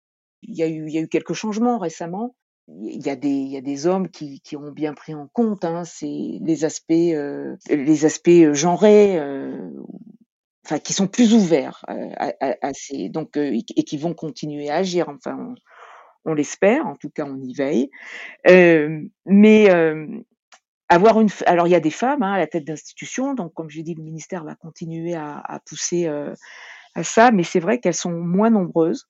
Il 0.43 0.55
y 0.57 0.63
a 0.63 0.67
eu 0.67 0.87
il 0.87 0.93
y 0.93 0.97
a 0.99 1.01
eu 1.01 1.07
quelques 1.09 1.33
changements 1.33 1.79
récemment. 1.79 2.35
Il 2.69 3.05
y 3.05 3.09
a 3.11 3.15
des 3.17 3.29
il 3.29 3.49
y 3.51 3.57
a 3.57 3.61
des 3.61 3.87
hommes 3.87 4.09
qui 4.09 4.41
qui 4.41 4.57
ont 4.57 4.71
bien 4.71 4.93
pris 4.95 5.15
en 5.15 5.27
compte, 5.33 5.65
hein, 5.65 5.83
les 6.03 6.65
aspects, 6.65 6.91
heu, 6.93 7.57
les 7.69 8.05
aspects, 8.05 8.53
genrés, 8.53 9.19
heu 9.19 9.73
Enfin, 10.65 10.79
qui 10.79 10.93
sont 10.93 11.07
plus 11.07 11.33
ouverts, 11.35 11.85
heu, 11.91 12.09
à 12.17 12.33
à 12.41 12.55
à 12.69 12.73
ces 12.73 13.09
donc 13.09 13.37
heu, 13.37 13.53
et 13.53 13.63
et 13.77 13.83
qui 13.83 13.97
vont 13.97 14.15
continuer 14.15 14.69
à 14.71 14.77
agir, 14.77 15.09
enfin, 15.09 15.37
on 15.39 15.55
on 16.31 16.33
l'espère, 16.35 16.87
en 16.87 16.95
tout 16.97 17.09
cas, 17.11 17.25
on 17.25 17.37
y 17.41 17.53
veille. 17.55 17.89
Hem, 18.45 19.09
mais 19.27 19.65
hem, 19.65 20.23
avoir 20.89 21.21
une 21.21 21.29
alors 21.47 21.67
il 21.67 21.71
y 21.71 21.75
a 21.75 21.81
des 21.81 21.91
femmes, 21.91 22.23
hein, 22.23 22.33
à 22.33 22.39
la 22.39 22.47
tête 22.47 22.65
d'institutions, 22.65 23.33
donc 23.35 23.53
comme 23.55 23.69
j'ai 23.71 23.83
dit, 23.83 23.95
le 23.95 24.03
ministère 24.03 24.43
va 24.45 24.55
continuer 24.55 25.15
à 25.15 25.39
à 25.39 25.59
pousser, 25.61 26.07
heu, 26.07 26.33
à 26.95 27.03
ça, 27.03 27.31
mais 27.31 27.43
c'est 27.43 27.59
vrai 27.61 27.79
qu'elles 27.81 27.95
sont 27.95 28.11
moins 28.13 28.49
nombreuses. 28.51 29.07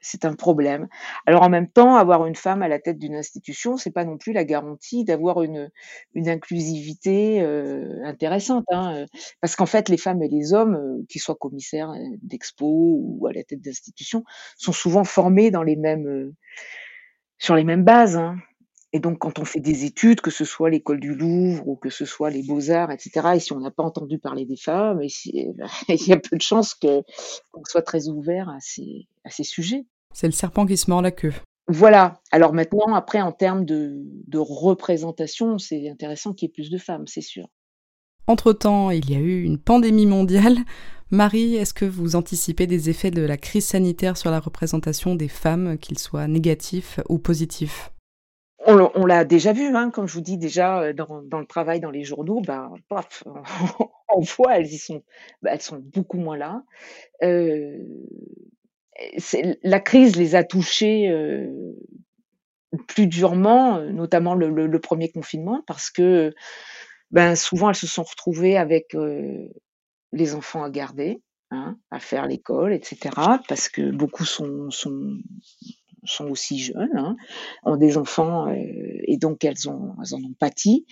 C'est 0.00 0.24
un 0.24 0.34
problème. 0.34 0.88
Alors 1.26 1.42
en 1.42 1.48
même 1.48 1.68
temps, 1.68 1.96
avoir 1.96 2.26
une 2.26 2.34
femme 2.34 2.62
à 2.62 2.68
la 2.68 2.78
tête 2.78 2.98
d'une 2.98 3.14
institution, 3.14 3.76
c'est 3.76 3.90
pas 3.90 4.04
non 4.04 4.18
plus 4.18 4.32
la 4.32 4.44
garantie 4.44 5.04
d'avoir 5.04 5.42
une 5.42 5.70
une 6.14 6.28
inclusivité, 6.28 7.40
heu, 7.42 8.00
intéressante, 8.04 8.64
hein, 8.70 9.02
heu, 9.02 9.06
parce 9.40 9.56
qu'en 9.56 9.66
fait, 9.66 9.88
les 9.88 9.96
femmes 9.96 10.22
et 10.22 10.28
les 10.28 10.52
hommes, 10.54 10.74
heu, 10.76 11.04
qu'ils 11.08 11.20
soient 11.20 11.34
commissaires, 11.36 11.90
heu, 11.92 12.16
d'expo 12.22 12.66
ou 12.68 13.26
à 13.26 13.32
la 13.32 13.44
tête 13.44 13.60
d'institutions, 13.62 14.24
sont 14.56 14.72
souvent 14.72 15.04
formés 15.04 15.50
dans 15.50 15.62
les 15.62 15.76
mêmes, 15.76 16.06
heu, 16.06 16.34
sur 17.38 17.56
les 17.56 17.64
mêmes 17.64 17.84
bases, 17.84 18.16
hein 18.16 18.36
et 18.94 19.00
donc 19.00 19.18
quand 19.18 19.40
on 19.40 19.44
fait 19.44 19.60
des 19.60 19.84
études, 19.84 20.20
que 20.20 20.30
ce 20.30 20.44
soit 20.44 20.70
l'école 20.70 21.00
du 21.00 21.16
Louvre 21.16 21.66
ou 21.66 21.74
que 21.74 21.90
ce 21.90 22.04
soit 22.04 22.30
les 22.30 22.44
beaux-arts 22.44 22.92
et 22.92 22.98
cetera 23.00 23.34
et 23.34 23.40
si 23.40 23.52
on 23.52 23.58
n'a 23.58 23.72
pas 23.72 23.82
entendu 23.82 24.20
parler 24.20 24.46
des 24.46 24.56
femmes 24.56 25.02
et 25.02 25.08
si 25.08 25.48
il 25.88 26.08
y 26.08 26.12
a 26.12 26.16
peu 26.16 26.36
de 26.36 26.40
chances 26.42 26.74
qu'on 26.74 27.02
soit 27.66 27.82
très 27.82 28.08
ouvert 28.08 28.48
à 28.48 28.58
ces 28.60 29.08
à 29.24 29.30
ces 29.30 29.42
sujets. 29.42 29.84
C'est 30.12 30.28
le 30.28 30.32
serpent 30.32 30.64
qui 30.64 30.76
se 30.76 30.88
mord 30.88 31.02
la 31.02 31.10
queue. 31.10 31.32
Voilà. 31.66 32.20
Alors 32.30 32.52
maintenant, 32.52 32.94
après, 32.94 33.20
en 33.20 33.32
termes 33.32 33.64
de 33.64 34.00
de 34.28 34.38
représentation, 34.38 35.58
c'est 35.58 35.90
intéressant 35.90 36.32
qu'il 36.32 36.46
y 36.46 36.50
ait 36.50 36.52
plus 36.52 36.70
de 36.70 36.78
femmes, 36.78 37.08
c'est 37.08 37.20
sûr. 37.20 37.48
Entre-temps, 38.28 38.90
il 38.90 39.10
y 39.10 39.16
a 39.16 39.18
eu 39.18 39.42
une 39.42 39.58
pandémie 39.58 40.06
mondiale. 40.06 40.58
Marie, 41.10 41.56
est-ce 41.56 41.74
que 41.74 41.84
vous 41.84 42.14
anticipez 42.14 42.68
des 42.68 42.90
effets 42.90 43.10
de 43.10 43.22
la 43.22 43.36
crise 43.36 43.66
sanitaire 43.66 44.16
sur 44.16 44.30
la 44.30 44.38
représentation 44.38 45.16
des 45.16 45.28
femmes, 45.28 45.78
qu'ils 45.78 45.98
soient 45.98 46.28
négatifs 46.28 47.00
ou 47.08 47.18
positifs? 47.18 47.90
On 48.66 49.04
l'a 49.06 49.24
déjà 49.24 49.52
vu, 49.52 49.66
hein, 49.76 49.90
comme 49.90 50.06
je 50.06 50.14
vous 50.14 50.20
dis 50.22 50.38
déjà, 50.38 50.82
heu, 50.84 50.94
dans 50.94 51.20
le 51.40 51.46
travail 51.46 51.80
dans 51.80 51.90
les 51.90 52.04
journaux, 52.04 52.40
ben, 52.40 52.72
paf, 52.88 53.22
on 54.08 54.20
voit, 54.38 54.56
elles 54.58 54.66
y 54.72 54.78
sont 54.78 55.02
bah, 55.42 55.50
elles 55.52 55.60
sont 55.60 55.78
beaucoup 55.78 56.18
moins 56.18 56.36
là. 56.38 56.62
C'est 59.18 59.58
la 59.62 59.80
crise 59.80 60.16
les 60.16 60.34
a 60.34 60.44
touchées, 60.44 61.08
heu, 61.10 61.76
plus 62.88 63.06
durement, 63.08 63.80
notamment 63.82 64.34
le 64.34 64.78
1er 64.80 65.10
confinement 65.12 65.62
parce 65.66 65.90
que, 65.90 66.34
ben, 67.12 67.36
souvent 67.36 67.70
elles 67.70 67.76
se 67.76 67.86
sont 67.88 68.04
retrouvées 68.04 68.56
avec, 68.58 68.96
les 70.12 70.34
enfants 70.36 70.64
à 70.64 70.70
garder, 70.70 71.22
hein, 71.52 71.76
à 71.90 72.00
faire 72.00 72.26
l'école 72.28 72.72
et 72.74 72.80
cetera. 72.84 73.40
Parce 73.48 73.68
que 73.68 73.90
beaucoup 73.92 74.24
sont 74.24 74.70
sont 76.06 76.26
aussi 76.28 76.58
jeunes, 76.58 76.90
hein, 76.96 77.16
ont 77.64 77.76
des 77.76 77.98
enfants, 77.98 78.48
heu 78.52 78.56
et 79.06 79.16
donc 79.18 79.44
elles 79.44 79.68
ont 79.70 79.94
elles 80.02 80.14
en 80.14 80.18
ont 80.24 80.34
pâti. 80.38 80.86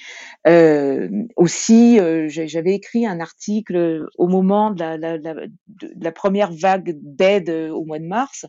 Heu, 0.48 1.10
aussi, 1.36 1.98
j'a 2.28 2.46
j'avais 2.46 2.74
écrit 2.74 3.06
un 3.06 3.20
article 3.20 4.06
au 4.18 4.28
moment 4.28 4.70
de 4.72 4.80
la 4.80 4.96
la 4.98 5.18
de 5.18 6.04
la 6.04 6.12
1re 6.12 6.52
vague 6.52 6.98
d'aide, 7.02 7.50
au 7.50 7.84
mois 7.84 7.98
de 8.00 8.06
mars, 8.06 8.46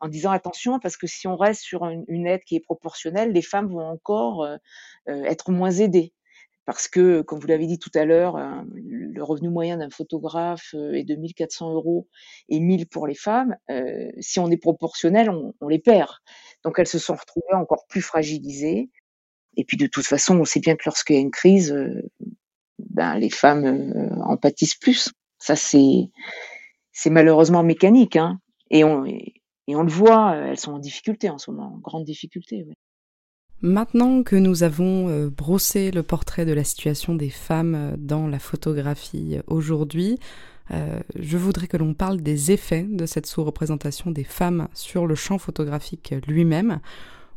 en 0.00 0.08
disant: 0.08 0.30
«Attention 0.32 0.78
parce 0.80 0.96
que 0.98 1.06
si 1.08 1.28
on 1.28 1.36
reste 1.36 1.62
sur 1.62 1.84
une 1.86 2.04
une 2.08 2.26
aide 2.26 2.42
qui 2.46 2.56
est 2.56 2.60
proportionnelle, 2.60 3.32
les 3.32 3.42
femmes 3.42 3.68
vont 3.68 3.86
encore, 3.88 4.44
heu 4.44 4.58
heu, 5.10 5.24
être 5.26 5.50
moins 5.52 5.72
aidées». 5.72 6.12
Parce 6.66 6.88
que, 6.88 7.22
comme 7.22 7.38
vous 7.38 7.46
l'avez 7.46 7.66
dit 7.68 7.78
tout 7.78 7.90
à 7.94 8.04
l'heure, 8.04 8.36
heu, 8.36 8.64
le 8.74 9.22
revenu 9.22 9.48
moyen 9.50 9.76
d'un 9.78 9.88
photographe, 9.88 10.74
heu, 10.74 10.96
est 10.96 11.04
de 11.04 11.14
1 11.14 11.32
400 11.34 11.72
€ 11.74 12.06
et 12.48 12.56
1 12.56 12.66
000 12.66 12.86
pour 12.86 13.06
les 13.06 13.14
femmes. 13.14 13.54
Heu, 13.70 14.10
si 14.20 14.40
on 14.40 14.50
est 14.50 14.56
proportionnel, 14.56 15.30
on 15.60 15.68
les 15.68 15.78
perd. 15.78 16.10
Donc 16.64 16.78
elles 16.80 16.88
se 16.88 16.98
sont 16.98 17.14
retrouvées 17.14 17.54
encore 17.54 17.86
plus 17.88 18.02
fragilisées 18.02 18.90
et 19.56 19.64
puis 19.64 19.76
de 19.78 19.86
toute 19.88 20.06
façon, 20.06 20.38
on 20.40 20.44
sait 20.46 20.60
bien 20.60 20.76
que 20.76 20.84
lorsqu'il 20.86 21.16
y 21.16 21.18
a 21.20 21.22
une 21.22 21.30
crise, 21.32 21.76
ben, 22.80 23.16
les 23.18 23.30
femmes, 23.30 23.66
heu, 23.66 24.10
en 24.24 24.36
pâtissent 24.38 24.76
plus. 24.76 25.12
Ça 25.40 25.56
c'est 25.56 26.10
c'est 26.92 27.10
malheureusement 27.10 27.62
mécanique, 27.64 28.16
hein 28.16 28.40
et 28.70 28.84
on 28.84 29.04
et 29.06 29.76
on 29.76 29.82
le 29.84 29.90
voit, 29.92 30.36
elles 30.36 30.58
sont 30.60 30.72
en 30.74 30.78
difficulté 30.80 31.30
en 31.30 31.38
ce 31.38 31.50
moment, 31.52 31.74
en 31.76 31.78
grande 31.78 32.04
difficulté, 32.04 32.64
oui. 32.68 32.74
Maintenant 33.62 34.22
que 34.22 34.36
nous 34.36 34.64
avons, 34.64 35.08
heu, 35.08 35.30
brossé 35.30 35.90
le 35.90 36.02
portrait 36.02 36.44
de 36.44 36.52
la 36.52 36.62
situation 36.62 37.14
des 37.14 37.30
femmes 37.30 37.96
dans 37.98 38.26
la 38.26 38.38
photographie 38.38 39.38
aujourd'hui, 39.46 40.18
heu, 40.72 40.76
je 41.18 41.38
voudrais 41.38 41.66
que 41.66 41.78
l'on 41.78 41.94
parle 41.94 42.20
des 42.20 42.52
effets 42.52 42.82
de 42.82 43.06
cette 43.06 43.26
sous-représentation 43.26 44.10
des 44.10 44.24
femmes 44.24 44.68
sur 44.74 45.06
le 45.06 45.14
champ 45.14 45.38
photographique 45.38 46.14
lui-même. 46.26 46.80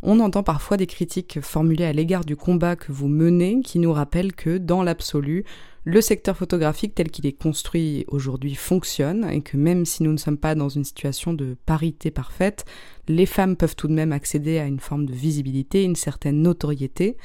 On 0.02 0.20
entend 0.20 0.44
parfois 0.44 0.76
des 0.76 0.88
critiques 0.88 1.40
formulées 1.42 1.86
à 1.86 1.94
l'égard 1.94 2.26
du 2.26 2.36
combat 2.36 2.76
que 2.76 2.92
vous 2.92 3.08
menez, 3.08 3.62
qui 3.62 3.80
nous 3.80 3.94
rappellent 3.94 4.34
que, 4.34 4.58
dans 4.58 4.84
l'absolu, 4.84 5.46
le 5.90 6.02
secteur 6.02 6.38
photographique 6.38 6.94
tel 6.94 7.10
qu'il 7.10 7.26
est 7.26 7.32
construit 7.32 8.06
aujourd'hui 8.10 8.54
fonctionne 8.54 9.28
et 9.28 9.42
que 9.42 9.58
même 9.58 9.86
si 9.86 10.04
nous 10.04 10.12
ne 10.12 10.18
sommes 10.18 10.38
pas 10.38 10.54
dans 10.54 10.70
une 10.70 10.84
situation 10.84 11.34
de 11.34 11.58
parité 11.66 12.12
parfaite, 12.12 12.66
les 13.08 13.26
femmes 13.26 13.56
peuvent 13.56 13.76
tout 13.76 13.88
de 13.88 13.94
même 13.94 14.12
accéder 14.12 14.60
à 14.60 14.68
une 14.68 14.80
forme 14.80 15.08
de 15.08 15.14
visibilité, 15.14 15.84
une 15.84 15.96
certaine 15.96 16.44
notoriété. 16.44 17.18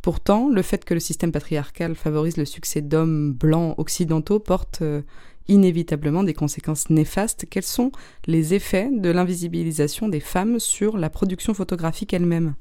Pourtant, 0.00 0.48
le 0.48 0.62
fait 0.62 0.84
que 0.84 0.94
le 0.94 1.00
système 1.00 1.32
patriarcal 1.32 1.96
favorise 1.96 2.36
le 2.36 2.44
succès 2.44 2.82
d'hommes 2.82 3.32
blancs 3.32 3.74
occidentaux 3.78 4.38
porte 4.38 4.78
euh, 4.82 5.02
inévitablement 5.48 6.22
des 6.22 6.34
conséquences 6.34 6.90
néfastes. 6.90 7.46
Quels 7.50 7.64
sont 7.64 7.90
les 8.28 8.54
effets 8.54 8.90
de 8.92 9.10
l'invisibilisation 9.10 10.08
des 10.08 10.20
femmes 10.20 10.60
sur 10.60 10.98
la 10.98 11.10
production 11.10 11.52
photographique 11.52 12.14
elle-même? 12.14 12.54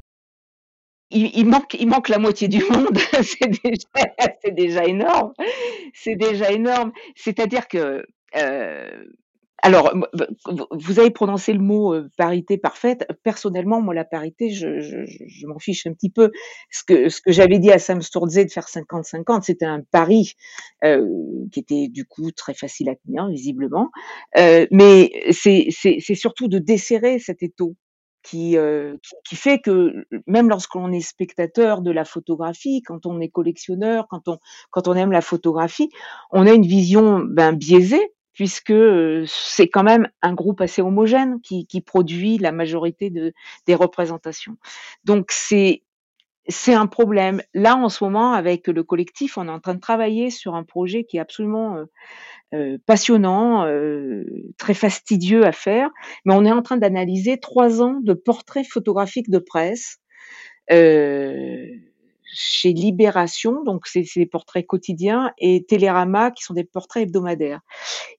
Il, 1.11 1.45
manque, 1.45 1.75
il 1.75 1.87
manque 1.87 2.09
la 2.09 2.19
moitié 2.19 2.47
du 2.47 2.63
monde, 2.63 2.97
c'est 3.23 3.49
déjà, 3.63 4.51
déjà 4.51 4.85
énorme. 4.85 5.33
C'est 5.93 6.15
déjà 6.15 6.51
énorme. 6.51 6.91
C'est-à-dire 7.15 7.67
que 7.67 8.03
euh, 8.35 9.05
alors, 9.65 9.93
vous 10.71 10.99
avez 10.99 11.09
prononcé 11.09 11.53
le 11.53 11.59
mot 11.59 11.95
parité 12.17 12.57
parfaite. 12.57 13.07
Personnellement, 13.23 13.81
moi, 13.81 13.93
la 13.93 14.03
parité, 14.03 14.49
je, 14.49 15.47
m'en 15.47 15.57
fiche 15.57 15.87
un 15.87 15.93
petit 15.93 16.09
peu. 16.09 16.31
Ce 16.69 16.83
que, 16.83 17.07
ce 17.07 17.21
que 17.21 17.31
j'avais 17.31 17.59
dit 17.59 17.71
à 17.71 17.79
Sam 17.79 18.01
Sturze 18.01 18.35
de 18.35 18.49
faire 18.49 18.67
50-50, 18.67 19.43
c'était 19.43 19.63
un 19.65 19.79
pari 19.79 20.33
euh, 20.83 21.07
qui 21.53 21.61
était 21.61 21.87
du 21.87 22.03
coup 22.03 22.31
très 22.31 22.53
facile 22.53 22.89
à 22.89 22.95
tenir, 22.95 23.29
visiblement. 23.29 23.89
Euh, 24.37 24.67
mais 24.69 25.11
c'est 25.31 25.69
surtout 26.13 26.49
de 26.49 26.59
desserrer 26.59 27.19
cet 27.19 27.41
étau. 27.41 27.77
Qui, 28.23 28.57
euh, 28.57 28.95
qui, 29.25 29.35
fait 29.35 29.59
que 29.59 30.05
même 30.27 30.47
lorsqu'on 30.47 30.93
est 30.93 31.01
spectateur 31.01 31.81
de 31.81 31.91
la 31.91 32.05
photographie, 32.05 32.81
quand 32.81 33.05
on 33.05 33.19
est 33.19 33.27
collectionneur, 33.27 34.07
quand 34.09 34.29
on, 34.29 34.39
quand 34.71 34.87
on 34.87 34.95
aime 34.95 35.11
la 35.11 35.19
photographie, 35.19 35.89
on 36.31 36.47
a 36.47 36.53
une 36.53 36.65
vision 36.65 37.19
ben, 37.19 37.51
biaisée 37.51 38.13
puisque 38.31 38.73
c'est 39.27 39.67
quand 39.67 39.83
même 39.83 40.07
un 40.21 40.33
groupe 40.33 40.61
assez 40.61 40.81
homogène 40.81 41.39
qui, 41.41 41.67
qui 41.67 41.81
produit 41.81 42.37
la 42.37 42.51
majorité 42.51 43.09
de, 43.09 43.33
des 43.67 43.75
représentations. 43.75 44.57
Donc 45.05 45.31
c'est 45.31 45.83
c'est 46.47 46.73
un 46.73 46.87
problème. 46.87 47.41
Là, 47.53 47.75
en 47.75 47.89
ce 47.89 48.03
moment, 48.03 48.33
avec 48.33 48.67
le 48.67 48.83
collectif, 48.83 49.37
on 49.37 49.47
est 49.47 49.51
en 49.51 49.59
train 49.59 49.75
de 49.75 49.79
travailler 49.79 50.29
sur 50.29 50.55
un 50.55 50.63
projet 50.63 51.05
qui 51.05 51.17
est 51.17 51.19
absolument 51.19 51.77
euh, 51.77 51.85
euh, 52.53 52.77
passionnant, 52.85 53.65
euh, 53.65 54.25
très 54.57 54.73
fastidieux 54.73 55.45
à 55.45 55.51
faire, 55.51 55.89
mais 56.25 56.33
on 56.35 56.45
est 56.45 56.51
en 56.51 56.61
train 56.61 56.77
d'analyser 56.77 57.39
trois 57.39 57.81
ans 57.81 57.99
de 58.01 58.13
portraits 58.13 58.67
photographiques 58.67 59.29
de 59.29 59.39
presse. 59.39 59.97
Euh, 60.71 61.65
chez 62.35 62.73
Libération, 62.73 63.63
donc 63.63 63.87
c'est 63.87 64.05
des 64.15 64.25
portraits 64.25 64.65
quotidiens, 64.65 65.31
et 65.37 65.65
Télérama, 65.65 66.31
qui 66.31 66.43
sont 66.43 66.53
des 66.53 66.63
portraits 66.63 67.03
hebdomadaires. 67.03 67.61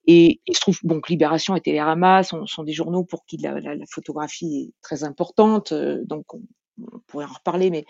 Et 0.07 0.41
il 0.47 0.55
se 0.55 0.61
trouve 0.61 0.79
bon, 0.85 1.01
Libération 1.09 1.57
et 1.57 1.61
Télérama 1.61 2.22
sont, 2.22 2.47
sont 2.47 2.62
des 2.64 2.72
journaux 2.72 3.05
pour 3.05 3.25
qui 3.27 3.37
la, 3.39 3.61
photographie 3.91 4.68
est 4.68 4.83
très 4.83 5.05
importante, 5.05 5.72
euh, 5.72 6.03
donc 6.07 6.33
on, 6.35 6.43
on, 6.79 6.99
pourrait 7.07 7.25
en 7.27 7.33
reparler, 7.33 7.70
mais 7.70 7.85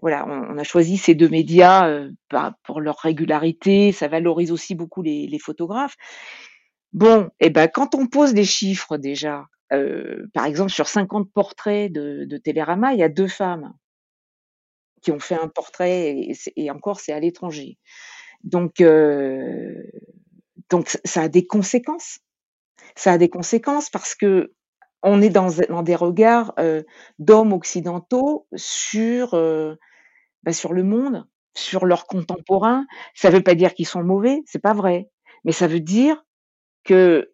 voilà, 0.00 0.26
on, 0.26 0.58
a 0.58 0.64
choisi 0.64 0.96
ces 0.96 1.14
deux 1.14 1.28
médias 1.28 1.88
euh, 1.88 2.10
bah, 2.30 2.54
pour 2.64 2.80
leur 2.80 2.98
régularité, 2.98 3.92
ça 3.92 4.08
valorise 4.08 4.52
aussi 4.52 4.74
beaucoup 4.74 5.02
les, 5.02 5.38
photographes. 5.38 5.96
Bon, 6.92 7.24
et 7.40 7.46
eh 7.46 7.50
ben 7.50 7.68
quand 7.68 7.94
on 7.94 8.06
pose 8.06 8.34
des 8.34 8.44
chiffres 8.44 8.98
déjà, 8.98 9.46
euh, 9.72 10.26
par 10.34 10.44
exemple 10.44 10.70
sur 10.70 10.88
50 10.88 11.32
portraits 11.32 11.90
de, 11.90 12.26
de 12.26 12.36
Télérama, 12.36 12.92
il 12.92 12.98
y 12.98 13.02
a 13.02 13.08
deux 13.08 13.28
femmes 13.28 13.72
qui 15.02 15.10
ont 15.10 15.18
fait 15.18 15.38
un 15.38 15.48
portrait 15.48 16.10
et, 16.10 16.32
et 16.56 16.70
encore 16.70 17.00
c'est 17.00 17.12
à 17.12 17.20
l'étranger. 17.20 17.78
Donc, 18.44 18.80
euh, 18.80 19.82
donc 20.70 20.98
ça 21.04 21.22
a 21.22 21.28
des 21.28 21.46
conséquences. 21.46 22.20
Ça 22.96 23.12
a 23.12 23.18
des 23.18 23.28
conséquences 23.28 23.90
parce 23.90 24.14
que 24.14 24.52
on 25.02 25.20
est 25.20 25.30
dans, 25.30 25.82
des 25.82 25.94
regards 25.94 26.52
euh, 26.58 26.82
d'hommes 27.18 27.52
occidentaux 27.52 28.46
sur 28.54 29.34
euh, 29.34 29.74
bah, 30.42 30.52
sur 30.52 30.72
le 30.72 30.82
monde, 30.82 31.26
sur 31.54 31.86
leurs 31.86 32.06
contemporains. 32.06 32.86
Ça 33.14 33.30
ne 33.30 33.36
veut 33.36 33.42
pas 33.42 33.54
dire 33.54 33.74
qu'ils 33.74 33.86
sont 33.86 34.02
mauvais, 34.02 34.42
c'est 34.46 34.62
pas 34.62 34.74
vrai, 34.74 35.08
mais 35.44 35.52
ça 35.52 35.66
veut 35.66 35.80
dire 35.80 36.24
que 36.84 37.32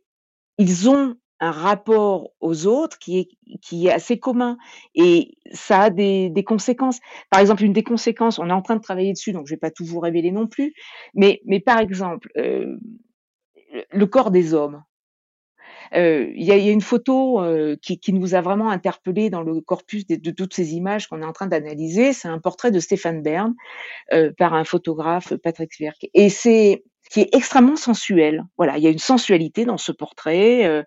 ils 0.59 0.89
ont 0.89 1.17
un 1.41 1.51
rapport 1.53 2.31
aux 2.41 2.67
autres 2.67 2.99
qui 2.99 3.19
est, 3.19 3.29
qui 3.63 3.87
est 3.87 3.93
assez 3.93 4.19
commun 4.19 4.59
et 4.95 5.37
ça 5.53 5.83
a 5.83 5.91
des, 5.91 6.33
conséquences. 6.45 6.99
Par 7.31 7.41
exemple, 7.41 7.63
une 7.63 7.73
des 7.73 7.85
conséquences, 7.85 8.39
on 8.39 8.49
est 8.49 8.53
en 8.53 8.63
train 8.63 8.77
de 8.77 8.83
travailler 8.83 9.13
dessus, 9.13 9.33
donc 9.33 9.47
je 9.47 9.55
vais 9.55 9.59
pas 9.59 9.71
tout 9.71 9.85
vous 9.85 10.01
révéler 10.01 10.33
non 10.33 10.49
plus, 10.49 10.75
mais, 11.15 11.41
mais 11.45 11.61
par 11.61 11.79
exemple, 11.79 12.29
euh, 12.37 12.77
le 13.91 14.07
corps 14.07 14.31
des 14.31 14.55
hommes. 14.55 14.83
Euh, 15.95 16.31
il 16.35 16.45
y, 16.45 16.53
a, 16.53 16.57
y, 16.57 16.69
a, 16.69 16.73
une 16.73 16.81
photo 16.81 17.41
euh, 17.43 17.77
qui, 17.81 17.99
qui, 17.99 18.13
nous 18.13 18.35
a 18.35 18.41
vraiment 18.41 18.71
interpellé 18.71 19.31
dans 19.31 19.43
le 19.43 19.61
corpus 19.61 20.07
de, 20.07 20.31
toutes 20.31 20.55
ces 20.55 20.75
images 20.75 21.07
qu'on 21.07 21.23
est 21.23 21.27
en 21.27 21.33
train 21.33 21.47
d'analyser. 21.47 22.13
C'est 22.13 22.29
un 22.29 22.39
portrait 22.39 22.71
de 22.71 22.81
Stéphane 22.81 23.23
Bern 23.23 23.55
euh, 24.13 24.33
par 24.37 24.55
un 24.55 24.65
photographe, 24.65 25.35
Patrick 25.43 25.73
Svirk. 25.73 26.09
Et 26.15 26.29
c'est 26.29 26.83
qui 27.11 27.21
est 27.21 27.35
extrêmement 27.35 27.77
sensuel. 27.77 28.45
Voilà, 28.57 28.77
il 28.77 28.85
y 28.85 28.87
a 28.87 28.91
une 28.91 28.99
sensualité 28.99 29.65
dans 29.65 29.79
ce 29.79 29.93
portrait 29.93 30.67
euh, 30.67 30.83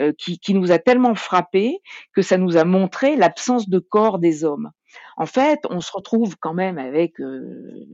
euh, 0.00 0.12
qui, 0.16 0.38
qui, 0.38 0.54
nous 0.54 0.70
a 0.70 0.78
tellement 0.78 1.14
frappé 1.14 1.80
que 2.14 2.22
ça 2.22 2.38
nous 2.38 2.56
a 2.56 2.64
montré 2.64 3.16
l'absence 3.16 3.68
de 3.68 3.78
corps 3.78 4.18
des 4.18 4.44
hommes. 4.44 4.70
En 5.16 5.26
fait, 5.26 5.60
on 5.70 5.80
se 5.80 5.90
retrouve 5.92 6.36
quand 6.38 6.54
même 6.54 6.78
avec 6.78 7.20
euh, 7.20 7.86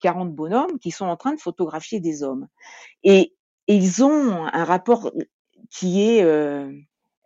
40 0.00 0.34
bonhommes 0.34 0.78
qui 0.78 0.90
sont 0.90 1.06
en 1.06 1.16
train 1.16 1.34
de 1.34 1.40
photographier 1.40 2.00
des 2.00 2.22
hommes. 2.22 2.48
Et, 3.02 3.34
et 3.68 3.76
ils 3.76 4.04
ont 4.04 4.46
un 4.52 4.64
rapport 4.64 5.10
qui 5.72 6.02
est 6.02 6.22
euh, 6.22 6.70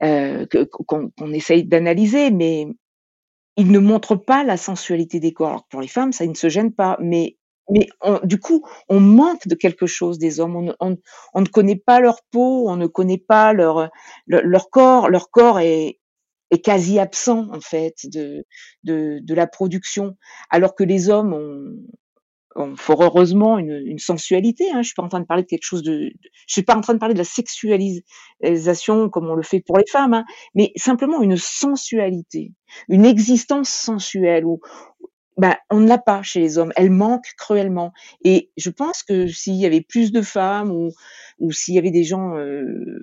euh, 0.03 0.47
qu'on 0.87 1.11
qu 1.11 1.35
essaye 1.35 1.65
d'analyser, 1.65 2.31
mais 2.31 2.67
ils 3.57 3.71
ne 3.71 3.79
montrent 3.79 4.17
pas 4.17 4.45
la 4.45 4.57
sensualité 4.57 5.21
des 5.21 5.33
corps. 5.33 5.49
Alors 5.49 5.67
pour 5.69 5.81
les 5.81 5.89
femmes, 5.89 6.13
ça 6.13 6.27
ne 6.27 6.35
se 6.35 6.49
gêne 6.49 6.73
pas, 6.73 6.97
mais 7.01 7.37
mais 7.69 7.89
du 8.23 8.39
coup, 8.39 8.65
on 8.89 9.01
manque 9.01 9.49
de 9.49 9.57
quelque 9.57 9.87
chose 9.87 10.19
des 10.19 10.39
hommes. 10.39 10.73
On, 10.79 10.91
ne 11.41 11.47
connaît 11.47 11.83
pas 11.85 11.99
leur 11.99 12.23
peau, 12.31 12.69
on 12.69 12.77
ne 12.77 12.87
connaît 12.87 13.19
pas 13.19 13.53
leur, 13.53 13.91
leur, 14.29 14.71
corps. 14.71 15.11
Leur 15.11 15.31
corps 15.31 15.59
est, 15.59 15.99
est 16.53 16.65
quasi 16.65 17.01
absent 17.01 17.49
en 17.53 17.61
fait 17.61 17.95
de, 18.05 18.45
de, 18.85 19.19
de, 19.21 19.35
la 19.35 19.49
production, 19.49 20.17
alors 20.51 20.77
que 20.77 20.85
les 20.85 21.11
hommes 21.11 21.33
ont, 21.33 21.77
fort 22.77 23.03
heureusement 23.03 23.59
une, 23.59 23.83
une 23.85 23.99
sensualité. 23.99 24.71
Hein. 24.71 24.83
Je 24.83 24.89
suis 24.89 24.95
pas 24.95 25.03
en 25.03 25.09
train 25.09 25.21
de 25.21 25.27
parler 25.27 25.43
de 25.43 25.49
quelque 25.49 25.65
chose 25.65 25.83
de, 25.83 26.11
je 26.47 26.53
suis 26.53 26.63
pas 26.63 26.77
en 26.77 26.81
train 26.81 26.95
de 26.95 26.99
parler 26.99 27.15
de 27.15 27.19
la 27.19 27.25
sexualisation 27.25 29.09
comme 29.11 29.29
on 29.29 29.35
le 29.35 29.43
fait 29.43 29.61
pour 29.61 29.79
les 29.79 29.87
femmes, 29.91 30.15
hein, 30.15 30.25
mais 30.55 30.73
simplement 30.77 31.23
une 31.23 31.37
sensualité, 31.37 32.53
une 32.89 33.05
existence 33.05 33.69
sensuelle 33.69 34.45
où 34.45 34.61
ben, 35.37 35.55
on 35.71 35.81
ne 35.81 35.89
l'a 35.89 35.99
pas 35.99 36.23
chez 36.23 36.41
les 36.41 36.57
hommes. 36.57 36.73
Elle 36.77 36.91
manque 36.91 37.27
cruellement. 37.37 37.93
Et 38.25 38.51
je 38.57 38.71
pense 38.71 39.03
que 39.03 39.27
s'il 39.27 39.57
y 39.57 39.67
avait 39.67 39.83
plus 39.83 40.11
de 40.11 40.23
femmes 40.23 40.71
ou, 40.71 40.93
ou 41.39 41.53
s'il 41.53 41.75
y 41.75 41.79
avait 41.79 41.91
des 41.91 42.05
gens 42.05 42.37
euh, 42.37 43.03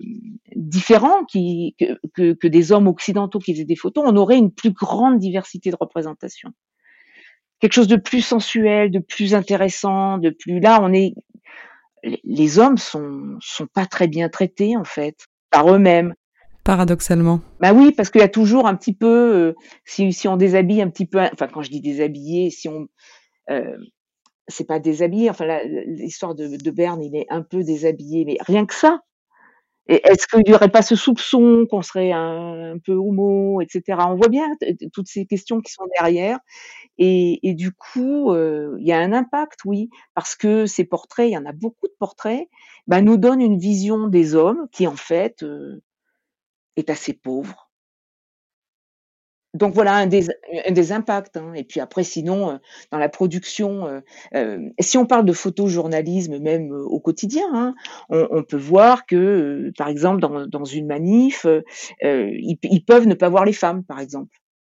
différents 0.55 1.25
qui, 1.25 1.75
que, 1.79 1.99
que, 2.15 2.33
que, 2.33 2.47
des 2.47 2.71
hommes 2.71 2.87
occidentaux 2.87 3.37
qui 3.37 3.53
faisaient 3.53 3.65
des 3.65 3.75
photos, 3.75 4.03
on 4.07 4.15
aurait 4.15 4.37
une 4.37 4.51
plus 4.51 4.71
grande 4.71 5.19
diversité 5.19 5.69
de 5.69 5.77
représentation 5.79 6.49
quelque 7.63 7.73
chose 7.73 7.87
de 7.87 7.95
plus 7.95 8.19
sensuel, 8.19 8.91
de 8.91 8.99
plus 8.99 9.33
intéressant, 9.33 10.17
de 10.17 10.31
plus 10.31 10.59
là 10.59 10.79
on 10.81 10.91
est 10.91 11.13
les 12.25 12.59
hommes 12.59 12.77
sont 12.77 13.37
sont 13.39 13.67
pas 13.73 13.85
très 13.85 14.09
bien 14.09 14.27
traités 14.27 14.75
en 14.75 14.83
fait 14.83 15.15
par 15.49 15.73
eux-mêmes. 15.73 16.13
Paradoxalement. 16.65 17.39
Bah 17.61 17.71
oui, 17.71 17.93
parce 17.93 18.09
qu'il 18.09 18.19
y 18.19 18.25
a 18.25 18.27
toujours 18.27 18.67
un 18.67 18.75
petit 18.75 18.93
peu 18.93 19.07
euh, 19.07 19.53
si 19.85 20.11
si 20.11 20.27
on 20.27 20.35
déshabille 20.35 20.81
un 20.81 20.89
petit 20.89 21.05
peu 21.05 21.21
enfin 21.21 21.47
quand 21.47 21.61
je 21.61 21.69
dis 21.69 21.79
déshabiller, 21.79 22.49
si 22.49 22.67
on 22.67 22.87
euh, 23.49 23.77
c'est 24.49 24.67
pas 24.67 24.79
déshabillé, 24.79 25.29
enfin 25.29 25.45
l'histoire 25.85 26.35
de, 26.35 26.57
de 26.57 26.71
Berne, 26.71 27.01
il 27.01 27.15
est 27.15 27.27
un 27.29 27.43
peu 27.43 27.63
déshabillé, 27.63 28.25
mais 28.25 28.35
rien 28.41 28.65
que 28.65 28.73
ça, 28.73 28.99
est-ce 29.87 30.27
qu'il 30.27 30.43
n'y 30.47 30.53
aurait 30.53 30.69
pas 30.69 30.81
ce 30.81 30.95
soupçon 30.95 31.65
qu'on 31.69 31.81
serait 31.81 32.11
un, 32.11 32.77
peu 32.85 32.93
homo, 32.93 33.59
etc. 33.61 33.99
On 34.07 34.15
voit 34.15 34.29
bien 34.29 34.47
toutes 34.93 35.07
ces 35.07 35.25
questions 35.25 35.59
qui 35.61 35.73
sont 35.73 35.85
derrière. 35.99 36.39
Et, 36.97 37.39
et 37.47 37.53
du 37.53 37.71
coup, 37.73 38.31
euh, 38.31 38.75
il 38.79 38.87
y 38.87 38.93
a 38.93 38.99
un 38.99 39.11
impact, 39.11 39.59
oui, 39.65 39.89
parce 40.13 40.35
que 40.35 40.65
ces 40.65 40.85
portraits, 40.85 41.27
il 41.27 41.33
y 41.33 41.37
en 41.37 41.45
a 41.45 41.51
beaucoup 41.51 41.87
de 41.87 41.95
portraits, 41.99 42.47
bah, 42.87 43.01
nous 43.01 43.17
donnent 43.17 43.41
une 43.41 43.57
vision 43.57 44.07
des 44.07 44.35
hommes 44.35 44.67
qui, 44.71 44.87
en 44.87 44.95
fait, 44.95 45.43
euh, 45.43 45.81
est 46.77 46.89
assez 46.89 47.13
pauvre, 47.13 47.62
donc 49.53 49.75
voilà 49.75 49.95
un 49.95 50.07
des, 50.07 50.91
impacts. 50.91 51.37
Hein. 51.37 51.53
Et 51.53 51.63
puis 51.63 51.79
après, 51.79 52.03
sinon, 52.03 52.51
euh, 52.51 52.57
dans 52.91 52.97
la 52.97 53.09
production, 53.09 53.87
euh, 53.87 53.99
euh, 54.35 54.69
si 54.79 54.97
on 54.97 55.05
parle 55.05 55.25
de 55.25 55.33
photojournalisme, 55.33 56.39
même 56.39 56.71
au 56.71 56.99
quotidien, 56.99 57.45
hein, 57.53 57.75
on, 58.09 58.43
peut 58.43 58.57
voir 58.57 59.05
que, 59.05 59.71
par 59.77 59.87
exemple, 59.87 60.21
dans, 60.47 60.65
une 60.65 60.87
manif, 60.87 61.45
ils, 62.01 62.83
peuvent 62.85 63.07
ne 63.07 63.13
pas 63.13 63.29
voir 63.29 63.45
les 63.45 63.53
femmes, 63.53 63.83
par 63.83 63.99
exemple, 63.99 64.35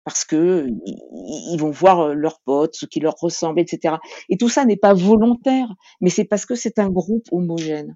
parce 0.06 0.26
que 0.26 0.68
ils, 0.86 1.54
ils 1.54 1.58
vont 1.60 1.72
voir 1.72 2.16
leurs 2.16 2.40
potes, 2.42 2.76
ce 2.76 2.86
qui 2.86 3.00
leur 3.00 3.16
ressemble, 3.16 3.60
etc. 3.60 3.96
Et 4.30 4.38
tout 4.38 4.50
ça 4.50 4.66
n'est 4.66 4.78
pas 4.78 4.94
volontaire, 4.94 5.68
mais 6.02 6.10
c'est 6.10 6.26
parce 6.26 6.46
que 6.46 6.56
c'est 6.56 6.80
un 6.80 6.90
groupe 6.90 7.28
homogène. 7.32 7.96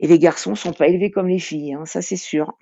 Et 0.00 0.06
les 0.06 0.18
garçons 0.18 0.54
sont 0.54 0.72
pas 0.72 0.88
élevés 0.88 1.10
comme 1.10 1.28
les 1.28 1.38
filles, 1.38 1.74
hein, 1.74 1.86
ça 1.86 2.02
c'est 2.02 2.16
sûr. 2.16 2.52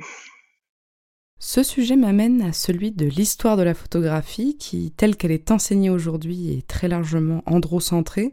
Ce 1.47 1.63
sujet 1.63 1.95
m'amène 1.95 2.41
à 2.41 2.55
celui 2.55 2.91
de 2.91 3.05
l'histoire 3.05 3.59
de 3.59 3.63
la 3.63 3.75
photographie 3.75 4.57
qui, 4.57 4.95
telle 4.97 5.15
qu'elle 5.15 5.31
est 5.31 5.51
enseignée 5.51 5.91
aujourd'hui, 5.91 6.57
est 6.57 6.67
très 6.67 6.89
largement 6.89 7.43
androcentrée. 7.45 8.33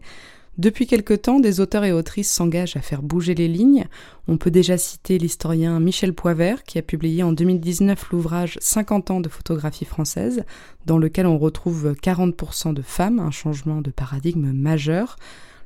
Depuis 0.57 0.87
quelque 0.87 1.13
temps, 1.13 1.41
des 1.41 1.59
auteurs 1.59 1.83
et 1.83 1.91
autrices 1.91 2.31
s'engagent 2.31 2.77
à 2.77 2.81
faire 2.81 3.01
bouger 3.01 3.35
les 3.35 3.49
lignes. 3.49 3.85
On 4.29 4.37
peut 4.37 4.49
déjà 4.49 4.77
citer 4.77 5.17
l'historien 5.17 5.77
Michel 5.81 6.13
Poivert, 6.13 6.63
qui 6.63 6.79
a 6.79 6.81
publié 6.81 7.21
en 7.21 7.33
2019 7.33 8.11
l'ouvrage 8.11 8.57
50 8.61 9.11
ans 9.11 9.19
de 9.19 9.27
photographie 9.27 9.83
française, 9.83 10.45
dans 10.85 10.97
lequel 10.97 11.27
on 11.27 11.37
retrouve 11.37 11.93
40% 12.01 12.73
de 12.73 12.81
femmes, 12.81 13.19
un 13.19 13.29
changement 13.29 13.81
de 13.81 13.91
paradigme 13.91 14.53
majeur. 14.53 15.17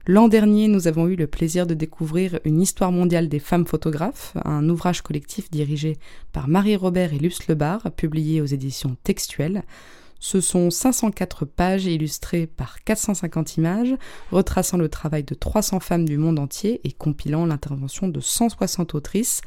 L'an 0.07 0.27
dernier, 0.27 0.67
nous 0.67 0.87
avons 0.87 1.07
eu 1.07 1.15
le 1.15 1.25
plaisir 1.25 1.65
de 1.65 1.73
découvrir 1.73 2.39
Une 2.45 2.61
histoire 2.61 2.91
mondiale 2.91 3.27
des 3.27 3.39
femmes 3.39 3.65
photographes, 3.65 4.37
un 4.45 4.69
ouvrage 4.69 5.01
collectif 5.01 5.49
dirigé 5.49 5.97
par 6.31 6.47
Marie-Robert 6.47 7.15
et 7.15 7.17
Luce 7.17 7.47
Lebar, 7.47 7.89
publié 7.89 8.39
aux 8.39 8.45
éditions 8.45 8.97
textuelles. 9.03 9.63
Ce 10.19 10.41
sont 10.41 10.69
504 10.69 11.45
pages 11.45 11.87
illustrées 11.87 12.45
par 12.45 12.83
450 12.83 13.57
images, 13.57 13.95
retraçant 14.29 14.77
le 14.77 14.89
travail 14.89 15.23
de 15.23 15.33
300 15.33 15.79
femmes 15.79 16.05
du 16.07 16.19
monde 16.19 16.37
entier 16.37 16.81
et 16.83 16.91
compilant 16.91 17.47
l'intervention 17.47 18.07
de 18.07 18.19
160 18.19 18.93
autrices 18.93 19.41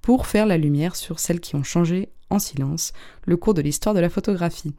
pour 0.00 0.28
faire 0.28 0.46
la 0.46 0.58
lumière 0.58 0.94
sur 0.94 1.18
celles 1.18 1.40
qui 1.40 1.56
ont 1.56 1.64
changé 1.64 2.10
en 2.34 2.38
silence 2.38 2.92
le 3.24 3.36
cours 3.36 3.54
de 3.54 3.62
l'histoire 3.62 3.94
de 3.94 4.00
la 4.00 4.10
photographie. 4.10 4.74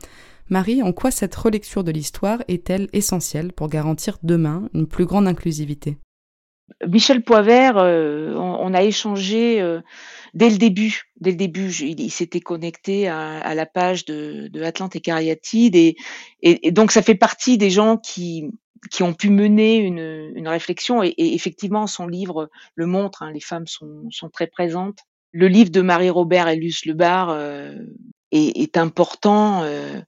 Marie, 0.50 0.84
en 0.84 0.94
quoi 0.94 1.10
cette 1.10 1.36
relecture 1.36 1.84
de 1.84 1.92
l'histoire 1.92 2.44
est-elle 2.48 2.88
essentielle 2.94 3.52
pour 3.52 3.68
garantir 3.68 4.18
demain 4.22 4.70
une 4.74 4.88
plus 4.88 5.06
grande 5.06 5.28
inclusivité? 5.28 5.98
Michel 6.88 7.24
Poivert, 7.24 7.78
euh, 7.78 8.34
on, 8.36 8.74
a 8.74 8.82
échangé 8.84 9.62
euh, 9.62 9.82
dès 10.34 10.50
le 10.50 10.58
début. 10.58 11.04
Dès 11.20 11.32
le 11.32 11.38
début, 11.38 11.72
il, 11.72 12.12
s'était 12.12 12.40
connecté 12.40 13.08
à, 13.08 13.54
la 13.54 13.66
page 13.66 14.06
de, 14.06 14.48
de 14.52 14.64
Atlante 14.64 14.96
et 14.96 15.00
Cariatide, 15.00 15.76
et, 15.76 16.72
donc 16.72 16.92
ça 16.92 17.02
fait 17.02 17.16
partie 17.16 17.58
des 17.58 17.70
gens 17.70 17.98
qui 17.98 18.52
ont 19.00 19.14
pu 19.14 19.30
mener 19.30 19.78
une, 19.78 20.48
réflexion. 20.48 21.04
Et, 21.04 21.14
effectivement, 21.18 21.88
son 21.88 22.08
livre 22.08 22.50
le 22.74 22.86
montre. 22.88 23.22
Hein, 23.22 23.32
les 23.32 23.40
femmes 23.40 23.68
sont, 23.68 24.30
très 24.34 24.48
présentes. 24.48 25.00
Le 25.38 25.50
livre 25.50 25.70
de 25.70 25.82
Marie 25.82 26.10
Robert 26.10 26.48
et 26.48 26.56
Luce 26.56 26.86
Lebar 26.86 27.30
euh, 27.30 27.76
est, 28.32 28.58
est 28.58 28.78
important. 28.78 29.64
Euh, 29.64 30.00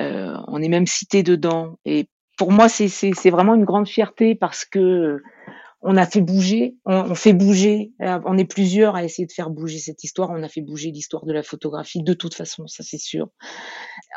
euh, 0.00 0.34
on 0.48 0.62
est 0.62 0.70
même 0.70 0.86
cité 0.86 1.22
dedans. 1.22 1.78
Et 1.84 2.08
pour 2.38 2.52
moi, 2.52 2.70
c'est 2.70 3.30
vraiment 3.30 3.54
une 3.54 3.66
grande 3.66 3.86
fierté 3.86 4.34
parce 4.34 4.64
que 4.64 5.20
on 5.84 5.96
a 5.96 6.06
fait 6.06 6.20
bouger, 6.20 6.76
on, 6.84 7.14
fait 7.14 7.32
bouger. 7.32 7.92
On 8.00 8.38
est 8.38 8.44
plusieurs 8.44 8.94
à 8.94 9.04
essayer 9.04 9.26
de 9.26 9.32
faire 9.32 9.50
bouger 9.50 9.78
cette 9.78 10.04
histoire. 10.04 10.30
On 10.30 10.42
a 10.42 10.48
fait 10.48 10.60
bouger 10.60 10.92
l'histoire 10.92 11.24
de 11.24 11.32
la 11.32 11.42
photographie 11.42 12.02
de 12.02 12.14
toute 12.14 12.34
façon, 12.34 12.66
ça 12.68 12.84
c'est 12.84 12.98
sûr. 12.98 13.28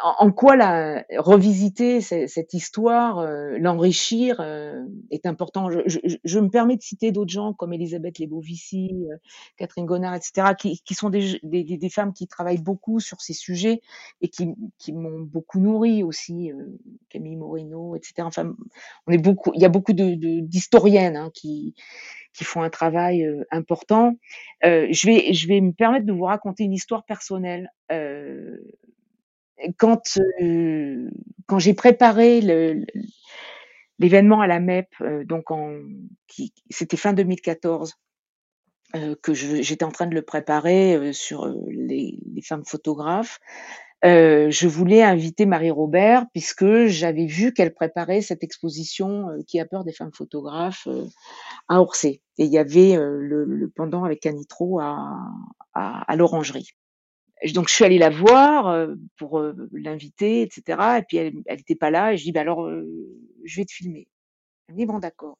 En, 0.03 0.31
quoi 0.31 0.55
la 0.55 1.03
revisiter 1.17 2.01
cette, 2.01 2.53
histoire, 2.53 3.19
euh, 3.19 3.57
l'enrichir 3.57 4.39
euh, 4.39 4.83
est 5.09 5.25
important? 5.25 5.69
Je, 5.69 6.39
me 6.39 6.49
permets 6.49 6.75
de 6.77 6.81
citer 6.81 7.11
d'autres 7.11 7.31
gens 7.31 7.53
comme 7.53 7.73
Elisabeth 7.73 8.19
Lebovici, 8.19 8.91
euh, 9.11 9.15
Catherine 9.57 9.85
Gonard, 9.85 10.15
etc., 10.15 10.53
qui, 10.57 10.93
sont 10.93 11.09
des, 11.09 11.89
femmes 11.89 12.13
qui 12.13 12.27
travaillent 12.27 12.61
beaucoup 12.61 12.99
sur 12.99 13.21
ces 13.21 13.33
sujets 13.33 13.81
et 14.21 14.29
qui, 14.29 14.53
m'ont 14.93 15.21
beaucoup 15.21 15.59
nourri 15.59 16.03
aussi. 16.03 16.51
Euh, 16.51 16.77
Camille 17.09 17.37
Moreno, 17.37 17.95
etc. 17.95 18.13
Enfin, 18.19 18.53
on 19.07 19.11
est 19.11 19.17
beaucoup. 19.17 19.51
Il 19.55 19.61
y 19.61 19.65
a 19.65 19.69
beaucoup 19.69 19.93
d'historiennes 19.93 21.15
hein, 21.15 21.31
qui 21.33 21.54
qui, 22.33 22.43
font 22.43 22.61
un 22.61 22.69
travail 22.69 23.23
euh, 23.23 23.43
important. 23.51 24.17
Euh, 24.63 24.87
je, 24.91 25.07
vais, 25.07 25.33
je 25.33 25.47
vais 25.47 25.61
me 25.61 25.71
permettre 25.71 26.05
de 26.05 26.13
vous 26.13 26.25
raconter 26.25 26.63
une 26.63 26.73
histoire 26.73 27.05
personnelle. 27.05 27.71
Euh, 27.91 28.57
quand 29.77 30.19
quand 31.47 31.59
j'ai 31.59 31.73
préparé 31.73 32.41
l'événement 33.97 34.41
à 34.41 34.47
la 34.47 34.59
MEP, 34.59 34.87
donc 35.25 35.49
en, 35.49 35.79
c'était 36.69 36.97
fin 36.97 37.13
2014, 37.13 37.95
que 39.21 39.33
j'étais 39.33 39.85
en 39.85 39.91
train 39.91 40.07
de 40.07 40.13
le 40.13 40.23
préparer 40.23 41.13
sur 41.13 41.47
les, 41.69 42.19
les, 42.33 42.41
femmes 42.41 42.65
photographes. 42.65 43.39
Euh, 44.03 44.51
je 44.51 44.67
voulais 44.67 45.01
inviter 45.01 45.45
Marie 45.45 45.71
Robert 45.71 46.25
puisque 46.33 46.85
j'avais 46.85 47.25
vu 47.25 47.53
qu'elle 47.53 47.73
préparait 47.73 48.21
cette 48.21 48.43
exposition 48.43 49.29
euh, 49.29 49.41
qui 49.47 49.59
a 49.59 49.65
peur 49.65 49.83
des 49.83 49.93
femmes 49.93 50.11
photographes 50.13 50.87
euh, 50.87 51.05
à 51.69 51.81
Orsay. 51.81 52.21
Et 52.37 52.45
il 52.45 52.51
y 52.51 52.57
avait 52.57 52.95
le, 52.97 53.45
le, 53.45 53.69
pendant 53.69 54.03
avec 54.03 54.19
Canitro 54.19 54.79
à, 54.81 55.07
à, 55.73 56.11
à 56.11 56.15
l'orangerie. 56.17 56.71
Donc 57.53 57.69
je 57.69 57.73
suis 57.73 57.85
allée 57.85 57.97
la 57.97 58.09
voir 58.09 58.87
pour 59.17 59.41
l'inviter, 59.71 60.41
etc. 60.41 60.97
Et 60.99 61.03
puis 61.07 61.17
elle 61.17 61.33
n'était 61.49 61.75
pas 61.75 61.91
là. 61.91 62.11
Et 62.11 62.17
je 62.17 62.23
dis 62.23 62.31
bah 62.33 62.41
alors 62.41 62.69
je 62.69 63.55
vais 63.55 63.63
te 63.63 63.71
filmer. 63.71 64.09
Elle 64.67 64.75
dit 64.75 64.85
bon 64.85 64.99
d'accord. 64.99 65.37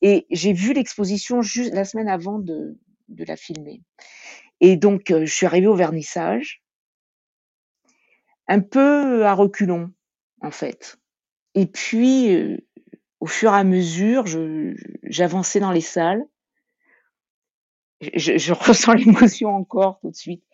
Et 0.00 0.26
j'ai 0.30 0.52
vu 0.52 0.72
l'exposition 0.72 1.42
juste 1.42 1.72
la 1.74 1.84
semaine 1.84 2.08
avant 2.08 2.40
de, 2.40 2.76
de 3.08 3.24
la 3.24 3.36
filmer. 3.36 3.82
Et 4.60 4.76
donc 4.76 5.02
je 5.08 5.32
suis 5.32 5.46
arrivée 5.46 5.68
au 5.68 5.76
vernissage 5.76 6.61
un 8.48 8.60
peu 8.60 9.24
à 9.24 9.34
reculons, 9.34 9.90
en 10.40 10.50
fait. 10.50 10.98
Et 11.54 11.66
puis, 11.66 12.34
euh, 12.34 12.58
au 13.20 13.26
fur 13.26 13.52
et 13.52 13.56
à 13.56 13.64
mesure, 13.64 14.24
j'avançais 15.04 15.60
dans 15.60 15.70
les 15.70 15.80
salles. 15.80 16.24
Je, 18.00 18.52
ressens 18.52 18.94
l'émotion 18.94 19.50
encore 19.50 20.00
tout 20.00 20.10
de 20.10 20.16
suite. 20.16 20.44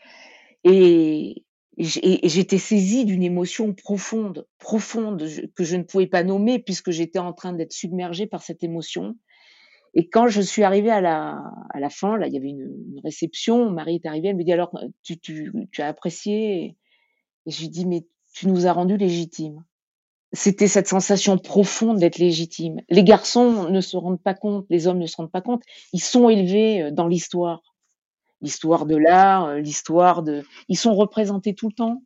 Et, 0.64 1.44
j'étais 1.78 2.58
saisie 2.58 3.04
d'une 3.04 3.22
émotion 3.22 3.72
profonde, 3.72 4.48
profonde, 4.58 5.24
que 5.54 5.62
je 5.62 5.76
ne 5.76 5.84
pouvais 5.84 6.08
pas 6.08 6.24
nommer 6.24 6.58
puisque 6.58 6.90
j'étais 6.90 7.20
en 7.20 7.32
train 7.32 7.52
d'être 7.52 7.72
submergée 7.72 8.26
par 8.26 8.42
cette 8.42 8.64
émotion. 8.64 9.14
Et 9.94 10.08
quand 10.08 10.26
je 10.26 10.40
suis 10.40 10.64
arrivée 10.64 10.90
à 10.90 11.00
la, 11.00 11.40
à 11.70 11.78
la 11.78 11.88
fin, 11.88 12.18
là, 12.18 12.26
il 12.26 12.34
y 12.34 12.36
avait 12.36 12.50
une, 12.50 13.00
réception, 13.04 13.70
Marie 13.70 13.94
est 13.94 14.06
arrivée, 14.06 14.28
elle 14.28 14.36
me 14.36 14.42
dit 14.42 14.52
alors, 14.52 14.76
tu 15.02 15.22
as 15.78 15.86
apprécié 15.86 16.76
et 17.48 17.50
je 17.50 17.62
lui 17.62 17.70
dis, 17.70 17.86
mais 17.86 18.06
tu 18.34 18.46
nous 18.46 18.66
as 18.66 18.72
rendus 18.74 18.98
légitimes. 18.98 19.64
C'était 20.34 20.68
cette 20.68 20.86
sensation 20.86 21.38
profonde 21.38 21.98
d'être 21.98 22.18
légitime. 22.18 22.82
Les 22.90 23.02
garçons 23.02 23.70
ne 23.70 23.80
se 23.80 23.96
rendent 23.96 24.22
pas 24.22 24.34
compte, 24.34 24.66
les 24.68 24.86
hommes 24.86 24.98
ne 24.98 25.06
se 25.06 25.16
rendent 25.16 25.32
pas 25.32 25.40
compte, 25.40 25.62
ils 25.94 26.02
sont 26.02 26.28
élevés, 26.28 26.82
heu, 26.82 26.92
dans 26.92 27.08
l'histoire. 27.08 27.62
L'histoire 28.42 28.84
de 28.84 28.96
l'art, 28.96 29.48
heu, 29.48 29.58
l'histoire 29.60 30.22
de 30.22 30.44
ils 30.68 30.76
sont 30.76 30.94
représentés 30.94 31.54
tout 31.54 31.68
le 31.68 31.74
temps. 31.74 32.02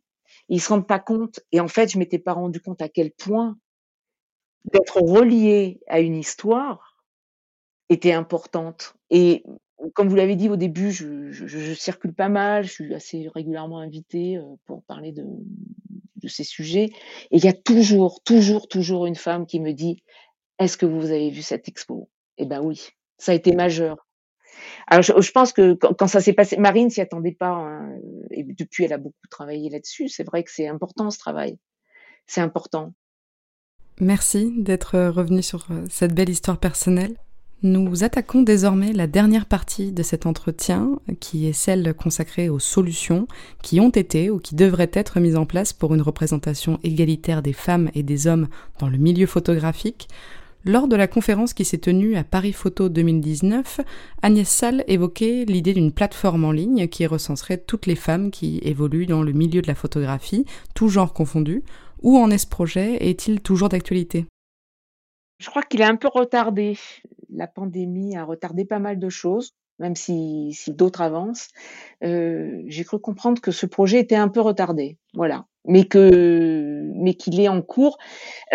Ils 0.47 0.61
se 0.61 0.69
rendent 0.69 0.87
pas 0.87 0.99
compte 0.99 1.41
et 1.51 1.59
en 1.59 1.67
fait, 1.67 1.91
je 1.91 1.99
m'étais 1.99 2.19
pas 2.19 2.33
rendu 2.33 2.61
compte 2.61 2.81
à 2.81 2.87
quel 2.87 3.11
point 3.11 3.57
d'être 4.71 5.01
relié 5.01 5.81
à 5.87 5.99
une 5.99 6.15
histoire 6.15 6.95
était 7.89 8.13
importante 8.13 8.95
et 9.09 9.43
comme 9.93 10.07
vous 10.09 10.15
l'avez 10.15 10.35
dit 10.35 10.49
au 10.49 10.55
début, 10.55 10.91
je 10.91 11.73
circule 11.73 12.13
pas 12.13 12.29
mal, 12.29 12.63
je 12.63 12.71
suis 12.71 12.93
assez 12.93 13.29
régulièrement 13.33 13.79
invitée, 13.79 14.37
heu, 14.37 14.43
pour 14.65 14.83
parler 14.83 15.11
de 15.11 15.25
ces 16.27 16.45
sujets 16.45 16.85
et 17.31 17.37
il 17.37 17.43
y 17.43 17.49
a 17.49 17.53
toujours, 17.53 18.21
toujours, 18.23 18.69
toujours 18.69 19.05
une 19.05 19.15
femme 19.15 19.45
qui 19.45 19.59
me 19.59 19.73
dit: 19.73 20.03
«Est-ce 20.57 20.77
que 20.77 20.85
vous 20.85 21.07
avez 21.11 21.29
vu 21.29 21.41
cette 21.41 21.67
expo?» 21.67 22.09
et 22.37 22.45
ben 22.45 22.61
oui, 22.61 22.87
ça 23.17 23.33
a 23.33 23.35
été 23.35 23.53
majeur. 23.53 24.07
Alors 24.87 25.03
je 25.03 25.31
pense 25.31 25.51
que 25.51 25.73
quand 25.73 26.07
ça 26.07 26.21
s'est 26.21 26.33
passé 26.33 26.57
Marine 26.57 26.89
s'y 26.89 27.01
attendait 27.01 27.33
pas, 27.33 27.49
hein, 27.49 27.97
et 28.31 28.43
depuis 28.43 28.85
elle 28.85 28.93
a 28.93 28.97
beaucoup 28.97 29.27
travaillé 29.29 29.69
là-dessus. 29.69 30.07
C'est 30.07 30.23
vrai 30.23 30.43
que 30.43 30.51
c'est 30.51 30.67
important 30.67 31.09
ce 31.09 31.19
travail. 31.19 31.57
C'est 32.25 32.41
important. 32.41 32.93
Merci 33.99 34.53
d'être 34.57 34.97
revenue 35.09 35.43
sur, 35.43 35.67
heu, 35.71 35.85
cette 35.89 36.13
belle 36.15 36.29
histoire 36.29 36.59
personnelle. 36.59 37.15
Nous 37.65 38.03
attaquons 38.03 38.41
désormais 38.41 38.91
la 38.91 39.07
dernière 39.07 39.45
partie 39.45 39.93
de 39.93 40.03
cet 40.03 40.25
entretien, 40.25 40.99
qui 41.21 41.47
est 41.47 41.53
celle 41.53 41.93
consacrée 41.93 42.49
aux 42.49 42.59
solutions 42.59 43.25
qui 43.61 43.79
ont 43.79 43.89
été 43.89 44.29
ou 44.29 44.39
qui 44.39 44.55
devraient 44.55 44.91
être 44.91 45.21
mises 45.21 45.37
en 45.37 45.45
place 45.45 45.71
pour 45.71 45.93
une 45.93 46.01
représentation 46.01 46.77
égalitaire 46.83 47.41
des 47.41 47.53
femmes 47.53 47.89
et 47.93 48.03
des 48.03 48.27
hommes 48.27 48.49
dans 48.79 48.89
le 48.89 48.97
milieu 48.97 49.27
photographique. 49.27 50.09
Lors 50.65 50.89
de 50.89 50.97
la 50.97 51.07
conférence 51.07 51.53
qui 51.53 51.63
s'est 51.63 51.77
tenue 51.77 52.17
à 52.17 52.25
Paris 52.25 52.51
Photo 52.51 52.89
2019, 52.89 53.79
Agnès 54.21 54.49
Salle 54.49 54.83
évoquait 54.89 55.45
l'idée 55.45 55.73
d'une 55.73 55.93
plateforme 55.93 56.43
en 56.43 56.51
ligne 56.51 56.89
qui 56.89 57.05
recenserait 57.05 57.59
toutes 57.59 57.85
les 57.85 57.95
femmes 57.95 58.29
qui 58.29 58.59
évoluent 58.63 59.05
dans 59.05 59.23
le 59.23 59.31
milieu 59.31 59.61
de 59.61 59.67
la 59.67 59.75
photographie, 59.75 60.45
tout 60.75 60.89
genre 60.89 61.13
confondu. 61.13 61.63
Où 62.01 62.17
en 62.17 62.29
est 62.29 62.39
ce 62.39 62.47
projet? 62.47 63.07
Est-il 63.07 63.39
toujours 63.39 63.69
d'actualité? 63.69 64.25
Je 65.39 65.49
crois 65.49 65.63
qu'il 65.63 65.79
est 65.79 65.85
un 65.85 65.95
peu 65.95 66.09
retardé. 66.13 66.77
La 67.33 67.47
pandémie 67.47 68.15
a 68.17 68.23
retardé 68.25 68.65
pas 68.65 68.79
mal 68.79 68.99
de 68.99 69.09
choses, 69.09 69.53
même 69.79 69.95
si 69.95 70.55
d'autres 70.69 71.01
avancent. 71.01 71.49
Heu, 72.03 72.63
j'ai 72.67 72.83
cru 72.85 72.99
comprendre 72.99 73.41
que 73.41 73.51
ce 73.51 73.65
projet 73.65 73.99
était 73.99 74.15
un 74.15 74.29
peu 74.29 74.41
retardé, 74.41 74.97
voilà, 75.15 75.45
mais 75.65 75.85
que 75.85 76.89
mais 76.95 77.15
qu'il 77.15 77.39
est 77.41 77.47
en 77.49 77.61
cours. 77.61 77.97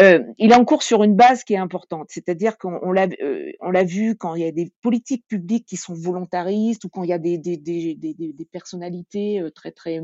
Heu, 0.01 0.27
il 0.39 0.53
est 0.53 0.57
en 0.57 0.65
cours 0.67 0.83
sur 0.85 1.05
une 1.05 1.17
base 1.17 1.45
qui 1.45 1.55
est 1.55 1.59
importante, 1.59 2.09
c'est-à-dire 2.11 2.59
qu'on 2.59 2.79
on 2.83 2.93
l'a 2.93 3.09
heu, 3.23 3.53
on 3.61 3.71
l'a 3.71 3.85
vu 3.85 4.17
quand 4.17 4.35
il 4.37 4.43
y 4.43 4.47
a 4.49 4.53
des 4.53 4.73
politiques 4.83 5.27
publiques 5.29 5.67
qui 5.67 5.77
sont 5.79 5.95
volontaristes 5.95 6.85
ou 6.85 6.89
quand 6.91 7.05
il 7.05 7.11
y 7.11 7.15
a 7.15 7.19
des 7.19 7.39
des 7.39 7.57
des 7.59 7.97
des 7.97 8.15
des 8.15 8.47
personnalités, 8.47 9.43
très, 9.55 9.73
très 9.73 10.01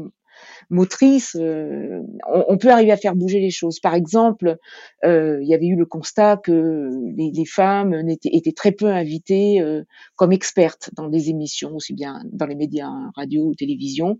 motrice, 0.70 1.36
euh, 1.38 2.00
on, 2.48 2.56
peut 2.58 2.70
arriver 2.70 2.92
à 2.92 2.96
faire 2.96 3.14
bouger 3.14 3.40
les 3.40 3.50
choses. 3.50 3.80
Par 3.80 3.94
exemple, 3.94 4.56
euh, 5.04 5.38
il 5.42 5.48
y 5.48 5.54
avait 5.54 5.66
eu 5.66 5.76
le 5.76 5.86
constat 5.86 6.36
que 6.36 6.90
les, 7.16 7.44
femmes 7.44 7.94
étaient, 8.08 8.30
étaient, 8.32 8.52
très 8.52 8.72
peu 8.72 8.86
invitées 8.86 9.60
euh, 9.60 9.82
comme 10.16 10.32
expertes 10.32 10.90
dans 10.94 11.08
des 11.08 11.30
émissions, 11.30 11.74
aussi 11.74 11.94
bien 11.94 12.22
dans 12.32 12.46
les 12.46 12.54
médias, 12.54 12.90
radio 13.16 13.44
ou 13.44 13.54
télévision. 13.54 14.18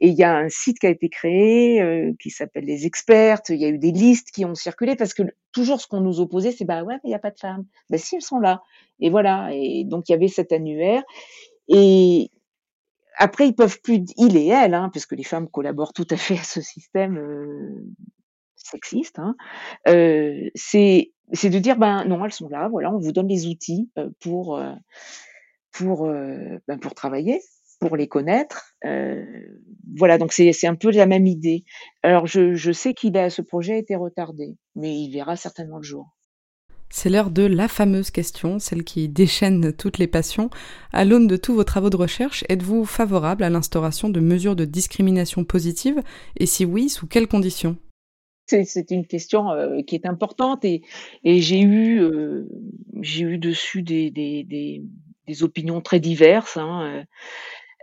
Et 0.00 0.08
il 0.08 0.14
y 0.14 0.22
a 0.22 0.36
un 0.36 0.48
site 0.48 0.78
qui 0.78 0.86
a 0.86 0.90
été 0.90 1.08
créé 1.08 1.80
euh, 1.80 2.12
qui 2.20 2.30
s'appelle 2.30 2.64
Les 2.64 2.86
Expertes. 2.86 3.50
Il 3.50 3.60
y 3.60 3.64
a 3.64 3.68
eu 3.68 3.78
des 3.78 3.92
listes 3.92 4.30
qui 4.32 4.44
ont 4.44 4.54
circulé 4.54 4.96
parce 4.96 5.14
que 5.14 5.22
toujours 5.52 5.80
ce 5.80 5.86
qu'on 5.86 6.00
nous 6.00 6.20
opposait, 6.20 6.52
c'est 6.52 6.64
bah 6.64 6.82
ouais, 6.82 6.94
mais 6.94 7.00
il 7.04 7.10
n'y 7.10 7.14
a 7.14 7.20
pas 7.20 7.30
de 7.30 7.38
femmes. 7.38 7.64
Ben 7.90 7.98
si, 7.98 8.16
elles 8.16 8.22
sont 8.22 8.40
là. 8.40 8.62
Et 9.00 9.10
voilà. 9.10 9.50
Et 9.52 9.84
donc 9.84 10.08
il 10.08 10.12
y 10.12 10.14
avait 10.14 10.28
cet 10.28 10.52
annuaire. 10.52 11.02
Et, 11.68 12.30
après, 13.16 13.48
ils 13.48 13.54
peuvent 13.54 13.80
plus, 13.80 14.04
il 14.16 14.36
et 14.36 14.48
elle, 14.48 14.74
hein, 14.74 14.88
puisque 14.90 15.12
les 15.12 15.24
femmes 15.24 15.48
collaborent 15.48 15.92
tout 15.92 16.06
à 16.10 16.16
fait 16.16 16.38
à 16.38 16.42
ce 16.42 16.60
système 16.60 17.16
euh, 17.16 17.84
sexiste. 18.56 19.18
Hein, 19.18 19.36
euh, 19.88 20.50
c'est 20.54 21.10
de 21.44 21.58
dire 21.58 21.76
ben 21.76 22.04
non, 22.04 22.24
elles 22.24 22.32
sont 22.32 22.48
là, 22.48 22.68
voilà, 22.68 22.92
on 22.92 22.98
vous 22.98 23.12
donne 23.12 23.28
les 23.28 23.46
outils 23.46 23.90
euh, 23.98 24.10
pour 24.20 24.60
pour 25.72 26.06
ben, 26.06 26.78
pour 26.80 26.94
travailler, 26.94 27.40
pour 27.80 27.96
les 27.96 28.08
connaître. 28.08 28.76
Voilà, 29.96 30.18
donc 30.18 30.32
c'est 30.32 30.52
c'est 30.52 30.66
un 30.66 30.74
peu 30.74 30.90
la 30.90 31.06
même 31.06 31.26
idée. 31.26 31.64
Alors 32.02 32.26
je 32.26 32.54
je 32.54 32.72
sais 32.72 32.94
qu'il 32.94 33.16
a 33.16 33.30
ce 33.30 33.42
projet 33.42 33.74
a 33.74 33.78
été 33.78 33.96
retardé, 33.96 34.56
mais 34.76 34.94
il 34.96 35.12
verra 35.12 35.36
certainement 35.36 35.78
le 35.78 35.82
jour. 35.84 36.14
C'est 36.96 37.10
l'heure 37.10 37.32
de 37.32 37.42
la 37.42 37.66
fameuse 37.66 38.12
question, 38.12 38.60
celle 38.60 38.84
qui 38.84 39.08
déchaîne 39.08 39.72
toutes 39.72 39.98
les 39.98 40.06
passions. 40.06 40.48
À 40.92 41.04
l'aune 41.04 41.26
de 41.26 41.36
tous 41.36 41.52
vos 41.52 41.64
travaux 41.64 41.90
de 41.90 41.96
recherche, 41.96 42.44
êtes-vous 42.48 42.84
favorable 42.84 43.42
à 43.42 43.50
l'instauration 43.50 44.10
de 44.10 44.20
mesures 44.20 44.54
de 44.54 44.64
discrimination 44.64 45.44
positive 45.44 46.00
Et 46.38 46.46
si 46.46 46.64
oui, 46.64 46.88
sous 46.88 47.08
quelles 47.08 47.26
conditions? 47.26 47.76
C'est 48.46 48.92
une 48.92 49.08
question 49.08 49.50
euh, 49.50 49.82
qui 49.82 49.96
est 49.96 50.06
importante 50.06 50.64
et, 50.64 50.82
et 51.24 51.40
j'ai 51.40 51.62
eu, 51.62 52.00
euh, 52.00 52.48
j'ai 53.00 53.22
eu 53.22 53.38
dessus 53.38 53.82
des, 53.82 54.12
des, 54.12 54.44
des, 54.44 54.84
des, 55.26 55.42
opinions 55.42 55.80
très 55.80 55.98
diverses. 55.98 56.58
Hein. 56.58 57.06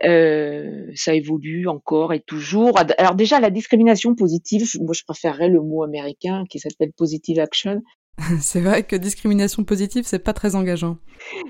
Euh, 0.04 0.90
ça 0.94 1.14
évolue 1.14 1.68
encore 1.68 2.14
et 2.14 2.20
toujours. 2.20 2.78
Alors 2.96 3.14
déjà, 3.14 3.40
la 3.40 3.50
discrimination 3.50 4.14
positive, 4.14 4.66
moi 4.80 4.94
je 4.94 5.04
préférerais 5.04 5.48
le 5.48 5.60
mot 5.60 5.82
américain 5.82 6.44
qui 6.48 6.58
s'appelle 6.58 6.92
positive 6.96 7.38
action, 7.38 7.82
c'est 8.40 8.60
vrai 8.60 8.84
que 8.84 8.96
discrimination 8.96 9.64
positive, 9.64 10.04
c'est 10.06 10.18
pas 10.18 10.32
très 10.32 10.54
engageant. 10.54 10.98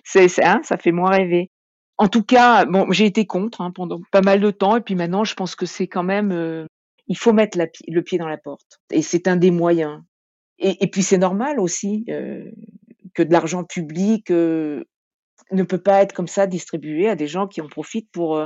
C'est 0.05 0.29
ça, 0.29 0.55
hein, 0.55 0.61
ça 0.63 0.77
fait 0.77 0.93
moins 0.93 1.11
rêver. 1.11 1.51
En 1.99 2.09
tout 2.09 2.23
cas, 2.23 2.67
j'ai 2.91 3.07
été 3.07 3.27
contre 3.27 3.61
hein, 3.61 3.71
pendant 3.75 4.01
pas 4.11 4.23
mal 4.23 4.41
de 4.41 4.51
temps, 4.51 4.77
et 4.77 4.81
puis 4.81 4.95
maintenant, 4.95 5.25
je 5.25 5.35
pense 5.35 5.55
que 5.55 5.67
c'est 5.67 5.87
quand 5.87 6.03
même, 6.03 6.33
euh, 6.33 6.67
il 7.07 7.17
faut 7.17 7.33
mettre 7.33 7.59
le 7.59 8.03
pied 8.03 8.19
dans 8.19 8.29
la 8.29 8.39
porte, 8.39 8.81
et 8.91 9.03
c'est 9.03 9.29
un 9.29 9.37
des 9.37 9.51
moyens. 9.51 10.01
Et, 10.59 10.87
puis 10.87 11.03
c'est 11.03 11.19
normal 11.19 11.59
aussi 11.59 12.05
euh, 12.09 12.49
que 13.15 13.23
de 13.25 13.33
l'argent 13.33 13.65
public 13.65 14.31
euh, 14.31 14.85
ne 15.51 15.65
peut 15.65 15.83
pas 15.83 16.03
être 16.03 16.13
comme 16.13 16.29
ça 16.29 16.47
distribué 16.47 17.09
à 17.09 17.17
des 17.17 17.27
gens 17.27 17.49
qui 17.49 17.61
en 17.61 17.67
profitent 17.67 18.11
pour 18.13 18.41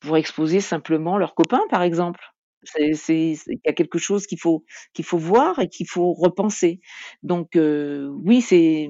pour 0.00 0.16
exposer 0.18 0.60
simplement 0.60 1.16
leurs 1.16 1.34
copains, 1.34 1.62
par 1.70 1.82
exemple. 1.82 2.33
Il 2.78 3.36
y 3.64 3.68
a 3.68 3.72
quelque 3.72 3.98
chose 3.98 4.26
qu'il 4.26 4.40
faut 4.40 4.64
qu'il 4.94 5.04
faut 5.04 5.18
voir 5.18 5.58
et 5.60 5.68
qu'il 5.68 5.88
faut 5.88 6.12
repenser. 6.12 6.80
Donc 7.22 7.56
heu, 7.56 8.10
oui, 8.24 8.40
c'est 8.42 8.88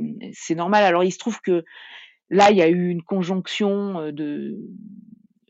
normal. 0.54 0.84
Alors 0.84 1.04
il 1.04 1.12
se 1.12 1.18
trouve 1.18 1.40
que 1.40 1.64
là, 2.30 2.50
il 2.52 2.58
y 2.58 2.62
a 2.62 2.68
eu 2.68 2.88
une 2.90 3.02
conjonction, 3.02 4.00
heu, 4.00 4.12
de 4.12 4.58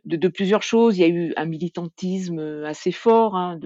de 0.07 0.29
plusieurs 0.29 0.63
choses. 0.63 0.99
Il 0.99 1.03
y 1.03 1.05
a 1.05 1.09
eu 1.09 1.33
un 1.37 1.47
militantisme, 1.47 2.41
assez 2.67 2.93
fort, 2.93 3.37
hein, 3.37 3.59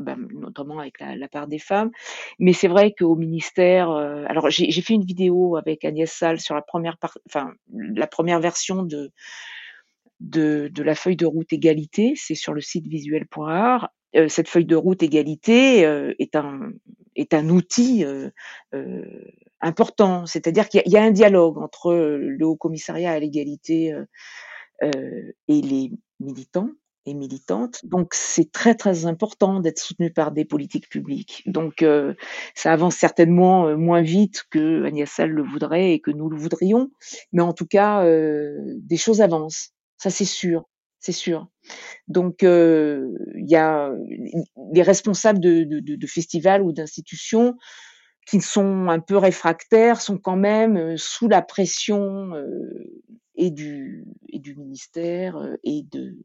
bah, 0.00 0.16
notamment 0.32 0.78
avec 0.80 1.00
la 1.00 1.28
part 1.28 1.46
des 1.48 1.58
femmes. 1.58 1.90
Mais 2.38 2.52
c'est 2.52 2.68
vrai 2.68 2.92
qu'au 2.98 3.14
ministère, 3.16 3.90
alors 3.90 4.50
j'ai 4.50 4.70
fait 4.82 4.94
une 4.94 5.04
vidéo 5.04 5.56
avec 5.56 5.84
Agnès 5.84 6.10
Salle 6.12 6.40
sur 6.40 6.54
la 6.54 6.62
première 6.62 6.96
enfin, 7.26 7.52
la 7.72 8.06
première 8.06 8.40
version 8.40 8.82
de 8.82 9.10
de, 10.20 10.70
la 10.82 10.94
feuille 10.94 11.16
de 11.16 11.26
route 11.26 11.52
égalité, 11.52 12.14
c'est 12.16 12.34
sur 12.34 12.52
le 12.52 12.60
site 12.60 12.86
visuel.art. 12.86 13.90
Euh, 14.16 14.28
cette 14.28 14.48
feuille 14.48 14.64
de 14.64 14.76
route 14.76 15.02
égalité 15.02 15.84
euh, 15.84 16.14
est, 16.18 16.34
un, 16.34 16.72
est 17.14 17.34
un 17.34 17.48
outil 17.50 18.04
euh, 18.04 18.30
important, 19.60 20.26
c'est-à-dire 20.26 20.68
qu'il 20.68 20.82
y, 20.86 20.96
a 20.96 21.02
un 21.02 21.10
dialogue 21.10 21.58
entre 21.58 21.92
le 21.92 22.46
Haut 22.46 22.56
Commissariat 22.56 23.12
à 23.12 23.18
l'égalité 23.18 23.94
et 24.82 25.32
les 25.60 25.90
militants 26.20 26.70
et 27.04 27.14
militantes. 27.14 27.80
Donc 27.84 28.14
c'est 28.14 28.52
très 28.52 28.76
très 28.76 29.06
important 29.06 29.60
d'être 29.60 29.80
soutenu 29.80 30.12
par 30.12 30.30
des 30.30 30.44
politiques 30.44 30.88
publiques. 30.88 31.42
Donc 31.46 31.84
ça 32.54 32.72
avance 32.72 32.94
certainement 32.94 33.76
moins 33.76 34.02
vite 34.02 34.44
que 34.50 34.84
Agnès 34.84 35.10
Sall 35.10 35.30
le 35.30 35.42
voudrait 35.42 35.92
et 35.92 36.00
que 36.00 36.12
nous 36.12 36.30
le 36.30 36.36
voudrions, 36.36 36.90
mais 37.32 37.42
en 37.42 37.52
tout 37.52 37.66
cas 37.66 38.04
des 38.06 38.96
choses 38.96 39.20
avancent. 39.20 39.72
Ça, 39.98 40.10
c'est 40.10 40.24
sûr, 40.24 40.64
c'est 41.00 41.12
sûr. 41.12 41.48
Donc, 42.08 42.42
euh, 42.42 43.12
il 43.36 43.50
y 43.50 43.56
a 43.56 43.92
les 44.72 44.82
responsables 44.82 45.40
de, 45.40 45.64
de, 45.64 45.96
de 45.96 46.06
festivals 46.06 46.62
ou 46.62 46.72
d'institutions 46.72 47.56
qui 48.28 48.40
sont 48.40 48.88
un 48.88 49.00
peu 49.00 49.16
réfractaires 49.16 50.00
sont 50.00 50.18
quand 50.18 50.36
même 50.36 50.98
sous 50.98 51.28
la 51.28 51.40
pression 51.40 52.34
euh, 52.34 53.02
et 53.36 53.50
du 53.50 54.04
et 54.28 54.38
du 54.38 54.54
ministère 54.54 55.38
et 55.64 55.82
de 55.90 56.18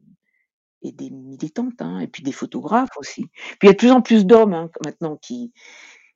et 0.82 0.92
des 0.92 1.10
militantes 1.10 1.80
hein, 1.80 2.00
et 2.00 2.06
puis 2.06 2.22
des 2.22 2.32
photographes 2.32 2.96
aussi. 2.98 3.24
Puis 3.58 3.58
il 3.62 3.66
y 3.66 3.70
a 3.70 3.72
de 3.72 3.78
plus 3.78 3.90
en 3.90 4.02
plus 4.02 4.26
d'hommes 4.26 4.52
hein, 4.52 4.70
maintenant 4.84 5.16
qui 5.16 5.52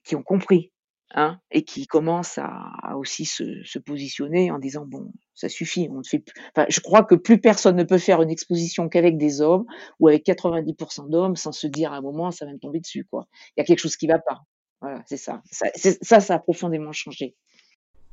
qui 0.04 0.14
ont 0.14 0.22
compris 0.22 0.72
Hein, 1.14 1.40
et 1.50 1.64
qui 1.64 1.86
commence 1.86 2.36
à, 2.36 2.50
à 2.82 2.96
aussi 2.98 3.24
se, 3.24 3.64
se, 3.64 3.78
positionner 3.78 4.50
en 4.50 4.58
disant 4.58 4.84
bon 4.86 5.10
ça 5.34 5.48
suffit 5.48 5.88
on 5.90 6.00
ne 6.00 6.04
fait 6.04 6.18
plus 6.18 6.38
enfin, 6.54 6.66
je 6.68 6.80
crois 6.80 7.02
que 7.02 7.14
plus 7.14 7.40
personne 7.40 7.76
ne 7.76 7.84
peut 7.84 7.96
faire 7.96 8.20
une 8.20 8.28
exposition 8.28 8.90
qu'avec 8.90 9.16
des 9.16 9.40
hommes 9.40 9.64
ou 10.00 10.08
avec 10.08 10.26
90% 10.26 11.08
d'hommes 11.08 11.34
sans 11.34 11.52
se 11.52 11.66
dire 11.66 11.94
à 11.94 11.96
un 11.96 12.02
moment 12.02 12.30
ça 12.30 12.44
va 12.44 12.52
me 12.52 12.58
tomber 12.58 12.80
dessus 12.80 13.06
quoi 13.10 13.26
il 13.56 13.60
y 13.60 13.62
a 13.62 13.64
quelque 13.64 13.78
chose 13.78 13.96
qui 13.96 14.06
va 14.06 14.18
pas 14.18 14.42
Voilà, 14.82 15.02
c'est 15.06 15.16
ça. 15.16 15.42
Ça 15.50 15.66
ça, 15.74 16.20
ça 16.20 16.34
a 16.34 16.38
profondément 16.38 16.92
changé. 16.92 17.34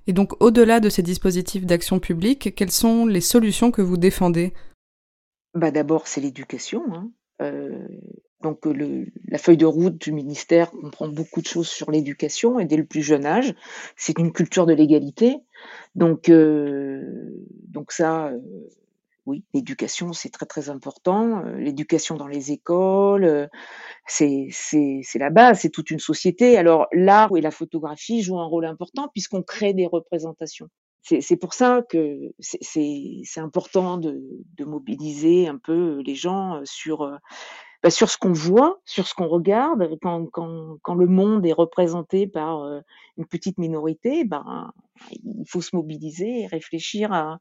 Et 0.08 0.14
donc, 0.14 0.42
au-delà 0.42 0.80
de 0.80 0.90
ces 0.90 1.02
dispositifs 1.02 1.66
d'action 1.66 2.00
publique, 2.00 2.54
quelles 2.56 2.72
sont 2.72 3.06
les 3.06 3.22
solutions 3.22 3.72
que 3.72 3.82
vous 3.82 3.98
défendez? 3.98 4.54
Bah, 5.54 5.72
d'abord, 5.72 6.08
c'est 6.08 6.22
l'éducation, 6.22 6.84
hein. 6.94 7.12
Heu, 7.42 7.88
donc 8.46 8.64
le 8.68 9.08
la 9.28 9.40
feuille 9.40 9.58
de 9.58 9.66
route 9.66 9.98
du 10.00 10.12
ministère 10.12 10.70
comprend 10.70 11.08
beaucoup 11.08 11.42
de 11.42 11.48
choses 11.48 11.68
sur 11.68 11.90
l'éducation 11.90 12.60
et 12.60 12.66
dès 12.66 12.78
le 12.78 12.86
plus 12.86 13.02
jeune 13.02 13.26
âge. 13.26 13.56
C'est 13.96 14.20
une 14.20 14.32
culture 14.32 14.68
de 14.68 14.74
l'égalité. 14.74 15.38
Donc 15.96 16.30
donc 16.30 17.92
ça, 17.92 18.30
heu, 18.30 18.42
oui, 19.26 19.44
l'éducation, 19.56 20.14
c'est 20.14 20.30
très, 20.30 20.46
très 20.46 20.70
important. 20.70 21.42
L'éducation 21.58 22.18
dans 22.18 22.28
les 22.28 22.52
écoles, 22.52 23.50
c'est 24.06 24.52
la 25.16 25.32
base, 25.32 25.62
c'est 25.62 25.72
toute 25.72 25.90
une 25.90 25.98
société. 25.98 26.56
Alors 26.56 26.86
l'art 26.94 27.32
et 27.36 27.42
la 27.42 27.50
photographie 27.50 28.22
jouent 28.22 28.40
un 28.40 28.46
rôle 28.46 28.66
important 28.66 29.10
puisqu'on 29.12 29.42
crée 29.42 29.74
des 29.74 29.88
représentations. 29.88 30.70
C'est 31.02 31.38
pour 31.38 31.54
ça 31.56 31.82
que 31.90 32.32
c'est 32.40 33.24
important 33.38 33.98
de 33.98 34.64
mobiliser 34.66 35.48
un 35.48 35.58
peu 35.58 36.02
les 36.06 36.16
gens, 36.16 36.62
sur, 36.64 37.20
bah, 37.86 37.92
sur 37.92 38.10
ce 38.12 38.18
qu'on 38.20 38.34
voit, 38.34 38.82
sur 38.86 39.08
ce 39.08 39.16
qu'on 39.16 39.30
regarde. 39.30 39.98
Quand 40.04 40.28
quand 40.34 40.78
quand 40.84 40.96
le 40.96 41.08
monde 41.08 41.48
est 41.48 41.54
représenté 41.54 42.28
par, 42.28 42.66
heu, 42.66 42.82
une 43.18 43.28
petite 43.28 43.60
minorité, 43.60 44.26
ben, 44.26 44.74
il 45.12 45.46
faut 45.50 45.62
se 45.62 45.76
mobiliser 45.78 46.42
et 46.44 46.48
réfléchir 46.48 47.14
à 47.14 47.40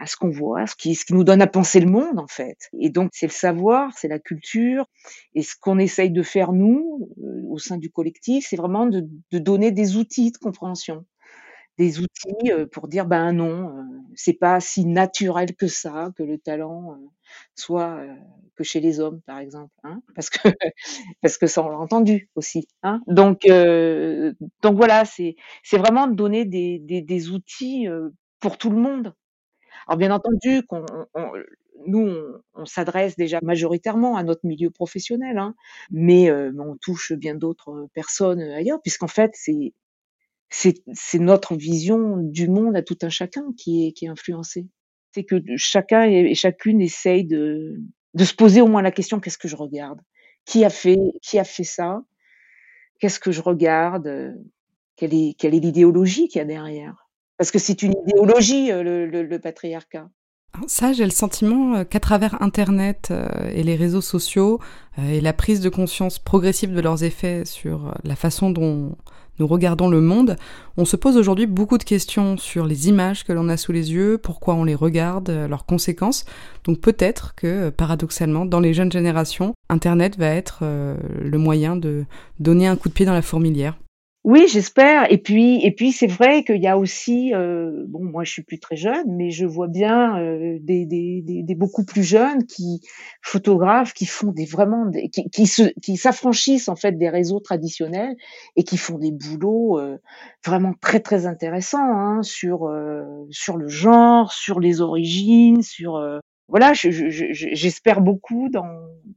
à 0.00 0.06
ce 0.06 0.16
qu'on 0.16 0.30
voit, 0.30 0.66
ce 0.66 0.76
qui 0.76 0.94
ce 0.96 1.04
qui 1.06 1.14
nous 1.14 1.24
donne 1.24 1.42
à 1.42 1.48
penser 1.48 1.80
le 1.80 1.90
monde, 1.90 2.18
en 2.18 2.28
fait. 2.28 2.58
Et 2.80 2.90
donc 2.90 3.10
c'est 3.14 3.26
le 3.28 3.32
savoir, 3.32 3.92
c'est 3.98 4.08
la 4.08 4.18
culture 4.20 4.86
et 5.34 5.42
ce 5.42 5.54
qu'on 5.60 5.78
essaye 5.78 6.10
de 6.12 6.22
faire 6.22 6.52
nous, 6.52 7.08
heu, 7.22 7.44
au 7.50 7.58
sein 7.58 7.78
du 7.78 7.90
collectif, 7.90 8.46
c'est 8.50 8.56
vraiment 8.56 8.86
de 8.86 9.08
de 9.32 9.38
donner 9.38 9.72
des 9.72 9.96
outils 9.98 10.32
de 10.32 10.38
compréhension. 10.38 11.04
Des 11.78 12.00
outils, 12.00 12.50
pour 12.70 12.86
dire: 12.86 13.06
«Ben 13.06 13.32
non, 13.32 13.86
c'est 14.14 14.34
pas 14.34 14.60
si 14.60 14.84
naturel 14.84 15.54
que 15.56 15.66
ça, 15.68 16.10
que 16.16 16.22
le 16.22 16.36
talent, 16.38 16.98
soit, 17.54 17.98
que 18.56 18.62
chez 18.64 18.80
les 18.80 19.00
hommes», 19.00 19.20
par 19.26 19.38
exemple, 19.38 19.72
hein. 19.82 20.02
Parce 20.14 20.28
que 20.28 20.48
parce 21.22 21.38
que 21.38 21.46
ça, 21.46 21.62
on 21.64 21.70
l'a 21.70 21.78
entendu 21.78 22.28
aussi, 22.34 22.66
hein. 22.82 23.00
Donc 23.06 23.46
heu, 23.48 24.34
donc 24.62 24.76
voilà, 24.76 25.04
c'est 25.06 25.36
c'est 25.62 25.78
vraiment 25.78 26.06
de 26.08 26.14
donner 26.14 26.44
des 26.44 26.78
des 26.80 27.00
des 27.02 27.30
outils, 27.30 27.86
pour 28.40 28.58
tout 28.58 28.70
le 28.70 28.76
monde. 28.76 29.14
Alors 29.88 29.98
bien 29.98 30.12
entendu 30.12 30.62
qu'on 30.66 30.86
on 30.94 31.06
on 31.14 31.32
nous, 31.88 32.00
on 32.08 32.40
on 32.54 32.66
s'adresse 32.66 33.16
déjà 33.16 33.40
majoritairement 33.42 34.16
à 34.16 34.24
notre 34.24 34.46
milieu 34.46 34.70
professionnel, 34.70 35.38
hein, 35.38 35.54
mais 35.92 36.30
mais 36.54 36.60
on 36.62 36.76
touche 36.78 37.12
bien 37.14 37.34
d'autres 37.36 37.88
personnes, 37.94 38.40
ailleurs 38.42 38.80
puisqu'en 38.82 39.08
fait, 39.08 39.32
c'est 39.34 39.74
c'est 40.52 41.18
notre 41.18 41.56
vision 41.56 42.18
du 42.18 42.48
monde 42.48 42.76
à 42.76 42.82
tout 42.82 42.98
un 43.02 43.08
chacun 43.08 43.44
qui 43.56 43.86
est 43.86 44.08
influencée. 44.08 44.66
C'est 45.14 45.24
que 45.24 45.36
chacun 45.56 46.04
et 46.04 46.34
chacune 46.34 46.80
essaye 46.80 47.24
de 47.24 47.78
se 48.18 48.34
poser 48.34 48.60
au 48.60 48.66
moins 48.68 48.82
la 48.82 48.92
question: 48.92 49.18
«Qu'est-ce 49.20 49.38
que 49.38 49.48
je 49.48 49.56
regarde? 49.56 50.00
Qui 50.44 50.64
a 50.64 50.70
fait 50.70 50.98
ça? 51.64 52.02
Qu'est-ce 53.00 53.18
que 53.18 53.32
je 53.32 53.40
regarde? 53.42 54.34
Quelle 54.96 55.14
est 55.14 55.42
l'idéologie 55.42 56.28
qu'il 56.28 56.38
y 56.38 56.42
a 56.42 56.44
derrière?» 56.46 57.08
parce 57.38 57.50
que 57.50 57.58
c'est 57.58 57.82
une 57.82 57.94
idéologie, 58.06 58.70
heu, 58.70 58.82
le 58.84 59.06
le 59.06 59.38
patriarcat. 59.40 60.08
Ça, 60.68 60.92
j'ai 60.92 61.04
le 61.04 61.10
sentiment, 61.10 61.78
heu, 61.78 61.84
qu'à 61.84 61.98
travers 61.98 62.40
internet, 62.40 63.08
heu, 63.10 63.26
et 63.52 63.64
les 63.64 63.74
réseaux 63.74 64.00
sociaux, 64.00 64.60
et 64.96 65.20
la 65.20 65.32
prise 65.32 65.60
de 65.60 65.68
conscience 65.68 66.20
progressive 66.20 66.72
de 66.72 66.80
leurs 66.80 67.02
effets 67.02 67.44
sur, 67.44 67.98
la 68.04 68.14
façon 68.14 68.50
dont 68.50 68.96
nous 69.38 69.46
regardons 69.46 69.88
le 69.88 70.00
monde, 70.00 70.36
on 70.76 70.84
se 70.84 70.96
pose 70.96 71.16
aujourd'hui 71.16 71.46
beaucoup 71.46 71.78
de 71.78 71.84
questions 71.84 72.36
sur 72.36 72.66
les 72.66 72.88
images 72.88 73.24
que 73.24 73.32
l'on 73.32 73.48
a 73.48 73.56
sous 73.56 73.72
les 73.72 73.92
yeux, 73.92 74.18
pourquoi 74.18 74.54
on 74.54 74.64
les 74.64 74.74
regarde, 74.74 75.30
heu, 75.30 75.46
leurs 75.48 75.66
conséquences. 75.66 76.24
Donc 76.64 76.80
peut-être 76.80 77.34
que, 77.34 77.70
paradoxalement, 77.70 78.46
dans 78.46 78.60
les 78.60 78.74
jeunes 78.74 78.92
générations, 78.92 79.54
internet 79.68 80.18
va 80.18 80.28
être, 80.28 80.60
heu, 80.62 80.96
le 81.20 81.38
moyen 81.38 81.76
de 81.76 82.04
donner 82.40 82.66
un 82.66 82.76
coup 82.76 82.88
de 82.88 82.94
pied 82.94 83.06
dans 83.06 83.14
la 83.14 83.22
fourmilière. 83.22 83.76
Oui, 84.24 84.46
j'espère. 84.46 85.10
Et 85.10 85.18
puis 85.18 85.64
et 85.66 85.72
puis 85.74 85.90
c'est 85.90 86.06
vrai 86.06 86.44
qu'il 86.44 86.62
y 86.62 86.68
a 86.68 86.78
aussi, 86.78 87.32
heu, 87.34 87.84
bon 87.88 88.04
moi 88.04 88.22
je 88.22 88.30
suis 88.30 88.44
plus 88.44 88.60
très 88.60 88.76
jeune, 88.76 89.16
mais 89.16 89.32
je 89.32 89.44
vois 89.44 89.66
bien, 89.66 90.16
heu, 90.20 90.60
des 90.60 90.86
des 90.86 91.22
des 91.22 91.42
des 91.42 91.54
beaucoup 91.56 91.84
plus 91.84 92.04
jeunes 92.04 92.46
qui 92.46 92.80
photographes, 93.20 93.92
qui 93.94 94.06
font 94.06 94.30
des 94.30 94.44
vraiment 94.44 94.86
des 94.86 95.08
qui 95.08 95.28
qui 95.30 95.46
se 95.48 95.64
qui 95.80 95.96
s'affranchissent 95.96 96.68
en 96.68 96.76
fait 96.76 96.92
des 96.96 97.08
réseaux 97.08 97.40
traditionnels 97.40 98.14
et 98.54 98.62
qui 98.62 98.76
font 98.76 98.96
des 98.96 99.10
boulots, 99.10 99.80
heu, 99.80 99.98
vraiment 100.46 100.72
très, 100.80 101.00
très 101.00 101.26
intéressants, 101.26 101.78
hein, 101.82 102.22
sur, 102.22 102.68
heu, 102.68 103.26
sur 103.30 103.56
le 103.56 103.66
genre, 103.66 104.32
sur 104.32 104.60
les 104.60 104.80
origines, 104.80 105.62
sur, 105.62 105.96
heu, 105.96 106.20
voilà, 106.46 106.74
je 106.74 106.90
je 106.92 107.26
j'espère 107.32 108.00
beaucoup 108.00 108.48
dans 108.50 108.68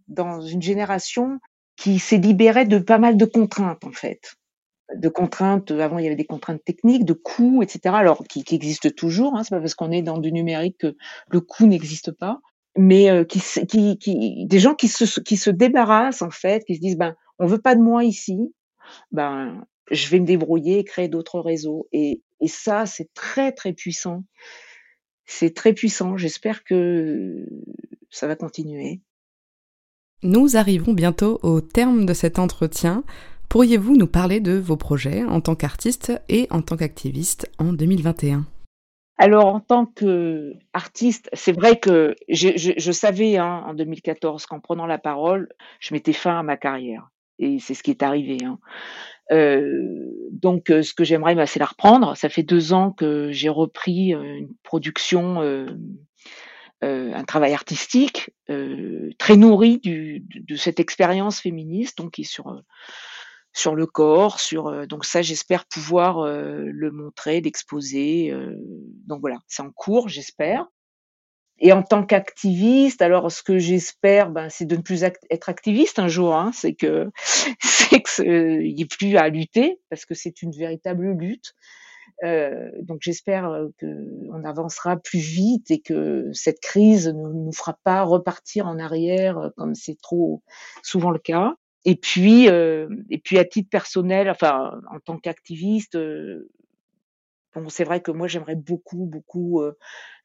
dans 0.08 0.42
une 0.42 0.64
génération 0.64 1.38
qui 1.78 2.00
s'est 2.00 2.18
libérée 2.18 2.66
de 2.66 2.80
pas 2.80 2.98
mal 2.98 3.18
de 3.18 3.26
contraintes, 3.26 3.84
en 3.84 3.92
fait 3.92 4.36
de 4.94 5.10
contraintes, 5.10 5.72
avant 5.72 5.98
il 5.98 6.04
y 6.04 6.08
avait 6.08 6.16
des 6.16 6.26
contraintes 6.26 6.64
techniques, 6.64 7.06
de 7.06 7.14
coûts 7.14 7.64
et 7.64 7.68
cetera, 7.68 8.00
alors 8.00 8.24
qui 8.28 8.44
qui 8.44 8.56
existent 8.56 8.90
toujours, 8.96 9.36
hein. 9.36 9.44
C'est 9.44 9.56
pas 9.56 9.60
parce 9.60 9.76
qu'on 9.76 9.92
est 9.92 10.04
dans 10.04 10.20
du 10.20 10.32
numérique 10.32 10.78
que 10.78 10.96
le 11.30 11.42
coût 11.42 11.66
n'existe 11.66 12.12
pas, 12.12 12.40
mais 12.78 13.10
heu, 13.10 13.24
qui 13.26 13.40
qui 13.68 13.98
qui 13.98 14.46
des 14.46 14.60
gens 14.60 14.76
qui 14.76 14.88
se 14.88 15.20
qui 15.20 15.38
se 15.38 15.50
débarrassent 15.50 16.22
en 16.22 16.30
fait, 16.30 16.64
qui 16.66 16.76
se 16.76 16.82
disent: 16.82 16.98
«Ben, 16.98 17.16
on 17.40 17.48
veut 17.48 17.62
pas 17.62 17.76
de 17.76 17.82
moi 17.82 18.04
ici, 18.04 18.54
ben, 19.12 19.66
je 19.90 20.08
vais 20.10 20.20
me 20.20 20.26
débrouiller 20.26 20.80
et 20.80 20.84
créer 20.84 21.08
d'autres 21.08 21.40
réseaux» 21.40 21.88
et 21.92 22.22
et 22.42 22.48
ça, 22.48 22.86
c'est 22.86 23.14
très, 23.14 23.54
très 23.54 23.74
puissant. 23.74 24.24
C'est 25.26 25.56
très 25.56 25.74
puissant, 25.74 26.18
j'espère 26.18 26.64
que 26.64 27.48
ça 28.12 28.28
va 28.28 28.36
continuer. 28.36 29.02
Nous 30.22 30.58
arrivons 30.58 30.94
bientôt 30.94 31.40
au 31.44 31.62
terme 31.62 32.06
de 32.06 32.14
cet 32.14 32.38
entretien. 32.38 33.04
Pourriez-vous 33.56 33.96
nous 33.96 34.06
parler 34.06 34.42
de 34.42 34.52
vos 34.52 34.76
projets 34.76 35.24
en 35.24 35.40
tant 35.40 35.56
qu'artiste 35.56 36.12
et 36.28 36.46
en 36.50 36.62
tant 36.62 36.76
qu'activiste 36.76 37.50
en 37.58 37.72
2021? 37.72 38.46
Alors 39.18 39.46
en 39.46 39.62
tant 39.62 39.86
qu'artiste, 39.86 41.30
c'est 41.32 41.54
vrai 41.54 41.80
que 41.80 42.18
je 42.28 42.92
savais, 42.92 43.38
hein, 43.38 43.64
en 43.66 43.74
2014 43.74 44.46
qu'en 44.46 44.60
prenant 44.60 44.86
la 44.86 44.98
parole, 44.98 45.48
je 45.80 45.94
mettais 45.94 46.12
fin 46.12 46.38
à 46.38 46.44
ma 46.44 46.58
carrière 46.58 47.10
et 47.40 47.60
c'est 47.60 47.76
ce 47.76 47.84
qui 47.84 47.92
est 47.92 48.04
arrivé, 48.04 48.40
hein. 48.44 48.60
Heu, 49.32 50.12
donc 50.34 50.70
heu, 50.70 50.84
ce 50.84 50.94
que 50.94 51.06
j'aimerais, 51.06 51.36
bah, 51.36 51.46
c'est 51.46 51.60
la 51.60 51.66
reprendre. 51.68 52.18
Ça 52.18 52.28
fait 52.28 52.44
2 52.44 52.74
ans 52.74 52.92
que 52.92 53.32
j'ai 53.32 53.48
repris, 53.48 54.14
heu, 54.14 54.22
une 54.22 54.54
production, 54.64 55.40
un 56.82 57.24
travail 57.24 57.54
artistique, 57.54 58.32
très 59.18 59.38
nourri 59.38 59.80
de 59.80 60.56
cette 60.58 60.82
expérience 60.82 61.40
féministe, 61.40 62.00
donc 62.00 62.12
qui 62.12 62.24
est 62.24 62.26
sur, 62.26 62.62
sur 63.56 63.76
le 63.76 63.88
corps, 63.88 64.40
sur, 64.42 64.70
heu 64.70 64.88
donc 64.88 65.06
ça, 65.06 65.24
j'espère 65.24 65.66
pouvoir, 65.68 66.24
heu, 66.26 66.66
le 66.72 66.92
montrer, 66.92 67.42
l'exposer, 67.42 68.32
heu, 68.34 68.58
donc 69.08 69.22
voilà, 69.22 69.38
c'est 69.48 69.64
en 69.64 69.72
cours, 69.72 70.10
j'espère 70.10 70.68
et 71.60 71.72
en 71.74 71.84
tant 71.84 72.06
qu'activiste, 72.06 73.02
alors 73.02 73.32
ce 73.32 73.42
que 73.44 73.58
j'espère, 73.60 74.30
ben, 74.30 74.50
c'est 74.50 74.66
de 74.66 74.76
ne 74.76 74.82
plus 74.82 75.04
être 75.04 75.50
activiste 75.50 76.00
un 76.00 76.08
jour, 76.10 76.36
hein. 76.36 76.52
C'est 76.54 76.74
que 76.76 77.10
c'est 77.62 78.02
que 78.02 78.62
il 78.62 78.78
y 78.78 78.82
ait 78.82 78.86
plus 78.86 79.16
à 79.18 79.30
lutter 79.30 79.80
parce 79.90 80.06
que 80.06 80.16
c'est 80.16 80.42
une 80.42 80.52
véritable 80.52 81.12
lutte. 81.12 81.54
Donc 82.82 83.00
j'espère, 83.02 83.50
qu'on 83.80 84.44
avancera 84.44 84.98
plus 84.98 85.20
vite 85.20 85.72
et 85.72 85.82
que 85.82 86.30
cette 86.34 86.60
crise 86.60 87.08
ne 87.08 87.14
nous 87.34 87.52
fera 87.54 87.78
pas 87.84 88.04
repartir 88.04 88.68
en 88.68 88.80
arrière, 88.80 89.52
comme 89.58 89.76
c'est 89.76 90.00
trop 90.02 90.44
souvent 90.84 91.12
le 91.12 91.20
cas 91.20 91.56
et 91.86 91.96
puis, 91.96 92.50
heu 92.50 92.90
et 93.12 93.20
puis 93.20 93.38
à 93.40 93.46
titre 93.46 93.70
personnel, 93.70 94.30
enfin, 94.30 94.82
en 94.92 95.00
tant 95.00 95.18
qu'activiste, 95.20 95.96
heu, 95.96 96.50
c'est 97.70 97.84
vrai 97.84 98.02
que 98.02 98.12
moi 98.12 98.28
j'aimerais 98.28 98.56
beaucoup, 98.56 99.06
beaucoup, 99.06 99.62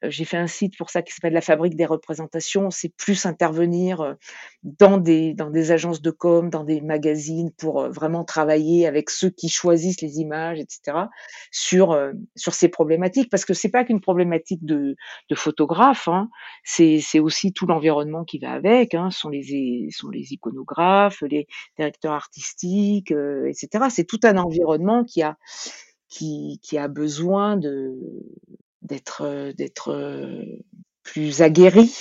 j'ai 0.03 0.25
fait 0.25 0.37
un 0.37 0.47
site 0.47 0.77
pour 0.77 0.89
ça 0.89 1.01
qui 1.01 1.13
s'appelle 1.13 1.33
La 1.33 1.41
Fabrique 1.41 1.75
des 1.75 1.85
représentations. 1.85 2.69
C'est 2.71 2.93
plus 2.95 3.25
intervenir, 3.25 4.15
dans 4.63 4.97
des 4.97 5.71
agences 5.71 6.01
de 6.01 6.11
com, 6.11 6.49
dans 6.49 6.63
des 6.63 6.81
magazines 6.81 7.51
pour, 7.57 7.89
vraiment 7.89 8.23
travailler 8.25 8.87
avec 8.87 9.09
ceux 9.09 9.29
qui 9.29 9.49
choisissent 9.49 10.01
les 10.01 10.19
images 10.19 10.59
et 10.59 10.65
cetera, 10.69 11.09
sur, 11.51 11.97
ces 12.35 12.69
problématiques. 12.69 13.29
Parce 13.29 13.45
que 13.45 13.53
c'est 13.53 13.69
pas 13.71 13.83
qu'une 13.83 14.01
problématique 14.01 14.65
de 14.65 14.95
photographe, 15.35 16.07
hein, 16.07 16.29
c'est 16.63 17.19
aussi 17.19 17.53
tout 17.53 17.65
l'environnement 17.67 18.23
qui 18.25 18.39
va 18.39 18.51
avec, 18.51 18.93
hein. 18.95 19.09
Ce 19.11 19.19
sont 19.19 19.29
les 19.29 19.87
sont 19.91 20.09
les 20.09 20.33
iconographes, 20.33 21.21
les 21.21 21.47
directeurs 21.77 22.13
artistiques, 22.13 23.11
heu 23.11 23.47
et 23.49 23.53
cetera. 23.53 23.89
C'est 23.89 24.05
tout 24.05 24.19
un 24.23 24.37
environnement 24.37 25.03
qui 25.03 25.21
a 25.21 25.37
qui 26.11 26.77
a 26.77 26.87
besoin 26.87 27.57
d'être, 28.81 29.23
heu 29.23 29.53
d'être, 29.53 29.91
heu, 29.91 30.59
plus 31.03 31.41
aguerri, 31.41 31.91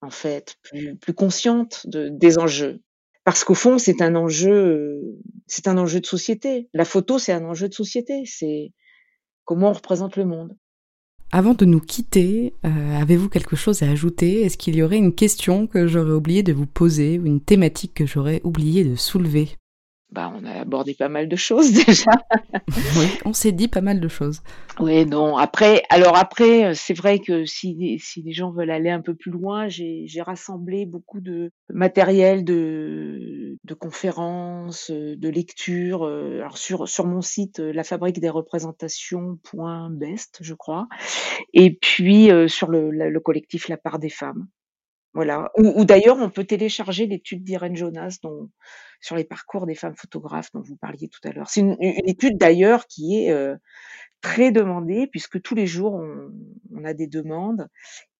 en 0.00 0.10
fait, 0.10 0.56
plus 0.62 0.96
plus 0.96 1.14
consciente 1.14 1.86
de 1.86 2.08
des 2.08 2.38
enjeux. 2.38 2.80
Parce 3.24 3.42
qu'au 3.42 3.54
fond, 3.54 3.78
c'est 3.78 4.02
un 4.02 4.14
enjeu, 4.14 5.02
c'est 5.48 5.66
un 5.66 5.78
enjeu 5.78 6.00
de 6.00 6.06
société. 6.06 6.68
La 6.72 6.84
photo, 6.84 7.18
c'est 7.18 7.32
un 7.32 7.44
enjeu 7.44 7.68
de 7.68 7.74
société. 7.74 8.22
C'est 8.24 8.72
comment 9.44 9.70
on 9.70 9.72
représente 9.72 10.16
le 10.16 10.24
monde. 10.24 10.56
Avant 11.32 11.54
de 11.54 11.64
nous 11.64 11.80
quitter, 11.80 12.54
euh, 12.64 13.00
avez-vous 13.00 13.28
quelque 13.28 13.56
chose 13.56 13.82
à 13.82 13.90
ajouter? 13.90 14.42
Est-ce 14.42 14.56
qu'il 14.56 14.76
y 14.76 14.82
aurait 14.82 14.96
une 14.98 15.14
question 15.14 15.66
que 15.66 15.88
j'aurais 15.88 16.12
oublié 16.12 16.44
de 16.44 16.52
vous 16.52 16.66
poser 16.66 17.18
ou 17.18 17.26
une 17.26 17.40
thématique 17.40 17.94
que 17.94 18.06
j'aurais 18.06 18.40
oublié 18.44 18.84
de 18.84 18.94
soulever? 18.94 19.48
Bah, 20.10 20.32
on 20.34 20.44
a 20.44 20.60
abordé 20.60 20.94
pas 20.94 21.08
mal 21.08 21.28
de 21.28 21.36
choses 21.36 21.72
déjà. 21.86 22.10
oui, 22.96 23.06
on 23.24 23.32
s'est 23.32 23.52
dit 23.52 23.68
pas 23.68 23.80
mal 23.80 24.00
de 24.00 24.08
choses. 24.08 24.42
Oui, 24.78 25.06
non. 25.06 25.36
Après, 25.36 25.82
alors 25.90 26.16
après, 26.16 26.74
c'est 26.74 26.94
vrai 26.94 27.18
que 27.18 27.44
si, 27.44 27.98
si 27.98 28.22
les 28.22 28.32
gens 28.32 28.50
veulent 28.50 28.70
aller 28.70 28.90
un 28.90 29.00
peu 29.00 29.14
plus 29.14 29.30
loin, 29.30 29.68
j'ai 29.68 30.22
rassemblé 30.22 30.86
beaucoup 30.86 31.20
de 31.20 31.50
matériel 31.72 32.44
de, 32.44 33.56
de 33.64 33.74
conférences, 33.74 34.90
de 34.90 35.28
lectures. 35.28 36.04
Euh, 36.04 36.36
alors 36.36 36.58
sur, 36.58 36.88
sur 36.88 37.06
mon 37.06 37.22
site, 37.22 37.60
euh, 37.60 37.72
la 37.72 37.84
fabrique 37.84 38.20
des 38.20 38.30
représentations.best, 38.30 40.38
je 40.40 40.54
crois. 40.54 40.88
Et 41.52 41.76
puis 41.76 42.30
euh, 42.30 42.48
sur 42.48 42.68
le, 42.68 42.90
le 42.90 43.20
collectif 43.20 43.68
La 43.68 43.76
part 43.76 43.98
des 43.98 44.10
femmes. 44.10 44.46
Voilà. 45.16 45.50
Ou, 45.56 45.86
d'ailleurs, 45.86 46.18
on 46.18 46.28
peut 46.28 46.44
télécharger 46.44 47.06
l'étude 47.06 47.42
d'Irène 47.42 47.74
Jonas 47.74 48.18
dont, 48.22 48.50
sur 49.00 49.16
les 49.16 49.24
parcours 49.24 49.64
des 49.64 49.74
femmes 49.74 49.96
photographes 49.96 50.52
dont 50.52 50.60
vous 50.60 50.76
parliez 50.76 51.08
tout 51.08 51.26
à 51.26 51.32
l'heure. 51.32 51.48
C'est 51.48 51.60
une, 51.60 51.74
étude 51.80 52.36
d'ailleurs 52.36 52.86
qui 52.86 53.16
est 53.16 53.30
euh, 53.30 53.56
très 54.20 54.52
demandée 54.52 55.06
puisque 55.06 55.40
tous 55.40 55.54
les 55.54 55.66
jours 55.66 55.94
on, 55.94 56.84
a 56.84 56.92
des 56.92 57.06
demandes 57.06 57.66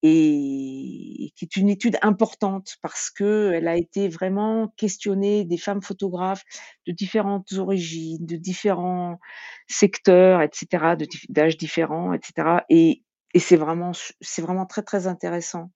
et, 0.03 1.33
qui 1.37 1.45
est 1.45 1.57
une 1.57 1.69
étude 1.69 1.99
importante 2.01 2.77
parce 2.81 3.11
que 3.11 3.53
elle 3.55 3.69
a 3.69 3.77
été 3.77 4.09
vraiment 4.09 4.73
questionnée 4.79 5.45
des 5.45 5.59
femmes 5.59 5.83
photographes 5.83 6.45
de 6.87 6.93
différentes 6.93 7.53
origines, 7.53 8.25
de 8.25 8.37
différents 8.37 9.21
secteurs, 9.69 10.41
etc., 10.41 10.95
d'âges 11.29 11.59
différents, 11.59 12.15
etc. 12.15 12.61
Et, 12.71 13.03
et 13.37 13.39
c'est 13.39 13.57
vraiment, 13.57 13.93
c'est 14.23 14.41
vraiment 14.41 14.65
très 14.65 14.81
très 14.81 15.07
intéressant. 15.07 15.71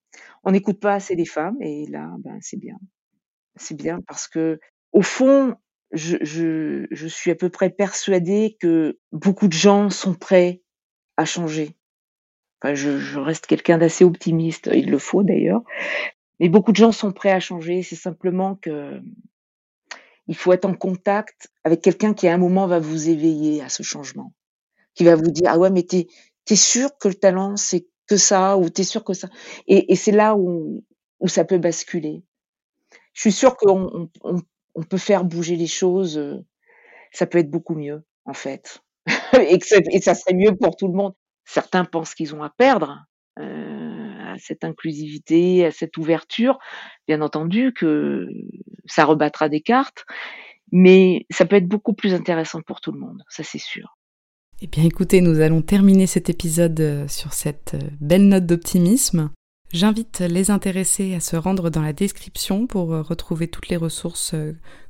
On 0.45 0.53
n'écoute 0.53 0.81
pas 0.81 0.95
assez 0.95 1.15
les 1.15 1.27
femmes 1.27 1.61
et 1.61 1.87
là, 1.89 2.11
ben 2.21 2.39
c'est 2.41 2.57
bien. 2.57 2.79
C'est 3.57 3.77
bien 3.77 4.01
parce 4.07 4.29
que 4.29 4.59
au 4.93 5.03
fond, 5.03 5.55
je, 5.93 6.17
je, 6.23 7.07
suis 7.07 7.31
à 7.31 7.35
peu 7.35 7.51
près 7.51 7.69
persuadée 7.69 8.57
que 8.63 8.99
beaucoup 9.13 9.47
de 9.47 9.53
gens 9.53 9.91
sont 9.91 10.15
prêts 10.15 10.63
à 11.19 11.27
changer. 11.27 11.77
Enfin, 12.63 12.73
je, 12.73 13.19
reste 13.19 13.47
quelqu'un 13.47 13.77
d'assez 13.77 14.05
optimiste, 14.05 14.71
il 14.73 14.91
le 14.91 14.99
faut 14.99 15.23
d'ailleurs. 15.23 15.61
Mais 16.39 16.49
beaucoup 16.49 16.73
de 16.73 16.79
gens 16.79 16.93
sont 16.93 17.13
prêts 17.13 17.31
à 17.31 17.41
changer. 17.41 17.83
C'est 17.83 17.95
simplement 17.95 18.55
que 18.55 19.03
il 20.29 20.35
faut 20.35 20.55
être 20.55 20.65
en 20.65 20.75
contact 20.75 21.53
avec 21.65 21.83
quelqu'un 21.83 22.15
qui 22.15 22.27
à 22.27 22.33
un 22.33 22.39
moment 22.39 22.67
va 22.67 22.79
vous 22.79 23.11
éveiller 23.11 23.61
à 23.61 23.69
ce 23.69 23.83
changement, 23.83 24.33
qui 24.95 25.05
va 25.05 25.15
vous 25.15 25.31
dire 25.31 25.51
ah 25.51 25.59
ouais 25.59 25.69
mais 25.69 25.85
t'es 26.45 26.57
sûr 26.57 26.91
que 26.99 27.09
le 27.09 27.14
talent 27.14 27.57
c'est 27.57 27.86
que 28.07 28.16
ça 28.16 28.57
ou 28.57 28.68
t'es 28.70 28.84
sûr 28.84 29.05
que 29.05 29.14
ça 29.14 29.28
et, 29.66 29.95
c'est 29.97 30.12
là 30.12 30.34
où, 30.34 30.84
où 31.20 31.28
ça 31.28 31.45
peut 31.45 31.59
basculer. 31.59 32.22
Je 33.12 33.20
suis 33.20 33.32
sûre 33.32 33.57
qu'on 33.57 34.11
on, 34.22 34.82
peut 34.82 34.99
faire 34.99 35.24
bouger 35.24 35.57
les 35.57 35.66
choses. 35.66 36.18
Euh, 36.18 36.45
ça 37.12 37.26
peut 37.26 37.38
être 37.38 37.51
beaucoup 37.51 37.74
mieux 37.74 38.03
en 38.24 38.34
fait, 38.34 38.82
et, 39.41 39.59
que 39.59 39.66
ça 40.01 40.14
serait 40.14 40.34
mieux 40.34 40.57
pour 40.57 40.76
tout 40.76 40.88
le 40.88 40.95
monde. 40.95 41.14
Certains 41.45 41.84
pensent 41.84 42.14
qu'ils 42.14 42.34
ont 42.34 42.43
à 42.43 42.51
perdre 42.51 43.05
euh, 43.38 44.32
à 44.32 44.38
cette 44.38 44.64
inclusivité, 44.64 45.66
à 45.66 45.70
cette 45.70 45.97
ouverture. 45.97 46.59
Bien 47.09 47.20
entendu 47.22 47.72
que 47.72 48.28
ça 48.86 49.05
rebattra 49.05 49.49
des 49.49 49.61
cartes, 49.61 50.05
mais 50.72 51.26
ça 51.30 51.47
peut 51.47 51.57
être 51.57 51.68
beaucoup 51.68 51.95
plus 51.95 52.14
intéressant 52.14 52.62
pour 52.62 52.80
tout 52.80 52.93
le 52.93 53.01
monde, 53.01 53.22
ça 53.28 53.43
c'est 53.43 53.59
sûr. 53.59 53.97
Eh 54.63 54.67
bien 54.67 54.85
écoutez, 54.85 55.23
nous 55.23 55.41
allons 55.41 55.63
terminer 55.63 56.07
cet 56.07 56.29
épisode 56.29 56.79
euh, 56.81 57.09
sur 57.09 57.33
cette 57.33 57.73
euh, 57.73 57.89
belle 57.99 58.29
note 58.29 58.45
d'optimisme. 58.45 59.31
J'invite 59.73 60.21
les 60.21 60.51
intéressés 60.51 61.15
à 61.15 61.21
se 61.21 61.35
rendre 61.37 61.71
dans 61.71 61.81
la 61.81 61.95
description 61.95 62.67
pour 62.67 62.93
euh, 62.93 63.01
retrouver 63.01 63.49
toutes 63.49 63.71
les 63.71 63.79
ressources 63.79 64.35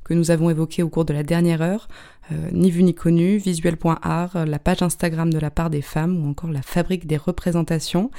que 0.03 0.15
nous 0.15 0.33
avons 0.33 0.51
évoquées 0.51 0.83
au 0.83 0.89
cours 0.89 1.05
de 1.05 1.13
la 1.13 1.23
dernière 1.23 1.63
heure, 1.63 1.87
ni 2.53 2.71
vu 2.73 2.83
ni 2.83 2.95
connu, 2.95 3.37
visuel.art, 3.37 4.45
la 4.45 4.59
page 4.59 4.83
Instagram 4.83 5.33
de 5.33 5.39
la 5.39 5.51
part 5.53 5.71
des 5.71 5.83
femmes 5.83 6.25
ou 6.25 6.29
encore 6.29 6.51
la 6.51 6.63
fabrique 6.63 7.07
des 7.07 7.17
représentations. 7.17 8.11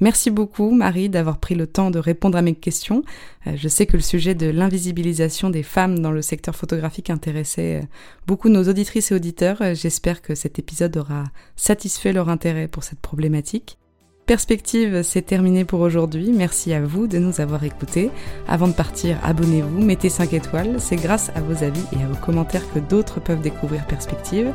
Merci 0.00 0.30
beaucoup 0.30 0.70
Marie 0.72 1.08
d'avoir 1.08 1.38
pris 1.38 1.54
le 1.54 1.66
temps 1.66 1.90
de 1.90 1.98
répondre 1.98 2.36
à 2.36 2.42
mes 2.42 2.54
questions. 2.54 3.04
Euh, 3.46 3.52
je 3.56 3.68
sais 3.68 3.86
que 3.86 3.96
le 3.96 4.02
sujet 4.02 4.34
de 4.34 4.48
l'invisibilisation 4.48 5.50
des 5.50 5.62
femmes 5.62 6.00
dans 6.00 6.10
le 6.10 6.22
secteur 6.22 6.56
photographique 6.56 7.10
intéressait 7.10 7.82
euh, 7.82 7.86
beaucoup 8.26 8.48
nos 8.48 8.68
auditrices 8.68 9.12
et 9.12 9.14
auditeurs. 9.14 9.62
Euh, 9.62 9.74
j'espère 9.74 10.22
que 10.22 10.34
cet 10.34 10.58
épisode 10.58 10.96
aura 10.96 11.24
satisfait 11.54 12.12
leur 12.12 12.28
intérêt 12.28 12.68
pour 12.68 12.82
cette 12.82 13.00
problématique. 13.00 13.78
Perspective, 14.26 15.02
c'est 15.02 15.22
terminé 15.22 15.64
pour 15.64 15.80
aujourd'hui. 15.80 16.30
Merci 16.32 16.72
à 16.72 16.80
vous 16.80 17.08
de 17.08 17.18
nous 17.18 17.40
avoir 17.40 17.64
écoutés. 17.64 18.10
Avant 18.46 18.68
de 18.68 18.72
partir, 18.72 19.18
abonnez-vous, 19.24 19.82
mettez 19.82 20.08
5 20.08 20.32
étoiles. 20.32 20.80
C'est 20.80 20.96
grâce 20.96 21.30
à 21.34 21.40
vos 21.40 21.64
avis 21.64 21.82
et 21.92 22.02
à 22.02 22.06
vos 22.06 22.24
commentaires 22.24 22.72
que 22.72 22.78
d'autres 22.78 23.20
peuvent 23.20 23.42
découvrir 23.42 23.84
Perspective. 23.86 24.52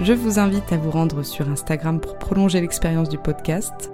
Je 0.00 0.12
vous 0.12 0.40
invite 0.40 0.72
à 0.72 0.76
vous 0.76 0.90
rendre 0.90 1.22
sur 1.22 1.48
Instagram 1.48 2.00
pour 2.00 2.18
prolonger 2.18 2.60
l'expérience 2.60 3.08
du 3.08 3.18
podcast. 3.18 3.93